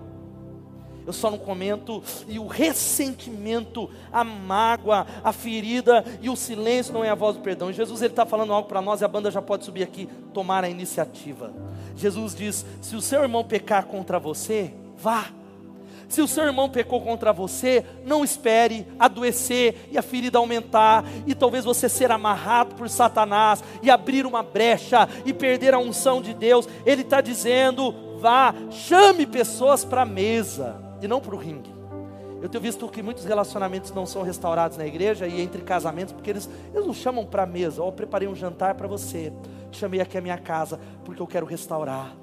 Eu 1.07 1.13
só 1.13 1.31
não 1.31 1.37
comento, 1.37 2.03
e 2.27 2.37
o 2.37 2.45
ressentimento, 2.47 3.89
a 4.11 4.25
mágoa, 4.25 5.07
a 5.23 5.31
ferida 5.31 6.03
e 6.21 6.29
o 6.29 6.35
silêncio 6.35 6.93
não 6.93 7.01
é 7.01 7.09
a 7.09 7.15
voz 7.15 7.37
do 7.37 7.41
perdão. 7.41 7.71
Jesus 7.71 8.01
ele 8.01 8.11
está 8.11 8.25
falando 8.25 8.51
algo 8.51 8.67
para 8.67 8.81
nós 8.81 8.99
e 8.99 9.05
a 9.05 9.07
banda 9.07 9.31
já 9.31 9.41
pode 9.41 9.63
subir 9.63 9.83
aqui, 9.83 10.05
tomar 10.33 10.65
a 10.65 10.69
iniciativa. 10.69 11.53
Jesus 11.95 12.35
diz: 12.35 12.65
se 12.81 12.93
o 12.93 13.01
seu 13.01 13.21
irmão 13.21 13.45
pecar 13.45 13.85
contra 13.85 14.19
você, 14.19 14.73
vá. 14.97 15.27
Se 16.09 16.21
o 16.21 16.27
seu 16.27 16.43
irmão 16.43 16.69
pecou 16.69 17.01
contra 17.01 17.31
você, 17.31 17.85
não 18.05 18.23
espere 18.23 18.85
adoecer 18.99 19.87
e 19.91 19.97
a 19.97 20.01
ferida 20.01 20.37
aumentar, 20.37 21.05
e 21.25 21.33
talvez 21.33 21.63
você 21.63 21.87
ser 21.87 22.11
amarrado 22.11 22.75
por 22.75 22.89
Satanás 22.89 23.63
e 23.81 23.89
abrir 23.89 24.25
uma 24.25 24.43
brecha 24.43 25.07
e 25.25 25.33
perder 25.33 25.73
a 25.73 25.79
unção 25.79 26.21
de 26.21 26.33
Deus. 26.33 26.67
Ele 26.85 27.03
está 27.03 27.21
dizendo: 27.21 27.95
vá, 28.19 28.53
chame 28.71 29.25
pessoas 29.25 29.85
para 29.85 30.01
a 30.01 30.05
mesa 30.05 30.86
e 31.01 31.07
não 31.07 31.19
para 31.19 31.35
o 31.35 31.37
ringue. 31.37 31.77
Eu 32.41 32.47
tenho 32.47 32.61
visto 32.61 32.87
que 32.87 33.01
muitos 33.01 33.25
relacionamentos 33.25 33.91
não 33.91 34.05
são 34.05 34.21
restaurados 34.21 34.77
na 34.77 34.85
igreja 34.85 35.27
e 35.27 35.41
entre 35.41 35.61
casamentos, 35.63 36.13
porque 36.13 36.29
eles, 36.29 36.47
eles 36.73 36.85
não 36.85 36.93
chamam 36.93 37.25
para 37.25 37.43
a 37.43 37.45
mesa. 37.45 37.81
Oh, 37.81 37.87
eu 37.87 37.91
preparei 37.91 38.27
um 38.27 38.35
jantar 38.35 38.75
para 38.75 38.87
você, 38.87 39.33
chamei 39.71 39.99
aqui 39.99 40.17
a 40.17 40.21
minha 40.21 40.37
casa, 40.37 40.79
porque 41.03 41.21
eu 41.21 41.27
quero 41.27 41.45
restaurar, 41.45 42.15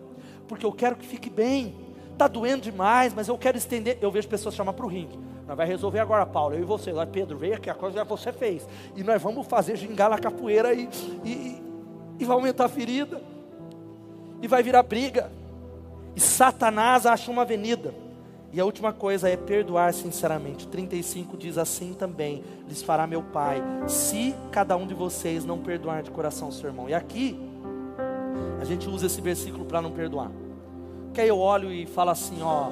porque 0.47 0.65
eu 0.65 0.73
quero 0.73 0.97
que 0.97 1.07
fique 1.07 1.29
bem. 1.29 1.75
Está 2.13 2.29
doendo 2.29 2.63
demais, 2.63 3.13
mas 3.13 3.27
eu 3.27 3.37
quero 3.37 3.59
estender. 3.59 3.99
Eu 4.01 4.09
vejo 4.09 4.29
pessoas 4.29 4.55
chamar 4.55 4.73
para 4.73 4.87
o 4.87 4.89
ringue. 4.89 5.19
Nós 5.49 5.57
vai 5.57 5.67
resolver 5.67 5.99
agora, 5.99 6.25
Paulo, 6.25 6.55
eu 6.55 6.61
e 6.61 6.65
você. 6.65 6.93
Lá, 6.93 7.05
Pedro, 7.05 7.37
veio 7.37 7.57
aqui, 7.57 7.69
a 7.69 7.75
coisa 7.75 7.97
já 7.97 8.05
você 8.05 8.33
fez. 8.33 8.69
E 8.95 9.03
nós 9.03 9.21
vamos 9.21 9.45
fazer 9.49 9.75
gingar 9.75 10.09
na 10.09 10.19
capoeira 10.19 10.73
e, 10.73 10.89
e, 11.25 11.61
e 12.21 12.25
vai 12.25 12.37
aumentar 12.37 12.67
a 12.67 12.69
ferida. 12.69 13.21
E 14.41 14.47
vai 14.47 14.63
virar 14.63 14.85
briga. 14.85 15.29
E 16.15 16.21
Satanás 16.21 17.05
acha 17.05 17.33
uma 17.33 17.43
avenida 17.43 18.04
e 18.55 18.61
a 18.61 18.65
última 18.65 18.93
coisa 18.93 19.29
é 19.29 19.37
perdoar 19.37 19.93
sinceramente. 19.93 20.69
35 20.69 21.37
diz 21.37 21.59
assim 21.59 21.93
também: 21.93 22.45
lhes 22.69 22.85
fará 22.85 23.05
meu 23.05 23.21
Pai, 23.21 23.61
se 23.89 24.33
cada 24.53 24.77
um 24.77 24.87
de 24.87 24.95
vocês 24.95 25.45
não 25.45 25.59
perdoar 25.59 26.05
de 26.05 26.11
coração 26.13 26.53
seu 26.53 26.69
irmão. 26.69 26.89
E 26.89 26.95
aqui, 26.95 27.37
a 28.61 28.65
gente 28.65 28.89
usa 28.89 29.07
esse 29.07 29.21
versículo 29.21 29.65
para 29.65 29.83
não 29.83 29.91
perdoar. 29.91 30.31
Que 31.13 31.21
aí 31.21 31.29
eu 31.29 31.41
olho 31.41 31.73
e 31.73 31.85
falo 31.85 32.11
assim: 32.11 32.43
ó, 32.43 32.69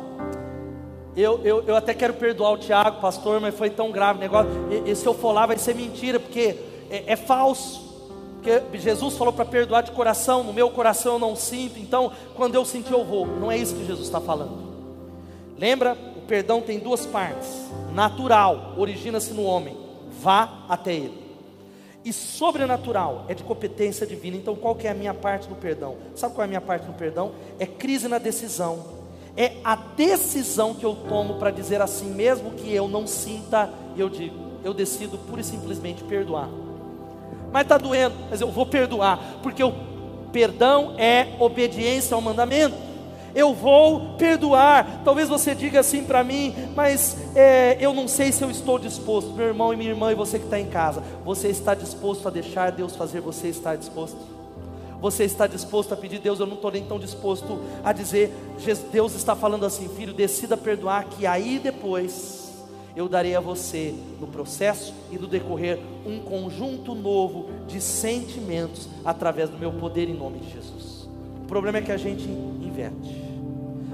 eu, 1.17 1.41
eu, 1.43 1.65
eu 1.65 1.75
até 1.75 1.93
quero 1.93 2.15
perdoar 2.15 2.53
o 2.53 2.59
Tiago, 2.59 3.01
pastor, 3.01 3.41
mas 3.41 3.53
foi 3.53 3.69
tão 3.69 3.91
grave 3.91 4.21
o 4.21 4.23
negócio. 4.23 4.53
E, 4.71 4.89
e 4.89 4.95
se 4.95 5.05
eu 5.05 5.15
for 5.15 5.33
lá 5.33 5.47
vai 5.47 5.59
ser 5.59 5.75
mentira, 5.75 6.21
porque 6.21 6.61
é, 6.91 7.13
é 7.13 7.17
falso. 7.17 7.91
Porque 8.35 8.79
Jesus 8.79 9.17
falou 9.17 9.33
para 9.33 9.45
perdoar 9.45 9.83
de 9.83 9.91
coração, 9.91 10.45
no 10.45 10.53
meu 10.53 10.71
coração 10.71 11.15
eu 11.15 11.19
não 11.19 11.35
sinto, 11.35 11.81
então 11.81 12.13
quando 12.37 12.55
eu 12.55 12.65
sentir 12.65 12.93
eu 12.93 13.05
vou. 13.05 13.27
Não 13.27 13.51
é 13.51 13.59
isso 13.59 13.75
que 13.75 13.85
Jesus 13.85 14.07
está 14.07 14.21
falando. 14.21 14.72
Lembra? 15.63 15.97
O 16.17 16.23
perdão 16.23 16.61
tem 16.61 16.81
duas 16.81 17.07
partes: 17.07 17.49
natural, 17.95 18.75
origina-se 18.77 19.33
no 19.33 19.45
homem, 19.45 19.77
vá 20.21 20.65
até 20.69 20.93
ele. 20.93 21.23
E 22.05 22.13
sobrenatural 22.13 23.27
é 23.29 23.35
de 23.35 23.45
competência 23.45 24.05
divina. 24.05 24.37
Então, 24.37 24.57
qual 24.57 24.75
que 24.75 24.89
é 24.89 24.91
a 24.91 24.95
minha 24.95 25.15
parte 25.15 25.49
no 25.49 25.55
perdão? 25.55 25.95
Sabe 26.17 26.35
qual 26.35 26.43
é 26.43 26.47
a 26.47 26.49
minha 26.49 26.61
parte 26.61 26.89
no 26.89 26.95
perdão? 26.95 27.31
É 27.61 27.67
crise 27.67 28.09
na 28.09 28.19
decisão. 28.19 29.03
É 29.37 29.53
a 29.63 29.77
decisão 29.77 30.75
que 30.75 30.85
eu 30.85 30.97
tomo 31.09 31.35
para 31.35 31.53
dizer 31.53 31.81
assim, 31.81 32.13
mesmo 32.13 32.51
que 32.51 32.75
eu 32.75 32.89
não 32.89 33.07
sinta, 33.07 33.71
eu 33.97 34.09
digo, 34.09 34.35
eu 34.65 34.75
decido 34.75 35.17
pura 35.17 35.43
e 35.43 35.45
simplesmente 35.45 36.03
perdoar. 36.03 36.49
Mas 37.53 37.63
está 37.63 37.79
doendo, 37.79 38.17
mas 38.29 38.41
eu 38.41 38.51
vou 38.51 38.67
perdoar, 38.67 39.39
porque 39.45 39.63
o 39.63 39.73
perdão 40.33 40.97
é 40.99 41.37
obediência 41.39 42.17
ao 42.17 42.21
mandamento 42.21 42.92
eu 43.35 43.55
vou 43.55 44.15
perdoar. 44.17 45.03
Talvez 45.05 45.29
você 45.29 45.55
diga 45.55 45.81
assim 45.81 46.05
para 46.05 46.23
mim, 46.23 46.55
mas 46.75 47.17
é, 47.35 47.77
eu 47.81 47.93
não 47.95 48.07
sei 48.09 48.33
se 48.33 48.43
eu 48.43 48.51
estou 48.51 48.79
disposto. 48.79 49.33
Meu 49.33 49.47
irmão 49.47 49.73
e 49.73 49.77
minha 49.77 49.91
irmã, 49.91 50.13
e 50.13 50.15
você 50.15 50.39
que 50.39 50.45
está 50.45 50.59
em 50.59 50.69
casa, 50.69 51.03
você 51.25 51.49
está 51.49 51.75
disposto 51.75 52.27
a 52.29 52.31
deixar 52.31 52.71
Deus 52.73 52.97
fazer 52.97 53.21
você 53.21 53.49
estar 53.49 53.77
disposto? 53.77 54.19
Você 55.01 55.25
está 55.25 55.49
disposto 55.49 55.93
a 55.93 55.97
pedir, 55.97 56.21
Deus, 56.21 56.39
eu 56.39 56.47
não 56.47 56.55
estou 56.55 56.71
nem 56.71 56.85
tão 56.85 56.97
disposto 56.97 57.59
a 57.83 57.93
dizer, 57.93 58.33
Deus 58.93 59.17
está 59.17 59.35
falando 59.35 59.67
assim, 59.67 59.89
filho, 59.89 60.13
decida 60.13 60.57
perdoar, 60.57 61.07
que 61.07 61.27
aí 61.27 61.59
depois 61.59 62.53
eu 62.95 63.09
darei 63.09 63.35
a 63.35 63.41
você, 63.41 63.95
no 64.21 64.29
processo 64.29 64.95
e 65.11 65.19
no 65.19 65.27
decorrer, 65.27 65.81
um 66.07 66.21
conjunto 66.21 66.95
novo 66.95 67.49
de 67.67 67.81
sentimentos 67.81 68.89
através 69.05 69.51
do 69.51 69.59
meu 69.59 69.73
poder 69.73 70.09
em 70.09 70.15
nome 70.15 70.39
de 70.39 70.53
Jesus. 70.53 71.09
O 71.43 71.47
problema 71.49 71.79
é 71.79 71.83
que 71.83 71.93
a 71.93 71.97
gente 71.97 72.29
inverte. 72.29 73.22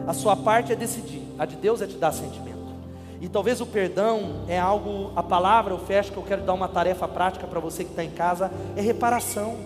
A 0.09 0.15
sua 0.15 0.35
parte 0.35 0.73
é 0.73 0.75
decidir, 0.75 1.23
a 1.39 1.45
de 1.45 1.55
Deus 1.55 1.83
é 1.83 1.87
te 1.87 1.99
dar 1.99 2.13
sentimento. 2.13 2.57
E 3.21 3.29
talvez 3.29 3.61
o 3.61 3.67
perdão 3.67 4.45
é 4.49 4.59
algo, 4.59 5.13
a 5.15 5.23
palavra, 5.23 5.75
eu 5.75 5.79
fecho 5.79 6.11
que 6.13 6.17
eu 6.17 6.23
quero 6.23 6.41
dar 6.41 6.55
uma 6.55 6.67
tarefa 6.67 7.07
prática 7.07 7.47
para 7.47 7.61
você 7.61 7.85
que 7.85 7.91
está 7.91 8.03
em 8.03 8.11
casa, 8.11 8.51
é 8.75 8.81
reparação. 8.81 9.59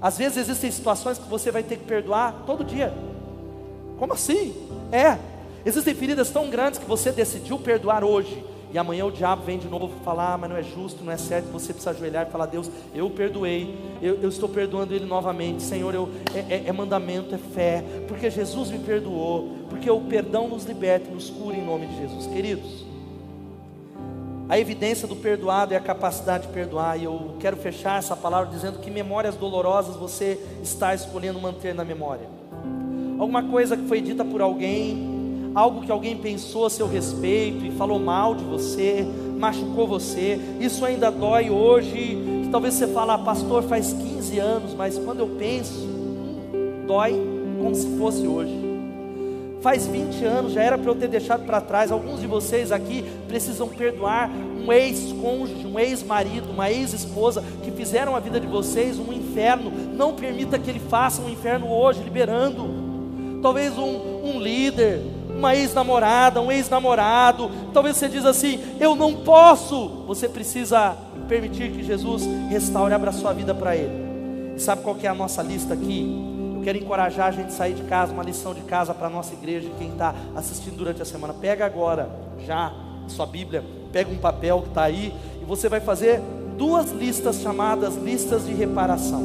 Às 0.00 0.16
vezes 0.16 0.38
existem 0.38 0.70
situações 0.70 1.18
que 1.18 1.28
você 1.28 1.50
vai 1.50 1.62
ter 1.62 1.76
que 1.76 1.84
perdoar 1.84 2.44
todo 2.46 2.64
dia. 2.64 2.94
Como 3.98 4.14
assim? 4.14 4.54
É. 4.90 5.18
Existem 5.66 5.94
feridas 5.94 6.30
tão 6.30 6.48
grandes 6.48 6.78
que 6.78 6.86
você 6.86 7.12
decidiu 7.12 7.58
perdoar 7.58 8.02
hoje. 8.02 8.42
E 8.74 8.78
amanhã 8.78 9.06
o 9.06 9.12
diabo 9.12 9.44
vem 9.44 9.56
de 9.56 9.68
novo 9.68 9.88
falar, 10.04 10.34
ah, 10.34 10.36
mas 10.36 10.50
não 10.50 10.56
é 10.56 10.62
justo, 10.64 11.04
não 11.04 11.12
é 11.12 11.16
certo, 11.16 11.46
você 11.52 11.72
precisa 11.72 11.90
ajoelhar 11.90 12.26
e 12.26 12.30
falar, 12.32 12.46
Deus, 12.46 12.68
eu 12.92 13.08
perdoei, 13.08 13.72
eu, 14.02 14.16
eu 14.16 14.28
estou 14.28 14.48
perdoando 14.48 14.92
ele 14.92 15.06
novamente, 15.06 15.62
Senhor, 15.62 15.94
eu, 15.94 16.08
é, 16.34 16.56
é, 16.56 16.64
é, 16.66 16.72
mandamento, 16.72 17.36
é 17.36 17.38
fé, 17.38 17.84
porque 18.08 18.28
Jesus 18.28 18.72
me 18.72 18.80
perdoou, 18.80 19.58
porque 19.70 19.88
o 19.88 20.00
perdão 20.00 20.48
nos 20.48 20.64
liberta, 20.64 21.08
nos 21.08 21.30
cura 21.30 21.56
em 21.56 21.64
nome 21.64 21.86
de 21.86 21.98
Jesus, 21.98 22.26
queridos. 22.26 22.84
A 24.48 24.58
evidência 24.58 25.06
do 25.06 25.14
perdoado 25.14 25.72
é 25.72 25.76
a 25.76 25.80
capacidade 25.80 26.48
de 26.48 26.52
perdoar, 26.52 26.98
e 26.98 27.04
eu 27.04 27.36
quero 27.38 27.56
fechar 27.56 28.00
essa 28.00 28.16
palavra 28.16 28.50
dizendo 28.50 28.80
que 28.80 28.90
memórias 28.90 29.36
dolorosas 29.36 29.94
você 29.94 30.36
está 30.64 30.92
escolhendo 30.92 31.40
manter 31.40 31.76
na 31.76 31.84
memória. 31.84 32.26
Alguma 33.20 33.44
coisa 33.44 33.76
que 33.76 33.86
foi 33.86 34.00
dita 34.00 34.24
por 34.24 34.42
alguém, 34.42 35.13
algo 35.54 35.82
que 35.82 35.92
alguém 35.92 36.16
pensou 36.16 36.66
a 36.66 36.70
seu 36.70 36.88
respeito 36.88 37.64
e 37.64 37.70
falou 37.70 37.98
mal 37.98 38.34
de 38.34 38.44
você, 38.44 39.06
machucou 39.38 39.86
você, 39.86 40.38
isso 40.60 40.84
ainda 40.84 41.10
dói 41.10 41.50
hoje. 41.50 42.18
Talvez 42.50 42.74
você 42.74 42.86
fale, 42.88 43.12
ah, 43.12 43.18
pastor, 43.18 43.62
faz 43.62 43.92
15 43.92 44.38
anos, 44.38 44.74
mas 44.74 44.98
quando 44.98 45.20
eu 45.20 45.28
penso, 45.38 45.86
dói 46.86 47.14
como 47.62 47.74
se 47.74 47.88
fosse 47.96 48.26
hoje. 48.26 48.64
Faz 49.60 49.86
20 49.86 50.24
anos, 50.24 50.52
já 50.52 50.62
era 50.62 50.76
para 50.76 50.90
eu 50.90 50.94
ter 50.94 51.08
deixado 51.08 51.46
para 51.46 51.60
trás. 51.60 51.90
Alguns 51.90 52.20
de 52.20 52.26
vocês 52.26 52.70
aqui 52.70 53.02
precisam 53.26 53.66
perdoar 53.66 54.30
um 54.30 54.70
ex-cônjuge, 54.70 55.66
um 55.66 55.78
ex-marido, 55.78 56.50
uma 56.50 56.70
ex-esposa 56.70 57.42
que 57.62 57.70
fizeram 57.70 58.14
a 58.14 58.20
vida 58.20 58.38
de 58.38 58.46
vocês 58.46 58.98
um 58.98 59.10
inferno. 59.10 59.72
Não 59.94 60.14
permita 60.14 60.58
que 60.58 60.68
ele 60.68 60.80
faça 60.80 61.22
um 61.22 61.30
inferno 61.30 61.72
hoje, 61.72 62.02
liberando. 62.02 62.84
Talvez 63.40 63.76
um, 63.78 64.22
um 64.22 64.38
líder, 64.38 65.00
uma 65.44 65.54
ex-namorada, 65.54 66.40
um 66.40 66.50
ex-namorado. 66.50 67.50
Talvez 67.72 67.96
você 67.96 68.08
diz 68.08 68.24
assim: 68.24 68.58
"Eu 68.80 68.96
não 68.96 69.14
posso". 69.14 70.04
Você 70.06 70.28
precisa 70.28 70.96
permitir 71.28 71.70
que 71.70 71.82
Jesus 71.82 72.26
restaure, 72.48 72.94
abra 72.94 73.12
sua 73.12 73.32
vida 73.32 73.54
para 73.54 73.76
ele. 73.76 74.54
E 74.56 74.60
sabe 74.60 74.82
qual 74.82 74.94
que 74.94 75.06
é 75.06 75.10
a 75.10 75.14
nossa 75.14 75.42
lista 75.42 75.74
aqui? 75.74 76.32
Eu 76.56 76.62
quero 76.62 76.78
encorajar 76.78 77.28
a 77.28 77.30
gente 77.30 77.48
a 77.48 77.50
sair 77.50 77.74
de 77.74 77.82
casa, 77.82 78.12
uma 78.12 78.22
lição 78.22 78.54
de 78.54 78.62
casa 78.62 78.94
para 78.94 79.06
a 79.06 79.10
nossa 79.10 79.34
igreja, 79.34 79.68
quem 79.78 79.90
está 79.90 80.14
assistindo 80.34 80.76
durante 80.76 81.02
a 81.02 81.04
semana. 81.04 81.34
Pega 81.34 81.66
agora, 81.66 82.08
já, 82.46 82.72
sua 83.06 83.26
Bíblia, 83.26 83.62
pega 83.92 84.10
um 84.10 84.16
papel 84.16 84.62
que 84.62 84.68
está 84.68 84.84
aí, 84.84 85.12
e 85.42 85.44
você 85.44 85.68
vai 85.68 85.80
fazer 85.80 86.22
duas 86.56 86.90
listas 86.90 87.40
chamadas 87.40 87.96
listas 87.96 88.46
de 88.46 88.54
reparação. 88.54 89.22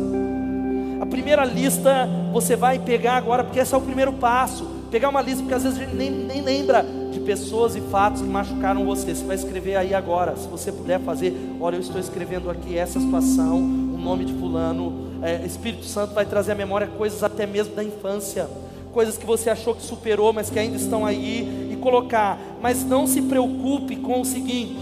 A 1.00 1.06
primeira 1.06 1.46
lista 1.46 2.10
você 2.34 2.56
vai 2.56 2.78
pegar 2.80 3.14
agora, 3.14 3.44
porque 3.44 3.60
esse 3.60 3.74
é 3.74 3.78
o 3.78 3.82
primeiro 3.82 4.12
passo 4.14 4.79
pegar 4.90 5.10
uma 5.10 5.22
lista, 5.22 5.42
porque 5.42 5.54
às 5.54 5.64
vezes 5.64 5.80
a 5.80 5.84
gente 5.84 5.96
nem, 5.96 6.12
nem 6.12 6.42
lembra 6.42 6.86
de 7.12 7.20
pessoas 7.20 7.76
e 7.76 7.82
fatos 7.82 8.22
que 8.22 8.28
machucaram 8.28 8.86
você. 8.86 9.14
Você 9.14 9.24
vai 9.24 9.36
escrever 9.36 9.76
aí 9.76 9.94
agora, 9.94 10.36
se 10.36 10.48
você 10.48 10.72
puder 10.72 11.00
fazer, 11.00 11.34
olha, 11.60 11.76
eu 11.76 11.82
estou 11.82 12.00
escrevendo 12.00 12.50
aqui 12.50 12.78
essa 12.78 13.00
situação, 13.00 13.58
o 13.58 13.98
nome 13.98 14.26
de 14.26 14.34
fulano. 14.34 15.10
É, 15.22 15.46
Espírito 15.46 15.86
Santo 15.86 16.14
vai 16.14 16.26
trazer 16.26 16.54
à 16.54 16.56
memória 16.56 16.88
coisas 16.88 17.24
até 17.24 17.46
mesmo 17.46 17.76
da 17.76 17.84
infância, 17.84 18.50
coisas 18.92 19.18
que 19.18 19.26
você 19.26 19.50
achou 19.50 19.76
que 19.76 19.82
superou, 19.82 20.32
mas 20.32 20.50
que 20.50 20.58
ainda 20.58 20.78
estão 20.78 21.06
aí, 21.06 21.70
e 21.72 21.76
colocar. 21.76 22.40
Mas 22.62 22.84
não 22.84 23.06
se 23.06 23.22
preocupe 23.22 23.96
com 23.98 24.22
o 24.22 24.26
seguinte: 24.26 24.78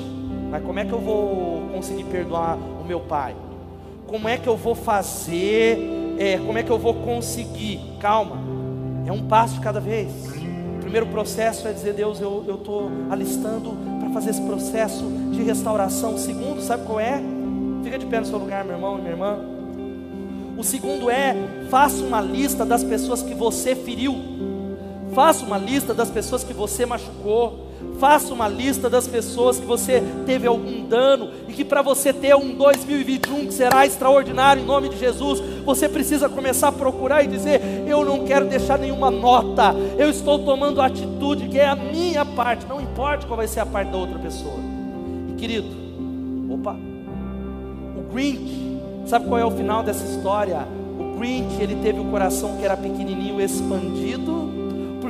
mas 0.49 0.63
como 0.63 0.79
é 0.79 0.85
que 0.85 0.93
eu 0.93 0.99
vou 0.99 1.67
conseguir 1.73 2.03
perdoar 2.05 2.57
o 2.57 2.85
meu 2.85 2.99
pai? 2.99 3.35
Como 4.05 4.27
é 4.29 4.37
que 4.37 4.47
eu 4.47 4.55
vou 4.55 4.75
fazer? 4.75 5.77
É, 6.17 6.37
como 6.37 6.57
é 6.57 6.63
que 6.63 6.71
eu 6.71 6.77
vou 6.77 6.93
conseguir? 6.93 7.79
Calma. 7.99 8.56
É 9.07 9.11
um 9.11 9.25
passo 9.25 9.61
cada 9.61 9.79
vez. 9.79 10.11
O 10.75 10.79
primeiro 10.81 11.07
processo 11.07 11.65
é 11.65 11.71
dizer, 11.71 11.93
Deus, 11.93 12.19
eu 12.19 12.43
estou 12.55 12.91
alistando 13.09 13.71
para 14.01 14.09
fazer 14.09 14.31
esse 14.31 14.41
processo 14.41 15.05
de 15.31 15.41
restauração. 15.43 16.15
O 16.15 16.17
segundo, 16.17 16.61
sabe 16.61 16.85
qual 16.85 16.99
é? 16.99 17.21
Fica 17.83 17.97
de 17.97 18.05
pé 18.05 18.19
no 18.19 18.25
seu 18.25 18.37
lugar, 18.37 18.65
meu 18.65 18.75
irmão 18.75 18.97
e 18.97 19.01
minha 19.01 19.13
irmã. 19.13 19.37
O 20.57 20.63
segundo 20.63 21.09
é, 21.09 21.33
faça 21.69 22.03
uma 22.03 22.19
lista 22.19 22.65
das 22.65 22.83
pessoas 22.83 23.21
que 23.21 23.33
você 23.33 23.75
feriu. 23.75 24.13
Faça 25.13 25.45
uma 25.45 25.57
lista 25.57 25.93
das 25.93 26.09
pessoas 26.09 26.43
que 26.43 26.53
você 26.53 26.85
machucou. 26.85 27.66
Faça 27.99 28.33
uma 28.33 28.47
lista 28.47 28.89
das 28.89 29.07
pessoas 29.07 29.59
que 29.59 29.65
você 29.65 30.03
teve 30.25 30.45
algum 30.45 30.87
dano 30.87 31.31
e 31.47 31.53
que 31.53 31.65
para 31.65 31.81
você 31.81 32.13
ter 32.13 32.35
um 32.35 32.53
2021 32.53 33.47
que 33.47 33.53
será 33.53 33.85
extraordinário 33.85 34.61
em 34.61 34.65
nome 34.65 34.89
de 34.89 34.99
Jesus, 34.99 35.41
você 35.65 35.89
precisa 35.89 36.29
começar 36.29 36.67
a 36.67 36.71
procurar 36.71 37.23
e 37.23 37.27
dizer: 37.27 37.59
Eu 37.87 38.05
não 38.05 38.23
quero 38.25 38.45
deixar 38.45 38.77
nenhuma 38.77 39.09
nota, 39.09 39.75
eu 39.97 40.09
estou 40.09 40.39
tomando 40.39 40.79
a 40.79 40.85
atitude 40.85 41.47
que 41.47 41.57
é 41.57 41.67
a 41.67 41.75
minha 41.75 42.23
parte, 42.23 42.67
não 42.67 42.79
importa 42.79 43.25
qual 43.25 43.37
vai 43.37 43.47
ser 43.47 43.61
a 43.61 43.65
parte 43.65 43.91
da 43.91 43.97
outra 43.97 44.19
pessoa. 44.19 44.59
E 45.29 45.33
querido, 45.33 45.69
opa, 46.51 46.75
o 47.97 48.13
Grinch, 48.13 48.79
sabe 49.07 49.27
qual 49.27 49.39
é 49.39 49.45
o 49.45 49.51
final 49.51 49.81
dessa 49.81 50.05
história? 50.05 50.67
O 50.99 51.17
Grinch, 51.17 51.59
ele 51.59 51.75
teve 51.81 51.99
o 51.99 52.05
coração 52.05 52.57
que 52.57 52.63
era 52.63 52.77
pequenininho 52.77 53.41
expandido 53.41 54.66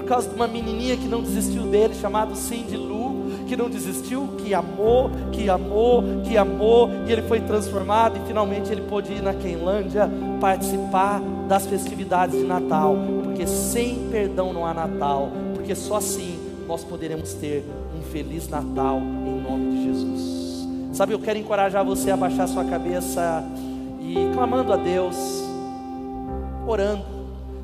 causa 0.08 0.30
de 0.30 0.36
uma 0.36 0.47
menininha 0.47 0.95
que 0.95 1.08
não 1.08 1.22
desistiu 1.22 1.64
dele, 1.64 1.93
chamado 1.93 2.36
Cindy 2.36 2.78
Lou, 2.78 3.28
que 3.47 3.55
não 3.55 3.70
desistiu, 3.70 4.28
que 4.38 4.53
amou, 4.53 5.12
que 5.32 5.49
amou, 5.49 6.03
que 6.24 6.38
amou, 6.38 6.89
e 7.08 7.12
ele 7.12 7.22
foi 7.24 7.41
transformado 7.41 8.18
e 8.18 8.28
finalmente 8.28 8.72
ele 8.72 8.82
pôde 8.82 9.14
ir 9.14 9.22
na 9.22 9.34
Quenlândia 9.34 10.10
participar 10.39 11.22
das 11.47 11.66
festividades 11.66 12.38
de 12.38 12.45
Natal, 12.45 12.97
porque 13.24 13.45
sem 13.45 14.10
perdão 14.10 14.53
não 14.53 14.66
há 14.66 14.74
Natal, 14.74 15.30
porque 15.53 15.76
só 15.76 15.97
assim 15.97 16.39
nós 16.68 16.84
poderemos 16.84 17.34
ter 17.34 17.64
um 17.97 18.01
feliz 18.01 18.47
Natal 18.49 18.99
em 18.99 19.41
nome 19.41 19.72
de 19.72 19.84
Jesus. 19.84 20.68
Sabe, 20.93 21.14
eu 21.14 21.20
quero 21.20 21.38
encorajar 21.38 21.86
você 21.86 22.12
a 22.12 22.18
baixar 22.18 22.47
sua 22.47 22.66
cabeça 22.66 23.43
e 24.01 24.16
clamando 24.34 24.74
a 24.74 24.78
Deus, 24.78 25.16
orando 26.66 27.16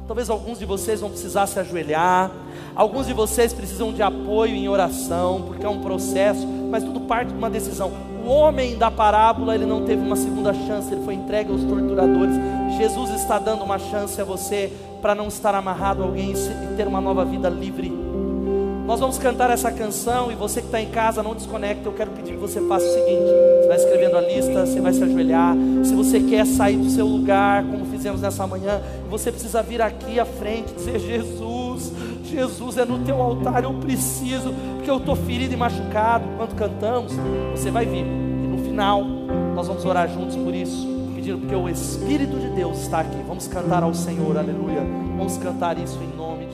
Talvez 0.06 0.30
alguns 0.30 0.60
de 0.60 0.66
vocês 0.66 1.00
vão 1.00 1.10
precisar 1.10 1.48
se 1.48 1.58
ajoelhar, 1.60 2.30
alguns 2.76 3.08
de 3.08 3.14
vocês 3.14 3.54
precisam 3.54 3.94
de 3.94 4.02
apoio 4.02 4.54
em 4.54 4.68
oração, 4.68 5.44
porque 5.48 5.66
é 5.66 5.70
um 5.70 5.80
processo, 5.80 6.46
mas 6.46 6.84
tudo 6.84 7.02
parte 7.02 7.30
de 7.30 7.38
uma 7.38 7.50
decisão. 7.50 7.92
O 8.26 8.30
homem 8.30 8.78
da 8.78 8.92
parábola, 8.92 9.56
ele 9.56 9.66
não 9.66 9.86
teve 9.86 10.02
uma 10.02 10.16
segunda 10.16 10.54
chance, 10.54 10.94
ele 10.94 11.04
foi 11.06 11.14
entregue 11.14 11.52
aos 11.52 11.64
torturadores. 11.64 12.36
Jesus 12.78 13.12
está 13.12 13.40
dando 13.40 13.64
uma 13.64 13.80
chance 13.80 14.20
a 14.20 14.26
você 14.26 14.72
para 15.02 15.16
não 15.16 15.28
estar 15.28 15.56
amarrado 15.56 16.02
a 16.04 16.06
alguém 16.06 16.34
e 16.34 16.76
ter 16.76 16.88
uma 16.88 17.00
nova 17.00 17.24
vida 17.24 17.50
livre. 17.50 18.03
Nós 18.86 19.00
vamos 19.00 19.18
cantar 19.18 19.50
essa 19.50 19.72
canção 19.72 20.30
e 20.30 20.36
você 20.36 20.60
que 20.60 20.68
está 20.68 20.82
em 20.82 20.90
casa, 20.90 21.24
não 21.24 21.34
desconecte. 21.34 21.86
Eu 21.86 21.94
quero 21.94 22.12
pedir 22.12 22.34
que 22.34 22.40
você 22.40 22.60
faça 22.68 22.86
o 22.86 22.90
seguinte: 22.90 23.32
você 23.62 23.68
vai 23.68 23.78
escrevendo 23.78 24.18
a 24.18 24.22
lista, 24.22 24.66
você 24.66 24.82
vai 24.82 24.94
se 24.94 25.04
ajoelhar. 25.04 25.56
Se 25.84 25.96
você 25.96 26.20
quer 26.20 26.46
sair 26.46 26.76
do 26.76 26.90
seu 26.90 27.08
lugar, 27.08 27.64
como 27.64 27.86
fizemos 27.86 28.20
nessa 28.20 28.46
manhã, 28.46 28.82
você 29.10 29.32
precisa 29.32 29.64
vir 29.64 29.82
aqui 29.82 30.20
à 30.20 30.26
frente 30.26 30.72
e 30.72 30.76
dizer: 30.76 31.00
Jesus, 31.00 31.94
Jesus, 32.26 32.78
é 32.78 32.84
no 32.84 33.00
teu 33.00 33.22
altar, 33.22 33.64
eu 33.64 33.74
preciso, 33.76 34.54
porque 34.76 34.92
eu 34.92 34.98
estou 34.98 35.16
ferido 35.16 35.54
e 35.54 35.58
machucado. 35.58 36.26
Quando 36.36 36.54
cantamos, 36.56 37.14
você 37.52 37.72
vai 37.72 37.86
vir. 37.86 38.06
E 38.06 38.48
no 38.48 38.58
final, 38.58 39.02
nós 39.56 39.66
vamos 39.66 39.86
orar 39.86 40.10
juntos 40.10 40.36
por 40.36 40.54
isso, 40.54 40.86
pedindo, 41.16 41.38
porque 41.38 41.56
o 41.56 41.70
Espírito 41.70 42.38
de 42.38 42.50
Deus 42.50 42.82
está 42.82 43.00
aqui. 43.00 43.18
Vamos 43.26 43.48
cantar 43.48 43.82
ao 43.82 43.94
Senhor, 43.94 44.38
aleluia. 44.38 44.82
Vamos 45.18 45.38
cantar 45.38 45.78
isso 45.78 45.98
em 46.04 46.18
nome 46.18 46.48
de. 46.48 46.53